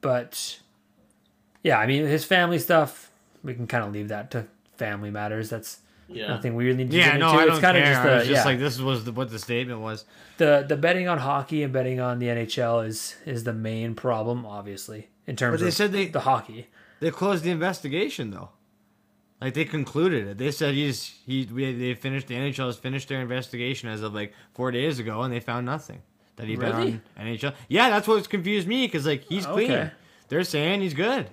[0.00, 0.58] but
[1.62, 3.10] yeah, I mean, his family stuff
[3.42, 5.50] we can kind of leave that to family matters.
[5.50, 5.78] That's
[6.08, 6.28] Yeah.
[6.28, 7.38] nothing we really need to Yeah, get no, into.
[7.40, 7.84] I it's don't kind care.
[7.84, 8.44] of just I was just yeah.
[8.44, 10.04] like, this was the, what the statement was.
[10.38, 14.44] the the betting on hockey and betting on the NHL is is the main problem,
[14.46, 16.68] obviously, in terms But they of said they- the hockey.
[17.00, 18.50] They closed the investigation though.
[19.40, 20.38] Like they concluded it.
[20.38, 21.44] They said he's he.
[21.44, 25.22] We, they finished the NHL has finished their investigation as of like four days ago,
[25.22, 26.00] and they found nothing
[26.36, 27.54] that he bet on NHL.
[27.68, 29.70] Yeah, that's what's confused me because like he's clean.
[29.70, 29.90] Okay.
[30.28, 31.28] They're saying he's good,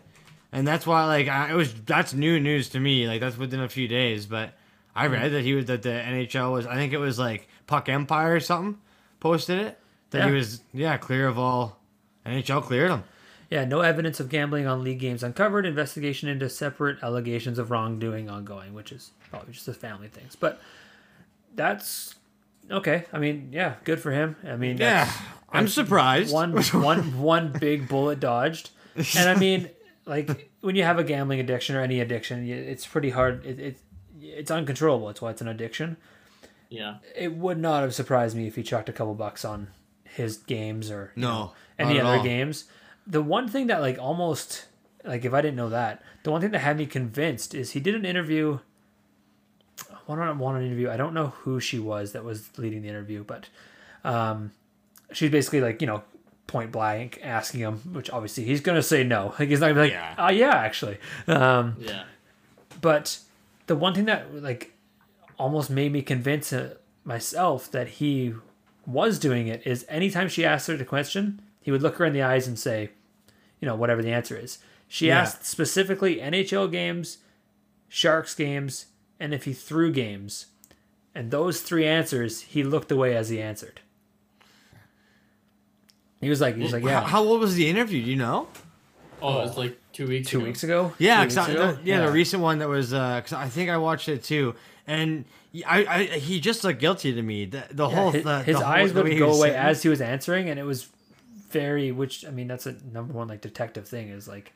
[0.52, 3.08] and that's why like I, it was that's new news to me.
[3.08, 4.54] Like that's within a few days, but
[4.94, 6.68] I read that he was that the NHL was.
[6.68, 8.80] I think it was like Puck Empire or something
[9.22, 9.80] posted it
[10.10, 11.80] that he was yeah clear of all.
[12.26, 13.04] NHL cleared him.
[13.54, 15.66] Yeah, no evidence of gambling on league games uncovered.
[15.68, 20.36] Investigation into separate allegations of wrongdoing ongoing, which is probably just the family things.
[20.36, 20.60] But
[21.56, 22.16] that's
[22.72, 23.06] okay.
[23.14, 24.36] I mean, yeah, good for him.
[24.44, 25.18] I mean, Yeah, that's
[25.52, 26.34] I'm surprised.
[26.34, 28.72] one one one big bullet dodged.
[29.18, 29.70] And I mean,
[30.06, 33.46] like when you have a gambling addiction or any addiction, it's pretty hard.
[33.46, 33.78] It, it
[34.20, 35.08] it's uncontrollable.
[35.08, 35.98] That's why it's an addiction.
[36.70, 36.96] Yeah.
[37.16, 39.68] It would not have surprised me if he chucked a couple bucks on
[40.06, 42.24] his games or you No, know, any other all.
[42.24, 42.66] games.
[43.06, 44.66] The one thing that like almost
[45.04, 47.80] like if I didn't know that, the one thing that had me convinced is he
[47.80, 48.60] did an interview.
[50.06, 50.90] One on one an interview.
[50.90, 53.48] I don't know who she was that was leading the interview, but
[54.04, 54.52] um,
[55.12, 56.04] she's basically like you know
[56.48, 59.34] point blank asking him, which obviously he's gonna say no.
[59.40, 60.16] Like he's not gonna be like, Yeah.
[60.18, 60.98] ah, yeah, actually.
[61.28, 62.04] Um, Yeah.
[62.82, 63.20] but
[63.68, 64.74] the one thing that like
[65.40, 66.76] almost made me convince uh,
[67.06, 68.34] myself that he
[68.86, 72.14] was doing it is anytime she asked her the question, he would look her in
[72.14, 72.92] the eyes and say,
[73.60, 74.60] you know, whatever the answer is.
[74.88, 75.22] She Yeah.
[75.22, 77.18] asked specifically NHL games,
[77.90, 78.88] Sharks games,
[79.20, 80.48] and if he threw games.
[81.16, 83.82] And those three answers, he looked away as he answered.
[86.22, 88.04] He was like, he was like, yeah, How, how old was the interview?
[88.04, 88.48] Do you know?
[89.22, 90.30] Oh, it was like two weeks.
[90.30, 90.46] two ago.
[90.48, 90.94] weeks ago.
[90.98, 91.72] Yeah, Three 'cause weeks I- ago?
[91.82, 94.56] the, yeah, the recent one that was uh, because I think I watched it too,
[94.88, 95.24] and
[95.66, 97.46] I, I he just looked guilty to me.
[97.46, 99.50] The, the Yeah, whole his, the, his the whole- eyes the would way go away
[99.50, 99.56] sitting.
[99.56, 100.88] as he was answering, and it was
[101.54, 101.92] very.
[101.94, 104.52] Which I mean, that's a number one like detective thing is like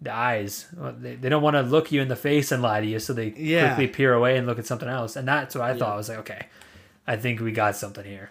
[0.00, 0.66] the eyes.
[1.00, 3.12] They, they don't want to look you in the face and lie to you, so
[3.12, 3.74] they Yeah.
[3.74, 5.16] quickly peer away and look at something else.
[5.16, 5.94] And that's what I thought.
[5.94, 6.46] I was like, okay,
[7.06, 8.30] I think we got something here.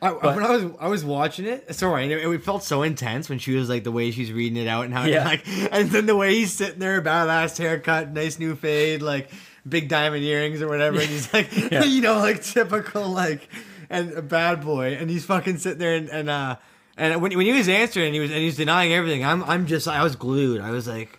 [0.00, 2.82] I, But- when I was I was watching it, sorry, and it, it felt so
[2.84, 5.24] intense when she was like the way she's reading it out and how Yeah.
[5.32, 5.42] like,
[5.72, 9.28] and then the way he's sitting there, badass haircut, nice new fade, like
[9.68, 11.82] big diamond earrings or whatever, and he's like, Yeah.
[11.94, 13.48] you know, like typical like
[13.90, 16.56] and a bad boy, and he's fucking sitting there and and uh
[16.98, 19.24] and when when he was answering, and he was and he's denying everything.
[19.24, 20.60] I'm I'm just I was glued.
[20.60, 21.18] I was like.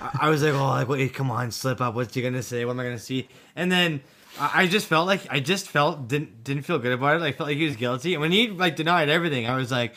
[0.00, 1.94] I I was like, oh, like, wait, come on, slip up.
[1.94, 2.64] What's he gonna say?
[2.64, 3.28] What am I gonna see?
[3.54, 4.00] And then
[4.38, 7.22] I I just felt like I just felt didn't didn't feel good about it.
[7.22, 8.14] I felt like he was guilty.
[8.14, 9.94] And when he like denied everything, I was like,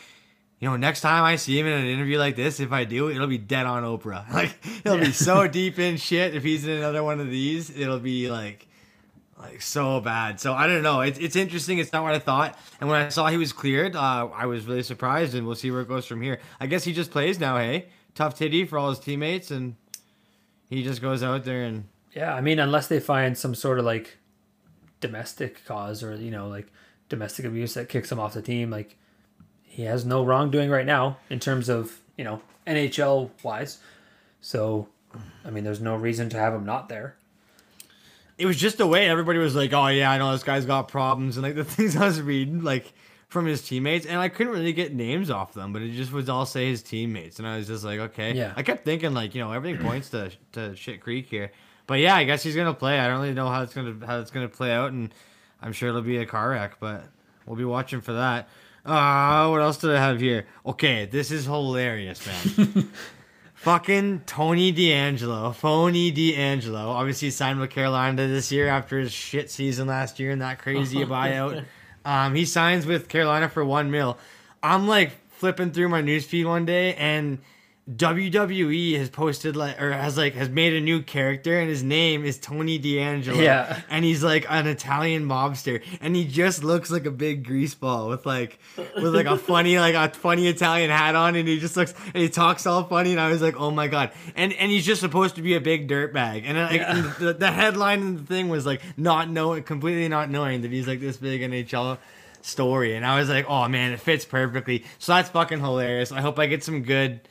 [0.60, 3.10] you know, next time I see him in an interview like this, if I do,
[3.10, 4.26] it'll be dead on Oprah.
[4.34, 6.36] Like he'll be so deep in shit.
[6.36, 8.68] If he's in another one of these, it'll be like
[9.42, 10.40] like so bad.
[10.40, 11.02] So I don't know.
[11.02, 11.80] It's it's interesting.
[11.80, 12.58] It's not what I thought.
[12.80, 15.36] And when I saw he was cleared, uh, I was really surprised.
[15.36, 16.40] And we'll see where it goes from here.
[16.60, 17.58] I guess he just plays now.
[17.58, 19.76] Hey, tough titty for all his teammates, and
[20.70, 23.86] he just goes out there and Yeah, I mean, unless they find some sort of
[23.86, 24.18] like
[25.00, 26.68] domestic cause or you know like
[27.10, 28.98] domestic abuse that kicks him off the team, like
[29.64, 33.80] he has no wrongdoing right now in terms of you know NHL wise.
[34.40, 34.88] So,
[35.46, 37.16] I mean, there's no reason to have him not there.
[38.42, 40.88] It was just the way everybody was like, "Oh yeah, I know this guy's got
[40.88, 42.92] problems," and like the things I was reading, like
[43.30, 46.28] from his teammates, and I couldn't really get names off them, but it just was
[46.28, 48.52] all say his teammates, and I was just like, okay, Yeah.
[48.58, 51.52] I kept thinking like, you know, everything points to to Shit Creek here,
[51.88, 53.00] but yeah, I guess he's gonna play.
[53.00, 55.14] I don't really know how it's gonna how it's gonna play out, and
[55.62, 57.04] I'm sure it'll be a car wreck, but
[57.46, 58.50] we'll be watching for that.
[58.84, 60.48] Uh, what else did I have here?
[60.66, 62.90] Okay, this is hilarious, man.
[63.62, 66.84] Fucking Tony DeAngelo, phony DeAngelo.
[66.84, 70.58] Obviously he signed with Carolina this year after his shit season last year and that
[70.58, 71.64] crazy buyout.
[72.04, 74.18] Um, he signs with Carolina for one mil.
[74.64, 77.38] I'm like flipping through my newsfeed one day and
[77.90, 82.24] WWE has posted like or has like has made a new character and his name
[82.24, 83.40] is Tony D'Angelo.
[83.40, 83.82] Yeah.
[83.90, 88.26] And he's like an Italian mobster and he just looks like a big greaseball with
[88.26, 91.94] like with like a funny like a funny Italian hat on and he just looks
[92.14, 94.86] and he talks all funny and I was like, "Oh my god." And and he's
[94.86, 96.44] just supposed to be a big dirtbag.
[96.46, 96.96] And like Yeah.
[96.96, 100.72] and the, the headline and the thing was like not knowing completely not knowing that
[100.72, 101.98] he's like this big NHL
[102.42, 106.12] story and I was like, "Oh man, it fits perfectly." So that's fucking hilarious.
[106.12, 107.22] I hope I get some good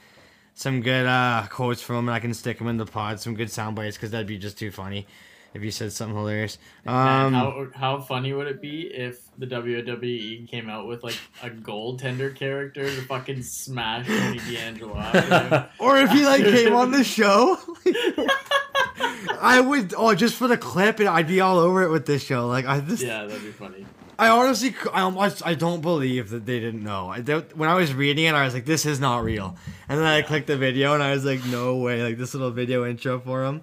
[0.61, 3.35] some good uh, quotes from him and I can stick them in the pod, some
[3.35, 5.07] good sound bites because that'd be just too funny
[5.55, 6.59] if you said something hilarious.
[6.85, 11.17] Man, Um, how how funny would it be if the WWE came out with like
[11.43, 17.05] a goaltender character to fucking smash Tony DeAngelo or if he like came on the
[17.05, 17.57] show,
[19.41, 19.95] I would.
[19.97, 22.47] Oh, just for the clip, and I'd be all over it with this show.
[22.47, 23.87] Like I just, Yeah, that'd be funny.
[24.21, 27.09] I honestly, I almost, I don't believe that they didn't know.
[27.09, 29.57] I, that, when I was reading it, I was like, this is not real.
[29.89, 32.51] And then I clicked the video, and I was like, no way, like this little
[32.51, 33.63] video intro for him.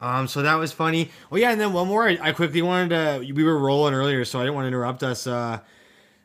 [0.00, 1.10] Um, so that was funny.
[1.30, 2.08] Oh yeah, and then one more.
[2.08, 3.32] I, I quickly wanted to.
[3.34, 5.26] We were rolling earlier, so I didn't want to interrupt us.
[5.26, 5.60] Uh,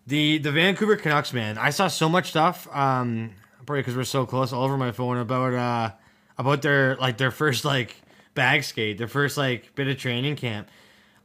[0.07, 1.57] the the Vancouver Canucks, man.
[1.57, 2.67] I saw so much stuff.
[2.73, 3.31] Um,
[3.65, 5.91] probably because we're so close, all over my phone about uh
[6.37, 7.97] about their like their first like
[8.33, 10.69] bag skate, their first like bit of training camp.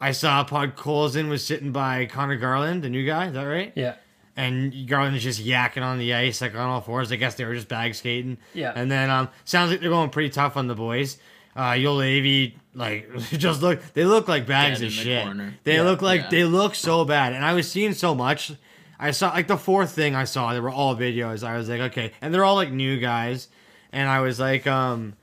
[0.02, 3.28] I saw Podkolzin was sitting by Conor Garland, the new guy.
[3.28, 3.72] Is that right?
[3.76, 3.94] Yeah.
[4.36, 7.12] and Garland is just yakking on the ice like on all fours.
[7.12, 8.38] I guess they were just bag skating.
[8.54, 8.72] Yeah.
[8.74, 11.18] And then um, sounds like they're going pretty tough on the boys.
[11.54, 13.80] Uh, Juolevi like just look.
[13.94, 15.24] They look like bags Dead of in the shit.
[15.24, 15.54] corner.
[15.64, 15.82] They Yeah.
[15.82, 16.28] look like Yeah.
[16.30, 17.32] they look so bad.
[17.34, 18.52] And I was seeing so much.
[18.98, 20.52] I saw like the fourth thing I saw.
[20.54, 21.46] They were all videos.
[21.46, 23.48] I was like, okay, and they're all like new guys.
[23.92, 25.14] And I was like, um,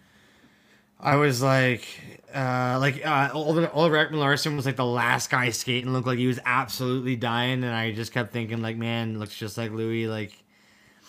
[0.99, 1.87] I was like,
[2.33, 6.27] uh, like uh, Oliver, Oliver Ekman-Larsson was like the last guy skating, looked like he
[6.27, 10.33] was absolutely dying, and I just kept thinking like, man, looks just like Louis, like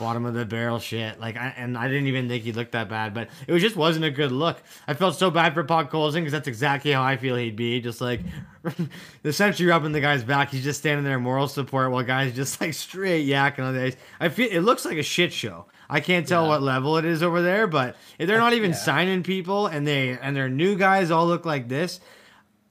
[0.00, 1.20] bottom of the barrel shit.
[1.20, 3.76] Like, I, and I didn't even think he looked that bad, but it was just
[3.76, 4.60] wasn't a good look.
[4.88, 8.00] I felt so bad for Podkolzin because that's exactly how I feel he'd be, just
[8.00, 8.20] like
[9.24, 10.50] essentially rubbing the guy's back.
[10.50, 13.96] He's just standing there moral support while guys just like straight yakking on the ice.
[14.18, 15.66] I feel it looks like a shit show.
[15.88, 16.48] I can't tell Yeah.
[16.48, 18.76] what level it is over there, but if they're not even Yeah.
[18.76, 22.00] signing people and they and their new guys all look like this,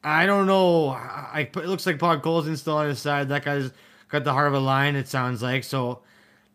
[0.04, 0.90] I don't know.
[0.90, 3.30] I it looks like Podkolzin's still on his side.
[3.30, 3.72] That guy's
[4.08, 4.96] got the heart of a lion.
[4.96, 6.00] It sounds like so.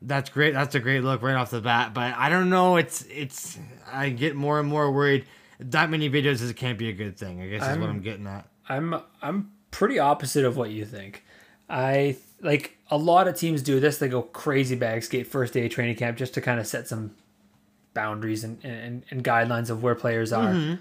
[0.07, 0.53] That's great.
[0.55, 1.95] That's a great look right off the bat.
[1.95, 2.77] But I don't know.
[2.77, 3.59] It's it's.
[3.91, 5.25] I get more and more worried.
[5.61, 7.41] That many videos is can't be a good thing.
[7.41, 8.47] I guess is what I'm- I'm getting at.
[8.69, 11.25] I'm I'm pretty opposite of what you think.
[11.71, 13.99] I like a lot of teams do this.
[13.99, 17.15] They go crazy bag skate first day training camp just to kind of set some
[17.95, 20.79] boundaries and, and, and guidelines of where players are.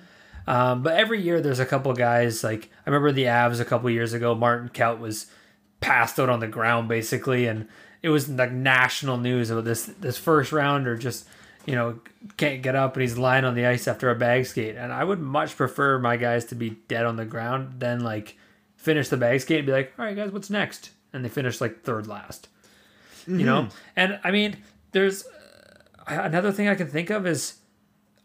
[0.47, 3.89] Um, but every year there's a couple guys like I remember the Avs a couple
[3.89, 4.35] years ago.
[4.35, 5.27] Martin Kaut was
[5.79, 7.67] passed out on the ground basically, and
[8.03, 11.25] it was like national news about this this first rounder just
[11.65, 11.99] you know
[12.38, 14.75] can't get up and he's lying on the ice after a bag skate.
[14.75, 18.38] And I would much prefer my guys to be dead on the ground than like
[18.75, 20.91] finish the bag skate and be like, all right guys, what's next?
[21.13, 22.49] and they finish like third last.
[23.25, 24.57] You know, and I mean,
[24.91, 27.59] there's uh, another thing I can think of is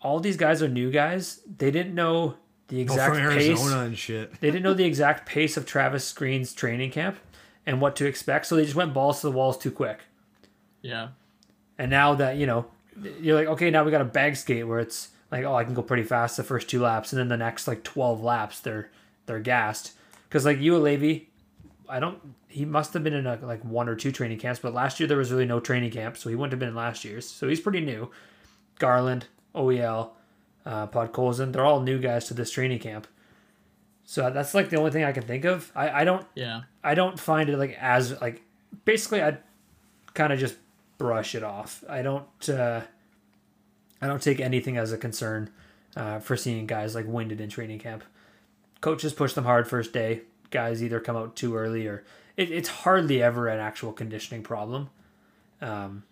[0.03, 1.41] all these guys are new guys.
[1.47, 2.35] They didn't know
[2.69, 3.47] the Oh, exact from pace.
[3.49, 4.41] Arizona and shit.
[4.41, 7.19] They didn't know the exact pace of Travis Green's training camp
[7.69, 10.01] and what to expect, so they just went balls to the walls too quick.
[10.81, 11.09] Yeah.
[11.77, 12.67] And now that you know,
[13.21, 15.75] you're like, okay, now we got a bag skate where it's like, oh, I can
[15.75, 18.91] go pretty fast the first two laps, and then the next like twelve laps, they're
[19.27, 19.93] they're gassed.
[20.27, 21.27] Because like Juolevi,
[21.91, 22.19] I don't.
[22.49, 25.07] He must have been in a, like one or two training camps, but last year
[25.07, 27.29] there was really no training camp, so he wouldn't have been in last year's.
[27.29, 28.11] So he's pretty new.
[28.79, 30.13] Garland, OEL,
[30.65, 33.07] uh, Podkolzin, they're all new guys to this training camp.
[34.11, 35.71] So that's like the only thing I can think of.
[35.77, 36.63] I, I don't Yeah.
[36.83, 38.41] I don't find it like as like
[38.87, 39.37] basically I
[40.15, 40.57] kind of just
[40.97, 41.85] brush it off.
[41.87, 42.81] I don't uh
[44.01, 45.51] I don't take anything as a concern
[45.95, 48.03] uh, for seeing guys like winded in training camp.
[48.81, 50.23] Coaches push them hard first day.
[50.51, 52.03] Guys either come out too early or
[52.35, 54.89] it, it's hardly ever an actual conditioning problem.
[55.61, 56.05] Um,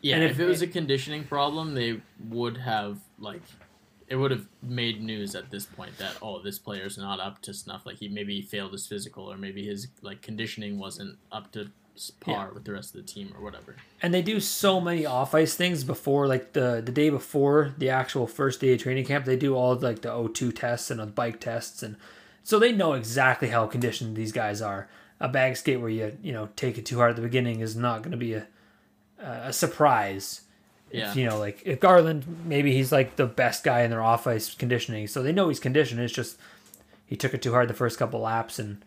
[0.00, 2.00] Yeah, And if, if- it was a conditioning problem, they
[2.30, 3.42] would have like
[4.10, 7.54] it would have made news at this point that oh this player's not up to
[7.54, 7.86] snuff.
[7.86, 11.70] Like he maybe failed his physical or maybe his like conditioning wasn't up to
[12.20, 12.54] par Yeah.
[12.54, 13.76] with the rest of the team or whatever.
[14.02, 17.90] and they do so many off ice things before like the the day before the
[17.90, 21.06] actual first day of training camp they do all like the O2 tests and the
[21.06, 21.96] bike tests and
[22.42, 24.88] so they know exactly how conditioned these guys are
[25.20, 27.76] a bag skate where you you know take it too hard at the beginning is
[27.76, 28.46] not going to be a
[29.18, 30.42] a surprise
[30.92, 31.10] Yeah.
[31.10, 34.26] if, you know like if Garland maybe he's like the best guy in their off
[34.26, 36.36] ice conditioning so they know he's conditioned it's just
[37.06, 38.84] he took it too hard the first couple laps and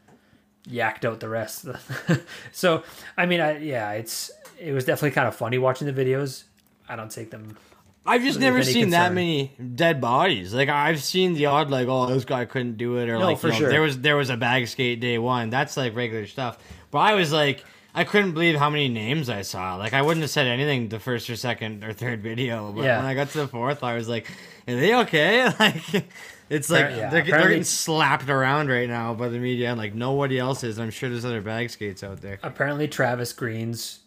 [0.68, 1.66] yacked out the rest.
[2.52, 2.84] so
[3.18, 6.44] I mean, I yeah, it's it was definitely kind of funny watching the videos.
[6.88, 7.58] I don't take them.
[8.06, 10.54] I've just never any seen that many dead bodies.
[10.54, 13.40] Like I've seen the odd, like, oh, this guy couldn't do it, or No, like,
[13.40, 13.70] for you know, sure.
[13.70, 15.50] there was there was a bag skate day one.
[15.50, 16.58] That's like regular stuff.
[16.92, 17.64] But I was like,
[17.96, 19.76] I couldn't believe how many names I saw.
[19.76, 22.98] Like I wouldn't have said anything the first or second or third video, but Yeah.
[22.98, 24.28] when I got to the fourth, I was like,
[24.68, 25.50] are they okay?
[25.60, 26.06] Like.
[26.50, 29.96] It's like yeah, they're, they're getting slapped around right now by the media, and like
[29.96, 30.78] nobody else is.
[30.78, 32.38] I'm sure there's other bag skates out there.
[32.44, 34.02] Apparently, Travis Green's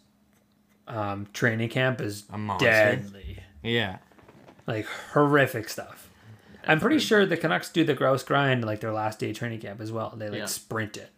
[0.87, 3.97] um, training camp is A deadly, Yeah,
[4.65, 6.09] like horrific stuff.
[6.65, 9.81] I'm pretty sure the Canucks do the grouse grind like their last day training camp
[9.81, 10.13] as well.
[10.15, 10.45] They like Yeah.
[10.45, 11.09] sprint it.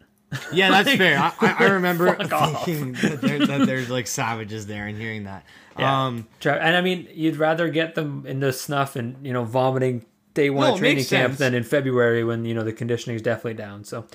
[0.52, 1.18] Yeah, that's fair.
[1.18, 5.44] I, I I remember thinking that, there, that there's like savages there and hearing that.
[5.78, 6.06] Yeah.
[6.06, 10.04] Um, and I mean, you'd rather get them in the snuff and you know vomiting
[10.34, 11.38] day one No, training camp sense.
[11.38, 13.84] than in February when you know the conditioning is definitely down.
[13.84, 14.06] So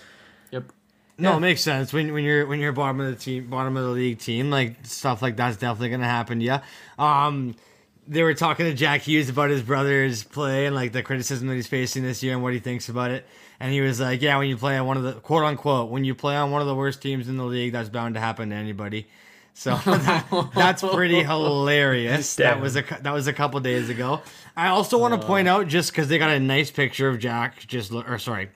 [0.51, 0.71] Yep.
[1.17, 1.37] no, Yeah.
[1.37, 3.89] it makes sense when when you're when you're bottom of the team, bottom of the
[3.91, 6.39] league team, like stuff like that's definitely gonna happen.
[6.39, 6.61] Yeah.
[6.97, 7.55] Um,
[8.07, 11.55] they were talking to Jack Hughes about his brother's play and like the criticism that
[11.55, 13.25] he's facing this year and what he thinks about it.
[13.59, 16.03] And he was like, "Yeah, when you play on one of the quote unquote, when
[16.03, 18.49] you play on one of the worst teams in the league, that's bound to happen
[18.49, 19.07] to anybody."
[19.57, 22.35] So that, that's pretty hilarious.
[22.35, 24.21] That was a that was a couple days ago.
[24.55, 27.65] I also want to point out just because they got a nice picture of Jack,
[27.65, 28.49] just or sorry,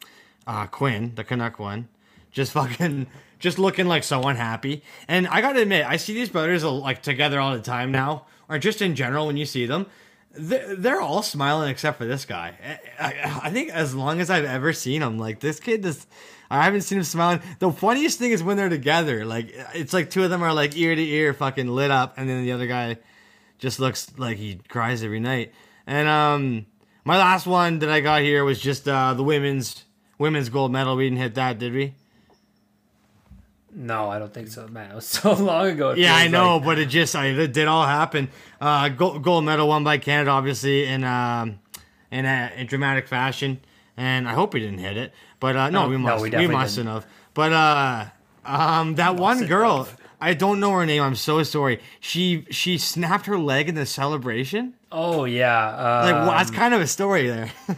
[0.45, 1.87] uh, Quinn, the Canuck one,
[2.31, 3.07] just fucking
[3.39, 4.83] just looking like so unhappy.
[5.07, 8.25] And I gotta admit, I see these brothers uh, like together all the time now,
[8.49, 9.85] or just in general when you see them.
[10.31, 12.53] They're, all smiling except for this guy.
[12.99, 16.07] I, think as long as I've ever seen him, like this kid just.
[16.51, 17.41] I haven't seen him smiling.
[17.59, 19.23] The funniest thing is when they're together.
[19.23, 22.27] Like it's like two of them are like ear to ear, fucking lit up, and
[22.27, 22.97] then the other guy
[23.59, 25.53] just looks like he cries every night.
[25.85, 26.65] And um,
[27.05, 29.85] my last one that I got here was just uh, the women's
[30.17, 30.95] women's gold medal.
[30.95, 31.93] We didn't hit that, did we?
[33.73, 34.67] No, I don't think so.
[34.67, 35.93] Man, it was so long ago.
[35.93, 36.65] Yeah, I know, like.
[36.65, 38.29] but it just I, it did all happen.
[38.59, 41.59] Uh, gold, gold medal won by Canada, obviously in um,
[42.11, 43.59] in, a, in dramatic fashion,
[43.97, 45.13] and I hope we didn't hit it.
[45.39, 46.23] But uh, no, No, we no, must.
[46.23, 47.01] we we mustn't didn't.
[47.03, 47.07] have.
[47.33, 48.05] But uh,
[48.45, 49.97] um, that one girl, have.
[50.19, 51.01] I don't know her name.
[51.01, 51.79] I'm so sorry.
[51.99, 54.73] She she snapped her leg in the celebration.
[54.91, 57.51] Oh yeah, uh, Like, well, that's kind of a story there.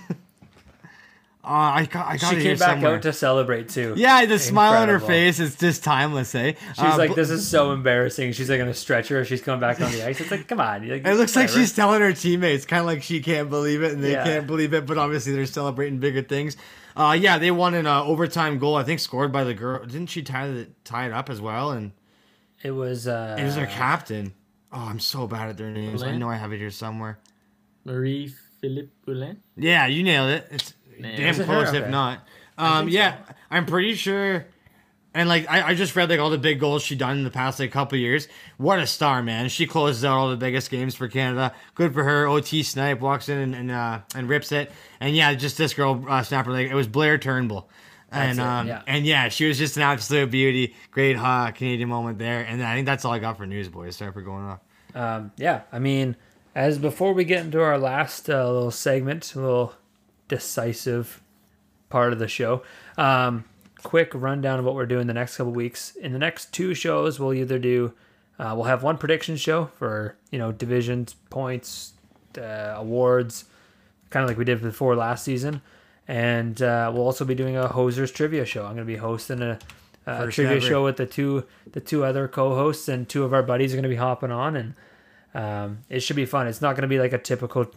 [1.44, 2.96] uh, I got I got she came back somewhere.
[2.96, 3.96] out to celebrate too.
[3.98, 6.54] yeah, the smile on her face is just timeless, eh?
[6.76, 9.26] She's like, "This is so embarrassing." She's like gonna stretch her.
[9.26, 10.22] She's coming back on the ice.
[10.22, 10.88] It's like, come on.
[10.88, 13.94] Like, It looks like she's telling her teammates, kind of like she can't believe it,
[13.94, 14.24] and they Yeah.
[14.24, 16.58] can't believe it, but obviously they're celebrating bigger things.
[16.96, 19.84] Uh, yeah, they won an uh, overtime goal, I think, scored by the girl.
[19.86, 21.72] Didn't she tie it tie it up as well?
[21.72, 21.94] And
[22.64, 23.08] It was.
[23.08, 24.34] Uh, it was their captain.
[24.72, 26.04] Oh, I'm so bad at their names.
[26.04, 27.18] I know I have it here somewhere.
[27.84, 29.42] Marie Philippe Boulin.
[29.58, 30.48] Yeah, you nailed it.
[30.52, 31.18] It's Man.
[31.18, 31.92] damn Is close, if Okay.
[31.92, 32.20] not.
[32.58, 33.18] Um, think yeah,
[33.50, 34.46] I'm pretty sure.
[35.14, 37.32] And like I, I just read like all the big goals she done in the
[37.32, 38.30] past like couple years.
[38.58, 39.50] What a star, man!
[39.50, 41.54] She closes out all the biggest games for Canada.
[41.76, 42.28] Good for her.
[42.28, 44.72] OT snipe walks in and and, uh, and rips it.
[45.02, 46.72] And yeah, just this girl uh, snapper leg.
[46.72, 47.70] It was Blair Turnbull.
[48.10, 48.82] and it, um, yeah.
[48.88, 50.76] and yeah, she was just an absolute beauty.
[50.92, 53.98] Great hot Canadian moment there, and I think that's all I got for news, boys.
[53.98, 54.60] Sorry for going off.
[54.96, 56.16] Um, yeah, I mean,
[56.56, 59.74] as before we get into our last uh, little segment, a little
[60.32, 61.22] decisive
[61.90, 62.64] part of the show.
[62.98, 63.46] Um,
[63.84, 65.96] quick rundown of what we're doing the next couple weeks.
[65.96, 67.94] In the next two shows, we'll either do
[68.40, 71.94] uh, we'll have one prediction show for you know divisions, points,
[72.38, 73.46] uh, awards,
[74.10, 75.62] kind of like we did before last season,
[76.08, 78.62] and uh, we'll also be doing a hosers trivia show.
[78.62, 79.60] I'm going to be hosting a,
[80.08, 80.66] a trivia ever.
[80.66, 83.84] show with the two the two other co-hosts and two of our buddies are going
[83.84, 84.74] to be hopping on and
[85.34, 86.48] um, it should be fun.
[86.48, 87.72] It's not going to be like a typical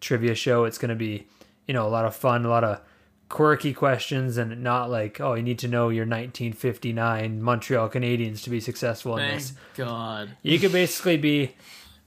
[0.00, 0.64] trivia show.
[0.64, 1.26] It's going to be,
[1.66, 2.80] you know, a lot of fun, a lot of
[3.28, 8.50] quirky questions, and not like, oh, you need to know your 1959 Montreal Canadiens to
[8.50, 9.52] be successful in Thank this.
[9.74, 10.30] God.
[10.42, 11.54] You could basically be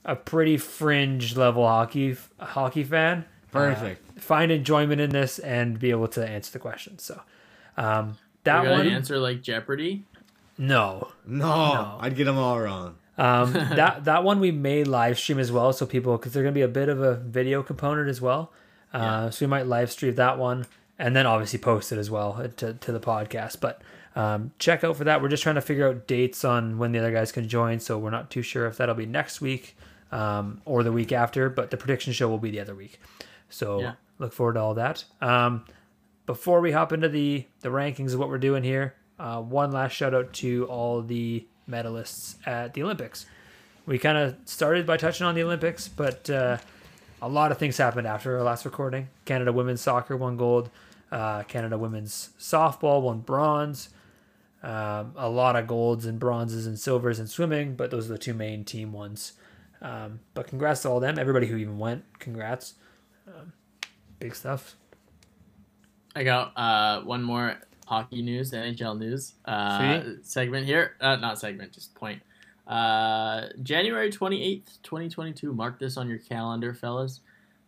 [0.04, 3.26] a pretty fringe level hockey hockey fan.
[3.52, 4.08] Perfect.
[4.16, 7.02] Uh, find enjoyment in this and be able to answer the questions.
[7.02, 7.20] So
[7.76, 10.04] um, that You're one, answer like Jeopardy.
[10.56, 11.08] no.
[11.26, 12.96] No, I'd get them all wrong.
[13.18, 16.52] Um, that that one we may live stream as well, so people because there's gonna
[16.52, 18.52] be a bit of a video component as well.
[18.92, 20.66] Uh, So we might live stream that one
[20.98, 23.60] and then obviously post it as well to, to the podcast.
[23.60, 23.80] But
[24.16, 25.22] um, check out for that.
[25.22, 27.96] We're just trying to figure out dates on when the other guys can join, so
[27.98, 29.76] we're not too sure if that'll be next week
[30.12, 31.48] um, or the week after.
[31.48, 33.00] But the prediction show will be the other week,
[33.48, 33.92] so Yeah.
[34.18, 35.04] look forward to all that.
[35.22, 35.64] Um,
[36.26, 39.92] before we hop into the the rankings of what we're doing here, uh, one last
[39.92, 43.26] shout out to all the medalists at the Olympics.
[43.86, 46.58] We kind of started by touching on the Olympics, but uh,
[47.22, 49.08] a lot of things happened after our last recording.
[49.24, 50.70] Canada women's soccer won gold.
[51.10, 53.90] Uh, Canada women's softball won bronze.
[54.62, 58.18] Um, a lot of golds and bronzes and silvers in swimming, but those are the
[58.18, 59.32] two main team ones.
[59.80, 61.18] Um, but congrats to all them.
[61.18, 62.74] Everybody who even went, congrats.
[63.26, 63.52] Um,
[64.18, 64.76] big stuff.
[66.14, 67.56] I got uh, one more
[67.86, 70.96] hockey news, NHL news uh, segment here.
[71.00, 72.22] Uh, not segment, just point.
[72.70, 75.52] Uh, January 28th, 2022.
[75.52, 77.20] Mark this on your calendar, fellas.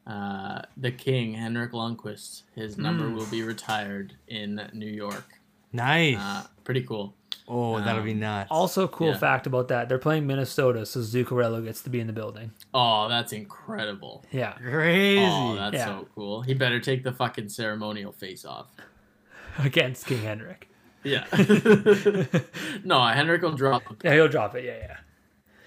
[0.07, 3.17] Uh, the King, Henrik Lundqvist, his number Mm.
[3.17, 5.25] will be retired in New York.
[5.73, 6.17] Nice.
[6.19, 7.15] Uh, pretty cool.
[7.49, 8.49] oh, that'll be um, nuts.
[8.51, 9.17] Also, cool Yeah.
[9.19, 12.53] fact about that: they're playing Minnesota, so Zuccarello gets to be in the building.
[12.73, 14.25] Oh, that's incredible.
[14.31, 15.25] Yeah, Crazy.
[15.25, 15.87] Oh, that's Yeah.
[15.87, 16.43] so cool.
[16.43, 18.69] He better take the fucking ceremonial face off.
[19.59, 20.69] against King Henrik.
[21.05, 21.27] Yeah.
[22.85, 23.83] no, Henrik will drop.
[24.05, 24.65] Yeah, he'll drop it.
[24.65, 24.97] Yeah, yeah.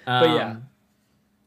[0.08, 0.56] Um, yeah.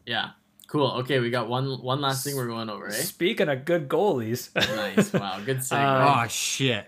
[0.06, 0.30] Yeah.
[0.68, 0.90] Cool.
[0.98, 2.92] Okay, we got one one last thing we're going over, eh?
[2.92, 5.12] Speaking of good goalies, Nice.
[5.12, 5.40] Wow.
[5.44, 5.78] Good segue.
[5.78, 6.86] Um, oh shit.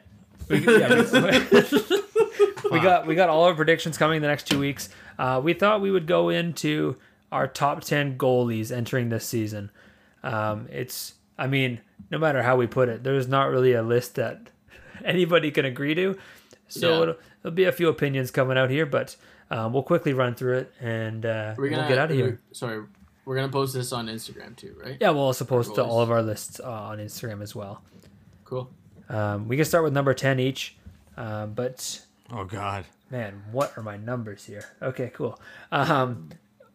[0.48, 4.58] we, yeah, we, we got we got all our predictions coming in the next two
[4.58, 4.90] weeks.
[5.18, 6.96] Uh, we thought we would go into
[7.32, 9.70] our top ten goalies entering this season.
[10.22, 14.16] Um, it's, I mean, no matter how we put it, there's not really a list
[14.16, 14.50] that
[15.02, 16.18] anybody can agree to.
[16.70, 17.02] So Yeah.
[17.02, 19.16] it'll, there'll be a few opinions coming out here, but
[19.50, 22.40] um, we'll quickly run through it and uh, we're gonna we'll get out of here.
[22.52, 22.82] Sorry,
[23.24, 24.96] we're gonna post this on Instagram too, right?
[25.00, 27.82] Yeah, we'll also post to all of our lists uh, on Instagram as well.
[28.44, 28.70] Cool.
[29.08, 30.76] Um, we can start with number 10 each.
[31.16, 32.00] Uh, but
[32.32, 32.84] Oh god.
[33.10, 34.64] man, what are my numbers here?
[34.80, 35.38] Okay, cool.
[35.72, 36.28] Um,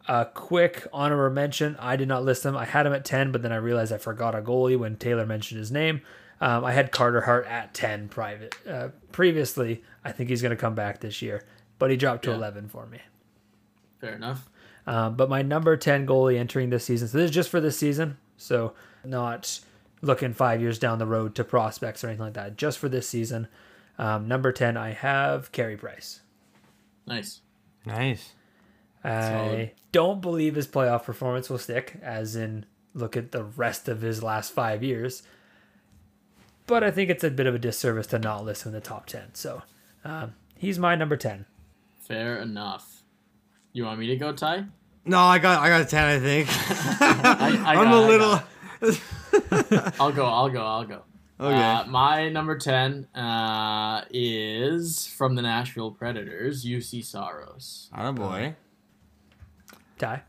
[0.08, 1.74] a quick honorable mention.
[1.80, 2.56] I did not list them.
[2.56, 5.26] I had him at 10, but then I realized I forgot a goalie when Taylor
[5.26, 6.02] mentioned his name.
[6.40, 8.54] Um, I had Carter Hart at 10 private.
[8.68, 11.44] Uh, previously, I think he's going to come back this year,
[11.78, 12.36] but he dropped to Yeah.
[12.36, 12.98] 11 for me.
[14.00, 14.48] Fair enough.
[14.86, 17.78] Um, but my number 10 goalie entering this season, so this is just for this
[17.78, 19.60] season, so not
[20.02, 23.08] looking five years down the road to prospects or anything like that, just for this
[23.08, 23.48] season.
[23.98, 26.20] Um, number 10, I have Carey Price.
[27.06, 27.40] Nice.
[27.86, 28.34] Nice.
[29.02, 29.70] I Solid.
[29.92, 34.22] don't believe his playoff performance will stick, as in look at the rest of his
[34.22, 35.22] last five years.
[36.66, 38.80] But I think it's a bit of a disservice to not list him in the
[38.80, 39.34] top 10.
[39.34, 39.62] So
[40.04, 41.46] um, he's my number 10.
[42.00, 43.02] Fair enough.
[43.72, 44.64] You want me to go, Ty?
[45.04, 46.04] No, I got I got a ten.
[46.04, 46.48] I think.
[47.00, 49.92] I, I I'm got- a I little.
[50.00, 50.24] I'll go.
[50.26, 50.64] I'll go.
[50.64, 51.02] I'll go.
[51.38, 51.54] Okay.
[51.62, 57.88] Uh, my number ten uh, is from the Nashville Predators, Juuse Saros.
[57.96, 58.56] Oh boy.
[59.98, 60.22] Ty?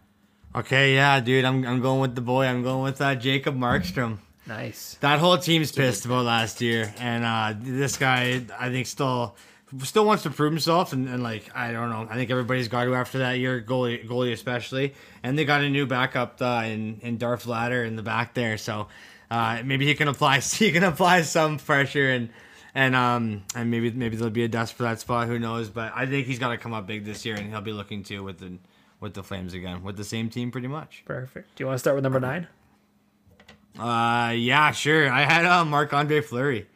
[0.56, 1.46] Okay, yeah, dude.
[1.46, 2.46] I'm I'm going with the boy.
[2.46, 4.20] I'm going with uh, Jacob Markstrom.
[4.48, 4.98] Nice.
[5.02, 9.36] That whole team's pissed about last year, and uh, this guy, I think, still
[9.84, 10.94] still wants to prove himself.
[10.94, 12.08] And, and like, I don't know.
[12.10, 14.94] I think everybody's got to after that year, goalie, goalie especially.
[15.24, 18.58] And they got a new backup uh, in in Darth Ladder in the back there,
[18.58, 18.88] so
[19.30, 22.30] uh, maybe he can apply he can apply some pressure and.
[22.76, 25.26] And um and maybe maybe there'll be a dust for that spot.
[25.28, 25.68] Who knows?
[25.68, 28.04] But I think he's got to come up big this year, and he'll be looking
[28.04, 28.60] to with the
[29.00, 31.02] with the Flames again with the same team pretty much.
[31.04, 31.56] Perfect.
[31.56, 32.48] Do you want to start with number nine?
[33.80, 35.12] Uh yeah, sure.
[35.12, 36.68] I had uh, Marc Andre Fleury.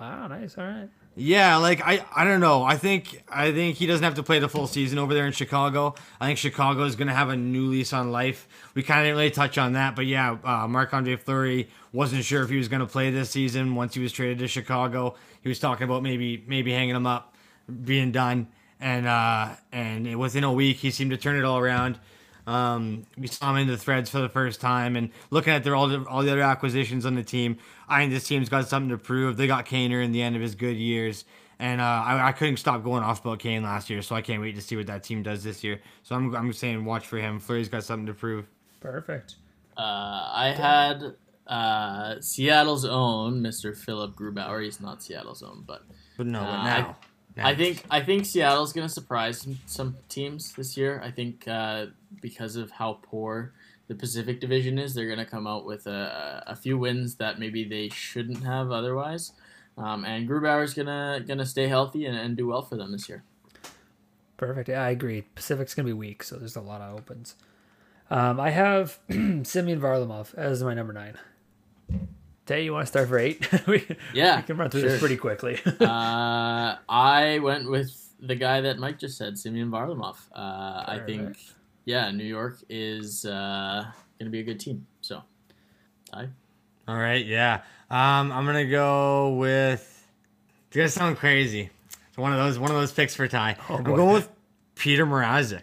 [0.00, 0.58] Wow, nice.
[0.58, 0.88] All right.
[1.16, 2.64] Yeah, like I, I don't know.
[2.64, 5.32] I think I think he doesn't have to play the full season over there in
[5.32, 5.94] Chicago.
[6.20, 8.48] I think Chicago is going to have a new lease on life.
[8.74, 12.24] We kind of didn't really touch on that, but yeah, uh, Marc Andre Fleury wasn't
[12.24, 15.14] sure if he was going to play this season once he was traded to Chicago.
[15.40, 17.36] He was talking about maybe maybe hanging him up,
[17.84, 18.48] being done,
[18.80, 22.00] and uh, and within a week he seemed to turn it all around.
[22.46, 25.74] Um, we saw him in the threads for the first time, and looking at their
[25.74, 27.56] all the, all the other acquisitions on the team,
[27.88, 29.36] I think this team's got something to prove.
[29.36, 31.24] They got Kaner in the end of his good years,
[31.58, 34.42] and uh, I, I couldn't stop going off about Kane last year, so I can't
[34.42, 35.80] wait to see what that team does this year.
[36.02, 37.40] So I'm I'm saying watch for him.
[37.40, 38.46] Fleury's got something to prove.
[38.80, 39.36] Perfect.
[39.76, 41.14] Uh, I had
[41.46, 43.76] uh, Seattle's own Mr.
[43.76, 44.62] Philipp Grubauer.
[44.62, 45.82] He's not Seattle's own, but
[46.16, 46.96] But no, but Uh, now,
[47.36, 47.46] now.
[47.46, 51.00] I think I think Seattle's gonna surprise some, some teams this year.
[51.02, 51.86] I think uh,
[52.20, 53.52] because of how poor
[53.88, 57.64] the Pacific Division is, they're gonna come out with a, a few wins that maybe
[57.64, 59.32] they shouldn't have otherwise.
[59.76, 63.24] Um, and Grubauer's gonna gonna stay healthy and, and do well for them this year.
[64.36, 64.68] Perfect.
[64.68, 65.22] Yeah, I agree.
[65.34, 67.34] Pacific's gonna be weak, so there's a lot of opens.
[68.10, 71.14] Um, I have Semyon Varlamov as my number nine.
[72.46, 73.48] Tay, you want to start for eight?
[73.66, 74.90] we, Yeah, we can run through sure.
[74.90, 75.58] this pretty quickly.
[75.80, 80.16] uh, I went with the guy that Mike just said, Semyon Varlamov.
[80.34, 81.38] Uh, I think.
[81.84, 83.84] Yeah, New York is uh,
[84.18, 84.86] going to be a good team.
[85.00, 85.22] So,
[86.10, 86.28] Ty?
[86.88, 87.62] All right, yeah.
[87.90, 89.90] Um, I'm gonna go with.
[90.66, 91.70] It's gonna sound crazy.
[92.08, 93.56] It's one of those one of those picks for Ty.
[93.68, 94.28] Oh, I'm going with
[94.76, 95.62] Petr Mrazek.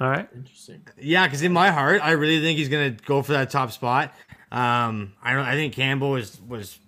[0.00, 0.28] All right.
[0.34, 0.82] Interesting.
[0.98, 4.12] Yeah, because in my heart, I really think he's gonna go for that top spot.
[4.50, 5.44] Um, I don't.
[5.44, 6.78] I think Campbell was was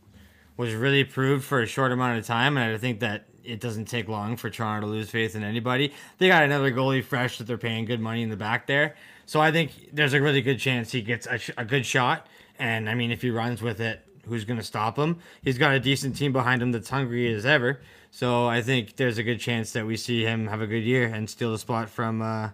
[0.56, 3.87] was really proved for a short amount of time, and I think that it doesn't
[3.87, 5.93] take long for Toronto to lose faith in anybody.
[6.19, 8.95] They got another goalie fresh that they're paying good money in the back there,
[9.27, 12.27] so I think there's a really good chance he gets a, sh- a good shot.
[12.59, 15.19] And I mean, if he runs with it, who's gonna stop him?
[15.43, 17.81] He's got a decent team behind him that's hungry as ever.
[18.11, 21.07] So I think there's a good chance that we see him have a good year
[21.07, 22.51] and steal the spot from uh,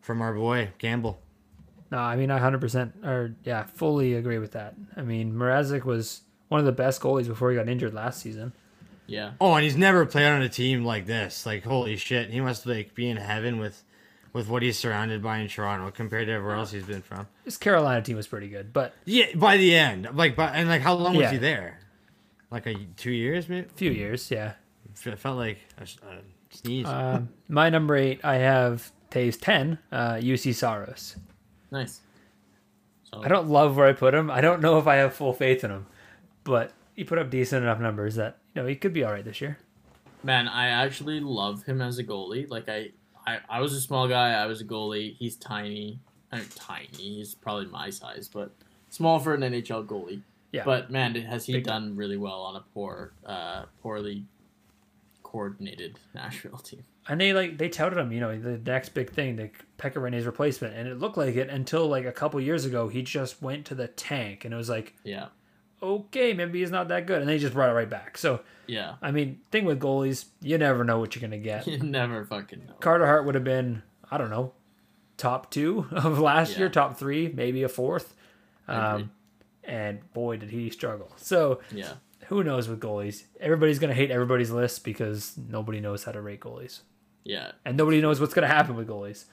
[0.00, 1.20] from our boy Campbell.
[1.90, 4.74] No, I mean I hundred percent or yeah, fully agree with that.
[4.96, 8.52] I mean Mrazek was one of the best goalies before he got injured last season.
[9.10, 9.32] Yeah.
[9.40, 11.44] Oh, and he's never played on a team like this.
[11.44, 13.82] Like holy shit, he must like be in heaven with
[14.32, 17.26] with what he's surrounded by in Toronto compared to everywhere else he's been from.
[17.44, 20.82] This Carolina team was pretty good, but Yeah, by the end, like, but and like,
[20.82, 21.80] how long was he there?
[22.52, 23.66] Like a two years, maybe.
[23.66, 24.52] a few years, yeah.
[25.04, 26.86] It felt like a, s- a sneeze.
[26.86, 31.16] Um, my number eight, I have Taves ten, uh, Juuse Saros.
[31.72, 32.00] Nice.
[33.12, 34.30] So, I don't love where I put him.
[34.30, 35.86] I don't know if I have full faith in him,
[36.44, 39.24] but he put up decent enough numbers that you know he could be all right
[39.24, 39.56] this year.
[40.22, 42.46] man, I actually love him as a goalie.
[42.50, 42.90] Like, I,
[43.26, 44.32] I, I was a small guy.
[44.32, 45.16] I was a goalie.
[45.16, 45.98] He's tiny.
[46.30, 46.88] I mean, tiny.
[46.92, 48.54] He's probably my size, but
[48.90, 50.20] small for an NHL goalie.
[50.52, 50.64] Yeah.
[50.66, 54.26] But man, has he Big done really well on a poor, uh, poorly
[55.22, 56.84] coordinated Nashville team?
[57.08, 60.26] And they like they touted him, you know, the next big thing, the Pekka Rinne's
[60.26, 62.88] replacement, and it looked like it until like a couple years ago.
[62.88, 65.28] He just went to the tank, and it was like, Yeah.
[65.82, 68.18] Okay, maybe he's not that good, and they just brought it right back.
[68.18, 68.94] So Yeah.
[69.02, 71.66] I mean, thing with goalies, you never know what you're gonna get.
[71.68, 72.74] You never fucking know.
[72.80, 74.52] Carter Hart would have been, I don't know,
[75.16, 78.14] top two of last year, top three, maybe a fourth.
[78.68, 79.10] Um,
[79.64, 81.12] and boy, did he struggle.
[81.16, 81.94] So Yeah.
[82.28, 83.24] who knows with goalies?
[83.40, 86.80] Everybody's gonna hate everybody's list because nobody knows how to rate goalies,
[87.24, 87.52] Yeah.
[87.64, 89.24] and nobody knows what's gonna happen with goalies.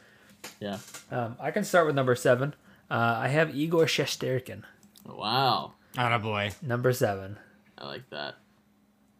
[0.59, 0.77] Yeah.
[1.11, 2.53] Um, I can start with number seven.
[2.89, 4.63] Uh, I have Igor Shesterkin,
[5.05, 5.73] Wow.
[5.97, 6.51] Atta boy.
[6.61, 7.37] number seven,
[7.77, 8.35] I like that.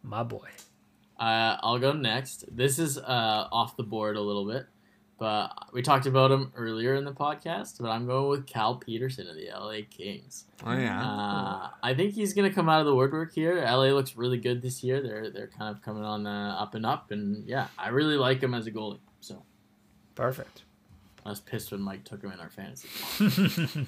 [0.04, 0.48] my boy.
[1.20, 2.46] Uh, I'll go next.
[2.56, 4.68] This is uh, off the board a little bit,
[5.18, 7.82] but we talked about him earlier in the podcast.
[7.82, 10.46] But I'm going with Cal Petersen of the LA Kings.
[10.64, 11.04] Oh yeah.
[11.04, 13.56] Uh, I think he's gonna come out of the woodwork here.
[13.66, 15.02] LA looks really good this year.
[15.02, 18.42] They're they're kind of coming on the up and up, and yeah, I really like
[18.44, 19.00] him as a goalie.
[19.20, 19.42] So
[20.14, 20.62] Perfect.
[21.26, 22.88] I was pissed when Mike took him in our fantasy.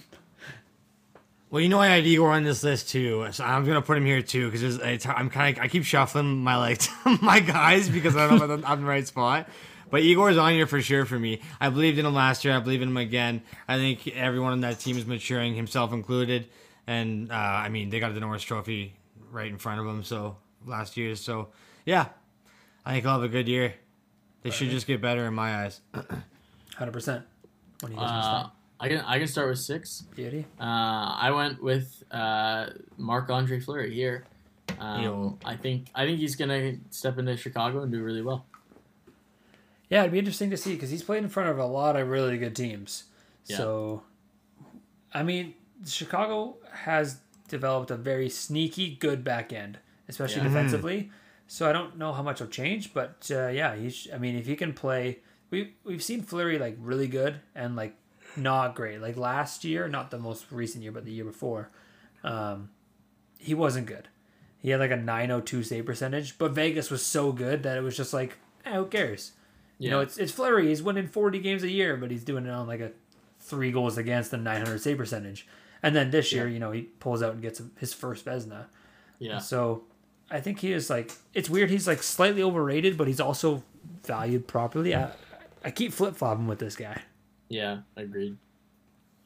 [1.51, 4.05] Well, you know I had Igor on this list too, so I'm gonna put him
[4.05, 6.81] here too because I'm kind of I keep shuffling my like
[7.21, 9.49] my guys because I don't know if I'm in the right spot.
[9.89, 11.41] But Igor's on here for sure for me.
[11.59, 12.55] I believed in him last year.
[12.55, 13.41] I believe in him again.
[13.67, 16.47] I think everyone on that team is maturing, himself included.
[16.85, 18.93] And uh, I mean, they got the Norris Trophy
[19.31, 20.03] right in front of them.
[20.03, 21.47] So last year, so
[21.85, 22.05] yeah,
[22.85, 23.73] I think he'll have a good year.
[24.43, 25.81] They should just get better in my eyes.
[26.75, 27.25] Hundred percent.
[27.81, 28.49] When he goes Uh,
[28.79, 30.03] I can I can start with six.
[30.15, 30.45] beauty.
[30.59, 34.25] Uh, I went with uh, Marc Andre Fleury here.
[34.79, 35.37] Um, Yo.
[35.43, 38.45] I think I think he's gonna step into Chicago and do really well.
[39.89, 42.07] Yeah, it'd be interesting to see because he's played in front of a lot of
[42.07, 43.05] really good teams.
[43.47, 43.57] Yeah.
[43.57, 44.03] So,
[45.13, 50.49] I mean, Chicago has developed a very sneaky good back end, especially Yeah.
[50.49, 51.09] defensively.
[51.47, 54.07] So I don't know how much will change, but uh, yeah, he's.
[54.13, 55.19] I mean, if he can play,
[55.49, 57.95] we we've seen Fleury like really good and like
[58.39, 59.01] not great.
[59.01, 61.69] Like last year, not the most recent year, but the year before,
[62.23, 62.69] um,
[63.37, 64.07] he wasn't good.
[64.61, 67.95] He had like a 902 save percentage, but Vegas was so good that it was
[67.95, 69.33] just like, eh, who cares?
[69.77, 70.67] You know, it's it's Fleury.
[70.67, 72.91] He's winning 40 games a year, but he's doing it on like a
[73.39, 75.47] three goals against and 900 save percentage.
[75.81, 78.65] And then this year, you know, he pulls out and gets his first Vezina.
[79.19, 79.37] Yeah.
[79.37, 79.83] So
[80.29, 81.69] I think he is like, it's weird.
[81.69, 83.63] He's like slightly overrated, but he's also
[84.03, 84.93] valued properly.
[84.93, 85.11] I,
[85.63, 87.01] I keep flip flopping with this guy.
[87.49, 87.79] Yeah.
[87.97, 88.37] Agreed.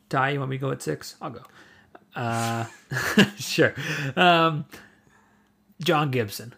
[0.10, 1.16] Ty, you want me to go at six?
[1.22, 1.42] I'll go.
[2.16, 2.66] Uh,
[3.38, 3.74] sure.
[4.16, 4.66] Um,
[5.84, 6.54] John Gibson.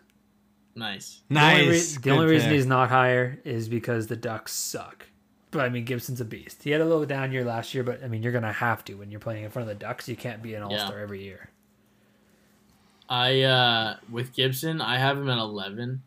[0.76, 1.22] Nice.
[1.30, 1.98] The only, rea- Nice.
[1.98, 5.06] the only reason he's not higher is because the Ducks suck.
[5.52, 6.64] But I mean, Gibson's a beast.
[6.64, 8.96] He had a little down year last year, but I mean, you're gonna have to
[8.96, 10.10] when you're playing in front of the Ducks.
[10.10, 11.50] You can't be an All Star every year.
[13.08, 16.02] I uh with Gibson, I have him at eleven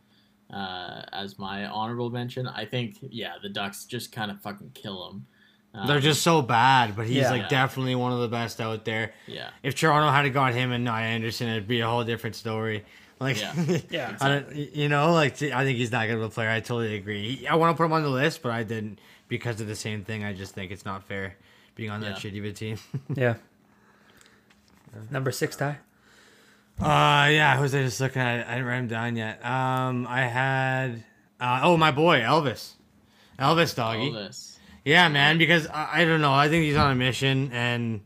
[0.53, 2.47] uh as my honorable mention.
[2.47, 5.27] I think yeah, the Ducks just kind of fucking kill him.
[5.81, 7.31] Um, They're just so bad, but he's Yeah.
[7.31, 7.49] like Yeah.
[7.49, 9.13] definitely one of the best out there.
[9.27, 9.51] yeah.
[9.63, 12.85] If Toronto had got him and not Andersen, it'd be a whole different story.
[13.21, 13.53] Like, Yeah.
[13.91, 14.17] Yeah.
[14.21, 16.51] I don't, you know, like I think he's not good of a player.
[16.51, 17.37] I totally agree.
[17.37, 18.99] He- I want to put him on the list, but I didn't
[19.29, 20.25] because of the same thing.
[20.25, 21.37] I just think it's not fair
[21.75, 22.31] being on that Yeah.
[22.31, 22.79] shitty of a team.
[23.15, 23.35] Yeah.
[25.11, 25.79] Number six, Ty.
[26.81, 27.57] Uh, yeah.
[27.57, 28.47] Who was I just looking at?
[28.49, 29.45] I didn't write him down yet.
[29.45, 31.05] Um, I had,
[31.41, 32.73] uh, oh my boy Elvis,
[33.39, 34.11] Elvis doggy.
[34.11, 34.48] Elvis.
[34.89, 35.37] Yeah, man.
[35.37, 36.33] Because I, I don't know.
[36.33, 38.01] I think he's on a mission, and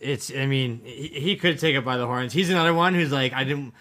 [0.00, 0.34] it's.
[0.34, 2.32] I mean, he, he could take it by the horns.
[2.32, 3.72] He's another one who's like, I didn't.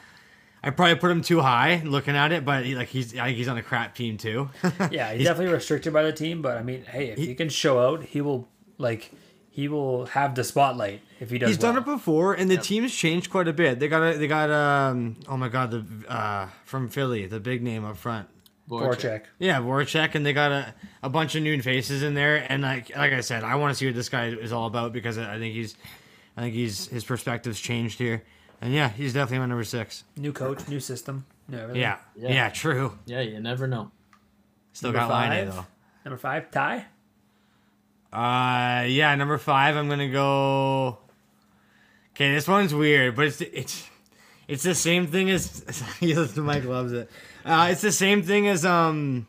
[0.63, 3.37] I probably put him too high looking at it, but he, like he's I think
[3.37, 4.49] he's on a crap team too.
[4.91, 7.79] Yeah, he's, definitely restricted by the team, but I mean, hey, if he, can show
[7.79, 9.11] out, he will like
[9.49, 11.49] he will have the spotlight if he does.
[11.49, 13.79] He's done it before, and the team's changed quite a bit.
[13.79, 17.63] They got a, they got um oh my god the uh from Philly the big
[17.63, 18.29] name up front.
[18.69, 19.23] Voracek.
[19.39, 20.73] Yeah, Voracek, and they got a,
[21.03, 22.45] a bunch of new faces in there.
[22.49, 24.93] And like like I said, I want to see what this guy is all about
[24.93, 25.75] because I think he's
[26.37, 28.23] I think he's his perspective's changed here.
[28.61, 30.05] And yeah, he's definitely my number six.
[30.15, 31.81] New coach, new system, new everything.
[31.81, 32.49] Yeah, yeah, Yeah.
[32.49, 32.97] true.
[33.05, 33.91] Yeah, you never know.
[34.71, 35.55] Still Number got line A five?
[35.55, 35.65] though.
[36.05, 36.85] Number five, Ty.
[38.11, 39.75] Uh, yeah, number five.
[39.75, 40.99] I'm gonna go.
[42.15, 43.89] Okay, this one's weird, but it's it's
[44.47, 45.63] it's the same thing as
[45.99, 47.09] yes, Mike loves it.
[47.45, 49.27] Uh, it's the same thing as um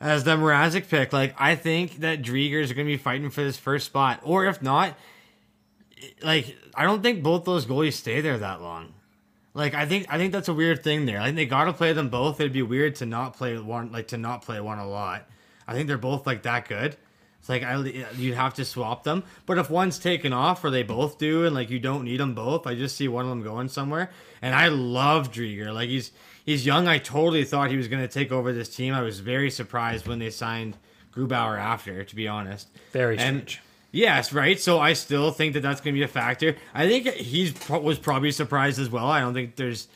[0.00, 1.12] as the Mrazek pick.
[1.12, 4.62] Like I think that Driedger is gonna be fighting for this first spot, or if
[4.62, 4.96] not,
[6.22, 8.94] like I don't think both those goalies stay there that long.
[9.54, 11.20] Like I think I think that's a weird thing there.
[11.20, 12.40] I think they gotta play them both.
[12.40, 15.28] It'd be weird to not play one like to not play one a lot.
[15.66, 16.96] I think they're both like that good.
[17.40, 17.76] It's like I
[18.16, 19.24] you'd have to swap them.
[19.46, 22.34] But if one's taken off or they both do, and like you don't need them
[22.34, 24.10] both, I just see one of them going somewhere.
[24.42, 25.72] And I love Driedger.
[25.72, 26.12] Like he's
[26.48, 26.88] he's young.
[26.88, 28.94] I totally thought he was gonna take over this team.
[28.94, 30.76] I was very surprised when they signed
[31.14, 32.68] Grubauer after, to be honest.
[32.92, 33.60] Very And- strange.
[33.90, 34.60] Yes, right.
[34.60, 36.56] So I still think that that's going to be a factor.
[36.74, 39.06] I think he pro- was probably surprised as well.
[39.06, 39.88] I don't think there's.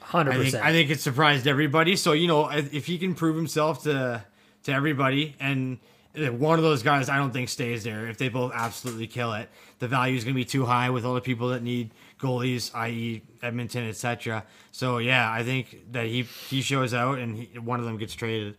[0.00, 0.54] Hundred I think.
[0.56, 1.94] I think it surprised everybody.
[1.94, 4.24] So you know, if if he can prove himself to
[4.64, 5.78] to everybody, and
[6.16, 8.08] one of those guys, I don't think stays there.
[8.08, 11.04] If they both absolutely kill it, the value is going to be too high with
[11.04, 11.90] all the people that need
[12.20, 14.44] goalies, i.e., Edmonton, etc.
[14.72, 18.14] So yeah, I think that he he shows out, and he, one of them gets
[18.14, 18.56] traded.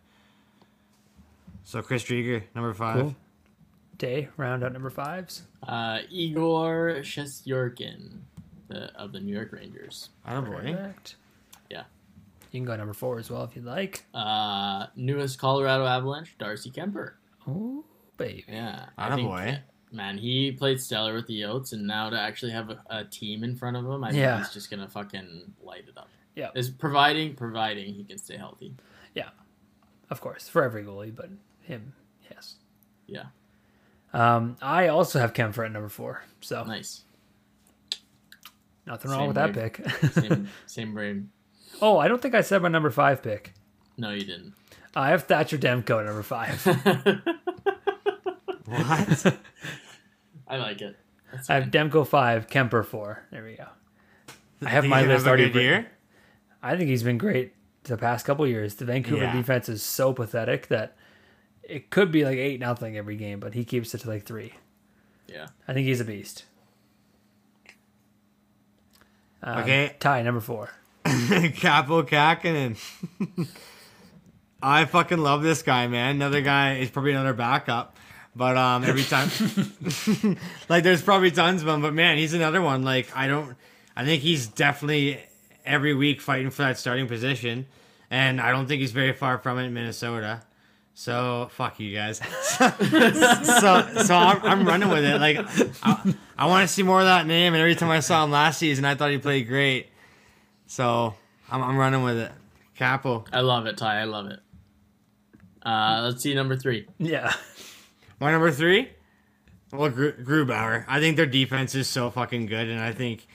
[1.64, 3.02] So Chris Driedger, number five.
[3.02, 3.16] Cool.
[3.98, 5.42] Day round out number fives.
[5.68, 8.20] Uh, Igor Shesterkin
[8.68, 10.10] the, of the New York Rangers.
[10.28, 10.76] Attaboy.
[10.76, 11.16] Correct.
[11.70, 11.84] Yeah.
[12.52, 14.06] You can go number four as well if you'd like.
[14.14, 17.14] Uh, newest Colorado Avalanche, Darcy Kuemper.
[17.48, 17.84] Oh
[18.18, 18.46] baby.
[18.48, 18.86] Yeah.
[18.98, 19.60] Attaboy.
[19.92, 23.44] Man, he played stellar with the Yotes, and now to actually have a, a team
[23.44, 24.38] in front of him, I think Yeah.
[24.40, 26.10] he's just gonna fucking light it up.
[26.36, 26.50] Yeah.
[26.56, 28.74] Is providing providing he can stay healthy.
[29.16, 29.30] Yeah,
[30.10, 31.30] of course, for every goalie, but
[31.62, 31.94] him,
[32.30, 32.56] yes.
[33.08, 33.24] Yeah.
[34.14, 37.04] Um, I also have Kuemper at number four, so Nice.
[38.86, 40.12] nothing wrong Same with that pick.
[40.12, 41.30] Same same brain.
[41.82, 43.54] oh, I don't think I said my number five pick.
[43.98, 44.54] No, you didn't.
[44.96, 46.62] I have Thatcher Demko at number five.
[48.68, 49.38] What?
[50.48, 50.95] I like it.
[51.31, 51.65] That's I have.
[51.72, 53.23] Demko five, Kuemper four.
[53.31, 53.65] There we go.
[54.65, 55.49] I have my list have already.
[55.49, 55.85] good written.
[56.64, 57.53] I think he's been great
[57.84, 58.76] the past couple years.
[58.76, 59.34] The Vancouver Yeah.
[59.35, 60.95] defense is so pathetic that
[61.64, 64.53] it could be like eight nothing every game, but he keeps it to like three.
[65.27, 65.48] Yeah.
[65.68, 66.45] I think he's a beast.
[69.44, 69.95] Um, Okay.
[69.99, 70.69] tie number four.
[71.06, 72.77] Kaapo Kahkonen.
[74.61, 76.15] I fucking love this guy, man.
[76.15, 77.97] Another guy is probably another backup.
[78.38, 79.30] But um every time
[80.70, 82.84] like there's probably tons of them, but man, he's another one.
[82.84, 83.56] Like I don't
[83.96, 85.20] I think he's definitely
[85.66, 87.66] every week fighting for that starting position,
[88.12, 90.44] and I don't think he's very far from it in Minnesota.
[90.94, 92.18] So fuck you guys.
[92.42, 92.70] so
[94.04, 95.20] so I'm, I'm running with it.
[95.20, 95.38] Like
[95.84, 98.32] I, I want to see more of that name, and every time I saw him
[98.32, 99.90] last season, I thought he played great.
[100.68, 101.16] So
[101.50, 102.32] I'm, I'm running with it.
[102.78, 103.28] Kaapo.
[103.34, 104.02] I love it, Ty.
[104.02, 104.40] I love it.
[105.66, 106.88] Uh, let's see number three.
[107.00, 107.34] Yeah.
[108.19, 108.89] My number three,
[109.72, 110.85] well, Grubauer.
[110.88, 113.27] I think their defense is so fucking good, and I think,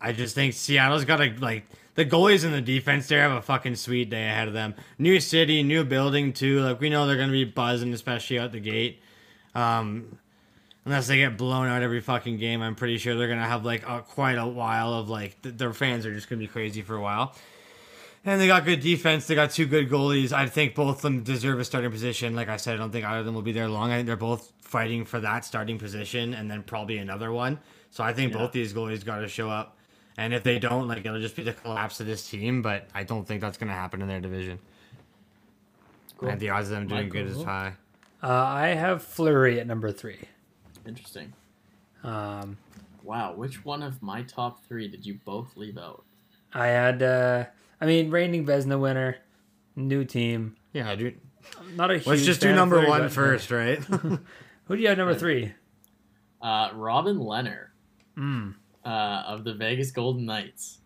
[0.00, 1.64] I just think Seattle's got a like
[1.94, 4.74] the goalies and the defense there have a fucking sweet day ahead of them.
[4.98, 6.60] New city, new building too.
[6.60, 9.00] Like we know they're gonna be buzzing, especially out the gate.
[9.54, 10.18] Um,
[10.84, 13.82] unless they get blown out every fucking game, I'm pretty sure they're gonna have like
[13.88, 16.94] a, quite a while of like th- their fans are just gonna be crazy for
[16.96, 17.34] a while.
[18.28, 19.26] And they got good defense.
[19.26, 20.32] They got two good goalies.
[20.32, 22.36] I think both of them deserve a starting position.
[22.36, 23.90] Like I said, I don't think either of them will be there long.
[23.90, 27.58] I think they're both fighting for that starting position and then probably another one.
[27.90, 28.38] So I think Yeah.
[28.40, 29.78] both these goalies got to show up.
[30.18, 32.60] And if they don't, like it'll just be the collapse of this team.
[32.60, 34.58] But I don't think that's going to happen in their division.
[36.18, 36.28] Cool.
[36.28, 37.22] And the odds of them doing Michael?
[37.22, 37.74] good is high.
[38.22, 40.18] Uh, I have Fleury at number three.
[40.86, 41.32] Interesting.
[42.04, 42.58] Um,
[43.04, 46.04] Wow, which one of my top three did you both leave out?
[46.52, 47.44] I had, uh,
[47.80, 49.16] I mean, reigning Vezina winner,
[49.76, 50.56] new team.
[50.72, 51.20] Yeah, dude.
[51.58, 52.06] I'm not a huge.
[52.06, 53.78] Let's just do number Fleury, one but- first, right?
[54.64, 55.52] Who do you have number three?
[56.42, 57.66] Uh, Robin Lehner
[58.16, 58.54] Mm.
[58.84, 58.88] uh,
[59.26, 60.80] of the Vegas Golden Knights.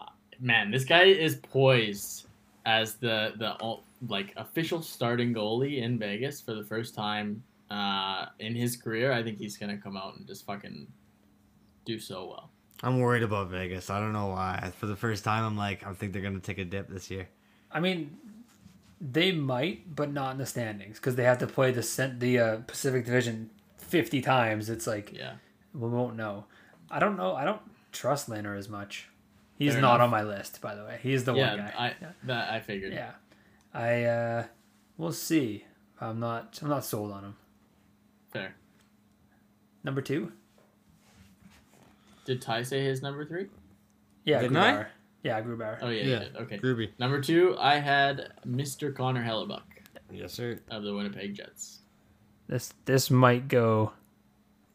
[0.00, 0.06] Uh,
[0.40, 2.26] man, this guy is poised
[2.66, 8.26] as the the ul- like official starting goalie in Vegas for the first time uh,
[8.38, 9.12] in his career.
[9.12, 10.86] I think he's gonna come out and just fucking
[11.84, 12.50] do so well.
[12.84, 13.88] I'm worried about Vegas.
[13.88, 14.70] I don't know why.
[14.78, 17.10] For the first time, I'm like, I think they're going to take a dip this
[17.10, 17.28] year.
[17.72, 18.16] I mean,
[19.00, 22.38] they might, but not in the standings because they have to play the cent- the
[22.38, 24.68] uh, Pacific Division fifty times.
[24.68, 25.34] It's like Yeah,
[25.72, 26.44] we won't know.
[26.90, 27.34] I don't know.
[27.34, 29.08] I don't trust Lehner as much.
[29.56, 30.04] He's Fair not enough.
[30.04, 30.98] on my list, by the way.
[31.02, 31.48] He's the yeah.
[31.48, 31.72] one guy.
[31.78, 32.92] I that I figured.
[32.92, 33.12] yeah,
[33.72, 34.44] I uh,
[34.98, 35.64] we'll see.
[36.00, 36.58] I'm not.
[36.62, 37.36] I'm not sold on him.
[38.30, 38.54] Fair.
[39.82, 40.32] Number two.
[42.24, 43.46] Did Ty say his number three?
[44.24, 44.86] Yeah, Didn't I?
[45.22, 45.78] Yeah, Grubauer.
[45.82, 46.24] Oh yeah, Yeah.
[46.32, 46.58] he okay.
[46.58, 46.90] Groovy.
[46.98, 48.94] Number two, I had Mr.
[48.94, 49.62] Connor Hellebuyck
[50.12, 50.58] Yes, sir.
[50.70, 51.80] of the Winnipeg Jets.
[52.46, 53.92] This this might go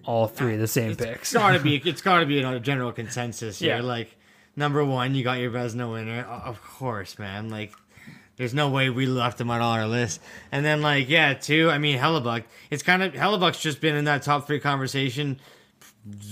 [0.06, 1.34] all three the same It's picks.
[1.34, 1.76] gotta be.
[1.86, 3.76] It's gotta be a general consensus here.
[3.78, 3.82] Yeah.
[3.82, 4.16] Like
[4.56, 7.50] number one, you got your Vezina winner, of course, man.
[7.50, 7.74] Like
[8.38, 10.20] there's no way we left him on all our list.
[10.52, 11.70] And then like yeah, two.
[11.70, 12.46] I mean Hellebuyck.
[12.72, 15.40] It's kind of Hellebuyck's just been in that top three conversation,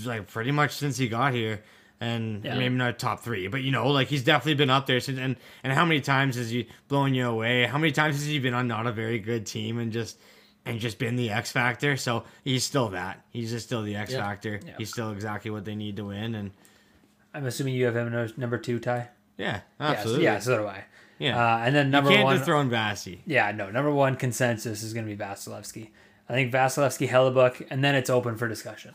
[0.05, 1.61] like pretty much since he got here.
[1.99, 2.55] And Yeah.
[2.59, 5.17] maybe not top three, but you know, like he's definitely been up there since.
[5.17, 7.65] And and how many times has he blown you away?
[7.65, 10.19] How many times has he been on not a very good team and just
[10.63, 11.97] and just been the X factor?
[11.97, 13.25] So he's still that.
[13.31, 14.19] He's just still the X Yeah.
[14.19, 14.59] factor.
[14.63, 14.73] Yeah.
[14.77, 16.35] He's still exactly what they need to win.
[16.35, 16.51] And
[17.33, 19.09] I'm assuming you have him number two, Ty.
[19.39, 20.23] yeah, absolutely.
[20.25, 20.83] Yeah, so do I.
[21.17, 21.35] Yeah.
[21.35, 22.37] Uh, and then number you can't one.
[22.37, 23.23] dethrone Vassy.
[23.25, 23.71] Yeah, no.
[23.71, 25.89] Number one consensus is going to be Vasilevskiy.
[26.29, 28.93] I think Vasilevskiy, Hellebuyck, and then it's open for discussion.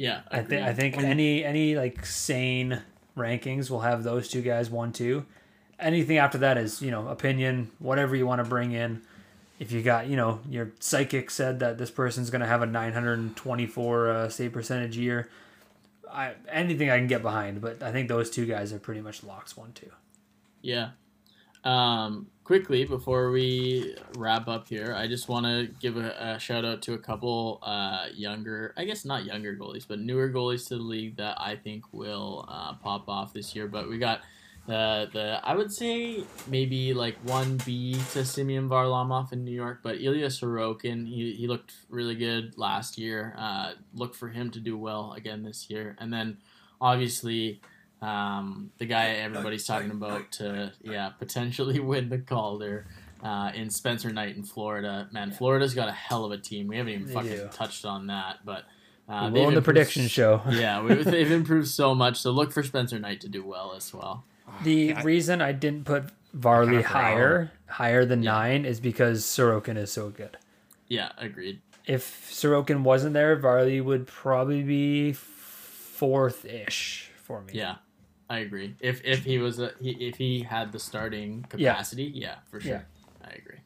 [0.00, 2.80] Yeah, I think I think any any like sane
[3.18, 5.26] rankings will have those two guys one two.
[5.78, 9.02] Anything after that is you know opinion, whatever you want to bring in.
[9.58, 12.66] If you got you know your psychic said that this person's going to have a
[12.66, 15.28] 924 uh, save percentage year,
[16.10, 17.60] I anything I can get behind.
[17.60, 19.90] But I think those two guys are pretty much locks one two.
[20.62, 20.92] Yeah.
[21.62, 26.64] Um, quickly before we wrap up here, I just want to give a, a shout
[26.64, 30.74] out to a couple uh, younger, I guess not younger goalies, but newer goalies to
[30.74, 33.68] the league that I think will uh, pop off this year.
[33.68, 34.22] But we got
[34.66, 39.78] the the I would say maybe like one B to Semyon Varlamov in New York,
[39.84, 43.32] but Ilya Sorokin he, he looked really good last year.
[43.38, 46.38] Uh, look for him to do well again this year, and then
[46.80, 47.60] obviously
[48.02, 52.86] um, the guy everybody's talking about to yeah potentially win the Calder
[53.22, 55.08] uh, in Spencer Knight in Florida.
[55.12, 56.68] Man, Florida's got a hell of a team.
[56.68, 57.48] We haven't even They fucking do.
[57.52, 58.64] touched on that, but
[59.08, 60.40] uh, well, they've the prediction show.
[60.50, 62.18] yeah, we, they've improved so much.
[62.20, 64.24] So look for Spencer Knight to do well as well.
[64.64, 67.02] The I- reason I didn't put Varley Kinda forgot.
[67.02, 68.32] higher higher than Yeah.
[68.32, 70.38] nine is because Sorokin is so good.
[70.88, 71.60] Yeah, agreed.
[71.86, 77.52] If Sorokin wasn't there, Varley would probably be fourth ish for me.
[77.54, 77.76] Yeah,
[78.30, 78.76] I agree.
[78.78, 82.86] If if he was a, he, if he had the starting capacity, yeah, for sure.
[83.24, 83.58] I agree.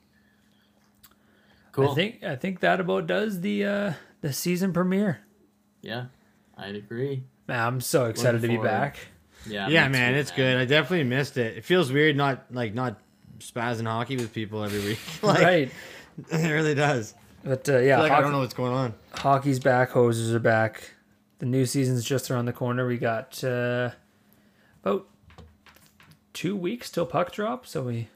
[1.73, 1.91] Cool.
[1.91, 3.93] I think I think that about does the uh,
[4.23, 5.21] the season premiere.
[5.83, 6.07] yeah,
[6.57, 7.25] I'd agree.
[7.47, 8.69] Man, I'm so excited to be forward.
[8.69, 8.99] back.
[9.47, 9.69] Yeah.
[9.69, 10.57] Yeah, man, too, it's good.
[10.57, 11.59] I definitely missed it.
[11.59, 12.99] It feels weird not like not
[13.41, 14.99] spazzing hockey with people every week.
[15.23, 15.71] like, right.
[16.31, 17.13] It really does.
[17.45, 18.95] But uh, yeah, like I don't know what's going on.
[19.13, 20.93] hockey's back, hoses are back.
[21.41, 22.87] The new season's just around the corner.
[22.87, 23.91] We got uh,
[24.85, 25.07] about
[26.33, 28.09] two weeks till puck drop, so we,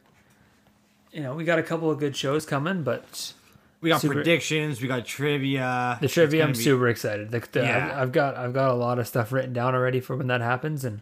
[1.12, 3.32] you know, we got a couple of good shows coming, but
[3.80, 4.80] We got Super- predictions.
[4.82, 5.98] We got trivia.
[6.00, 7.30] the trivia, I'm be- super excited.
[7.30, 7.86] The, the- Yeah.
[7.92, 10.40] I've, I've got I've got a lot of stuff written down already for when that
[10.40, 11.00] happens, and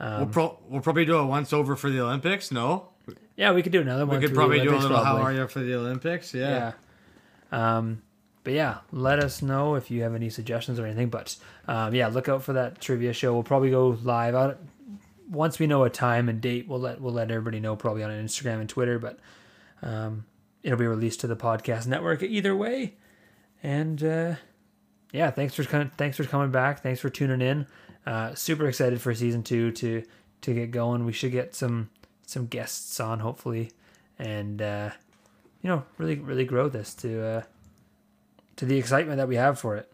[0.00, 2.50] We'll, pro- we'll probably do a once over for the Olympics.
[2.50, 2.88] No,
[3.36, 4.20] yeah, we could do another we one.
[4.20, 6.32] We could probably do a little how are you for the Olympics.
[6.32, 6.72] Yeah.
[7.52, 7.76] Yeah.
[7.76, 8.00] Um,
[8.42, 11.10] but yeah, let us know if you have any suggestions or anything.
[11.10, 11.36] But
[11.68, 13.34] um, yeah, look out for that trivia show.
[13.34, 14.58] We'll probably go live out
[15.30, 16.68] once we know a time and date.
[16.68, 18.98] We'll let we'll let everybody know probably on Instagram and Twitter.
[18.98, 19.18] But
[19.82, 20.24] um,
[20.62, 22.94] it'll be released to the podcast network either way.
[23.62, 24.34] And uh,
[25.12, 25.90] yeah, thanks for coming.
[25.96, 26.82] Thanks for coming back.
[26.82, 27.66] Thanks for tuning in.
[28.06, 30.02] Uh, super excited for season two to
[30.42, 31.04] to get going.
[31.04, 31.90] We should get some
[32.26, 33.70] some guests on hopefully,
[34.18, 34.90] and uh,
[35.62, 37.42] you know really really grow this to uh,
[38.56, 39.92] to the excitement that we have for it.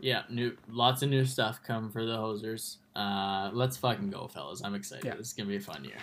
[0.00, 2.76] Yeah, new lots of new stuff come for the hosers.
[2.94, 4.62] Uh, let's fucking go, fellas!
[4.64, 5.04] I'm excited.
[5.04, 5.14] Yeah.
[5.16, 5.96] This is gonna be a fun year.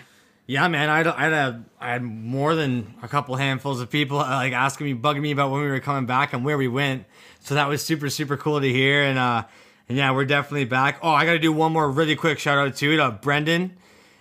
[0.46, 0.90] Yeah, man.
[0.90, 4.28] I had, I had a, I had more than a couple handfuls of people uh,
[4.28, 7.04] like asking me, bugging me about when we were coming back and where we went.
[7.40, 9.04] So that was super, super cool to hear.
[9.04, 9.44] And uh,
[9.88, 10.98] and yeah, we're definitely back.
[11.02, 13.76] Oh, I got to do one more really quick shout out too to Brendan.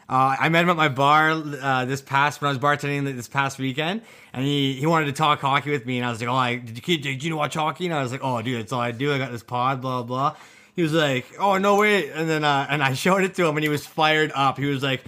[0.07, 3.29] Uh, I met him at my bar uh, this past when I was bartending this
[3.29, 4.01] past weekend,
[4.33, 6.57] and he, he wanted to talk hockey with me, and I was like, "Oh, I,
[6.57, 8.91] did you did you watch hockey?" And I was like, "Oh, dude, that's all I
[8.91, 9.13] do.
[9.13, 10.35] I got this pod, blah blah."
[10.75, 13.57] He was like, "Oh no way!" And then uh, and I showed it to him,
[13.57, 14.57] and he was fired up.
[14.57, 15.03] He was like,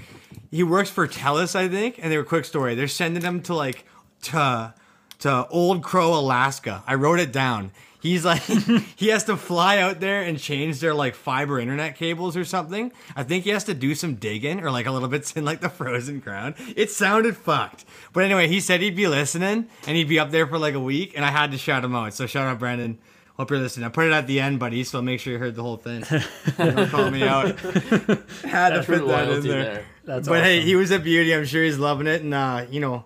[0.54, 2.76] he works for Telus, I think, and they were quick story.
[2.76, 3.86] They're sending him to like
[4.24, 4.74] to
[5.20, 6.84] to Old Crow, Alaska.
[6.86, 7.72] I wrote it down.
[8.00, 8.42] He's like
[8.96, 12.92] he has to fly out there and change their like fiber internet cables or something.
[13.16, 15.62] I think he has to do some digging or like a little bit in like
[15.62, 16.54] the frozen ground.
[16.76, 17.86] It sounded fucked.
[18.12, 20.80] But anyway, he said he'd be listening and he'd be up there for like a
[20.80, 22.14] week and I had to shout him out.
[22.14, 23.00] So shout out Brandon.
[23.36, 23.86] Hope you're listening.
[23.86, 26.04] I put it at the end, buddy, so make sure you heard the whole thing.
[26.58, 27.60] Don't call me out.
[28.44, 29.64] Had to put that in there.
[29.64, 29.86] there.
[30.06, 31.34] That's but hey, he was a beauty.
[31.34, 33.06] I'm sure he's loving it, and uh, you know,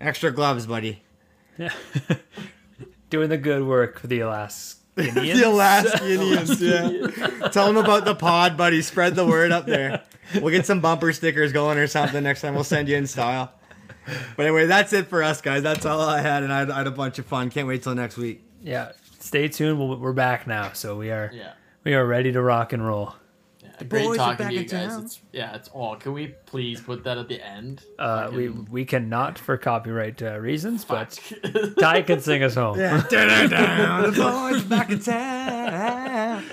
[0.00, 1.02] extra gloves, buddy.
[1.58, 1.72] Yeah,
[3.10, 4.80] doing the good work for the Alaskans.
[4.96, 7.48] the Alaskanians, yeah.
[7.48, 8.82] Tell him about the pod, buddy.
[8.82, 10.02] Spread the word up there.
[10.34, 12.54] We'll get some bumper stickers going or something next time.
[12.54, 13.52] We'll send you in style.
[14.36, 15.62] But anyway, that's it for us, guys.
[15.62, 17.50] That's all I had, and I had, I had a bunch of fun.
[17.50, 18.42] Can't wait till next week.
[18.60, 18.92] Yeah,
[19.32, 19.78] stay tuned.
[19.78, 21.52] We'll, we're back now, so we are Yeah.
[21.84, 23.14] we are ready to rock and roll.
[23.62, 23.70] yeah.
[23.88, 24.70] Great boys talking to you guys.
[24.90, 25.04] town.
[25.04, 25.54] It's yeah.
[25.56, 25.96] It's all.
[25.96, 27.82] Can we please put that at the end?
[27.98, 31.74] Uh, we we cannot for copyright uh, reasons, but fuck.
[31.80, 32.78] Ty can sing us home.
[32.78, 33.00] Yeah.
[33.10, 36.44] The boys back in town.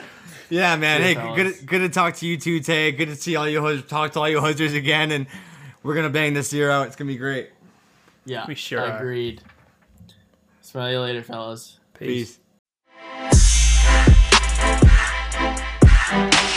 [0.50, 1.02] Yeah, man.
[1.02, 2.92] See Hey, good, good to talk to you too, Tay.
[2.94, 5.28] Good to see all you hos- talk to all you hosers again, and
[5.84, 6.88] we're gonna bang this year out.
[6.88, 7.50] It's gonna be great.
[8.26, 8.46] yeah.
[8.48, 8.98] We sure are.
[8.98, 9.42] agreed.
[10.62, 11.78] Smell you later, fellas.
[11.94, 12.08] Peace.
[12.38, 12.39] Peace.
[16.10, 16.49] Thank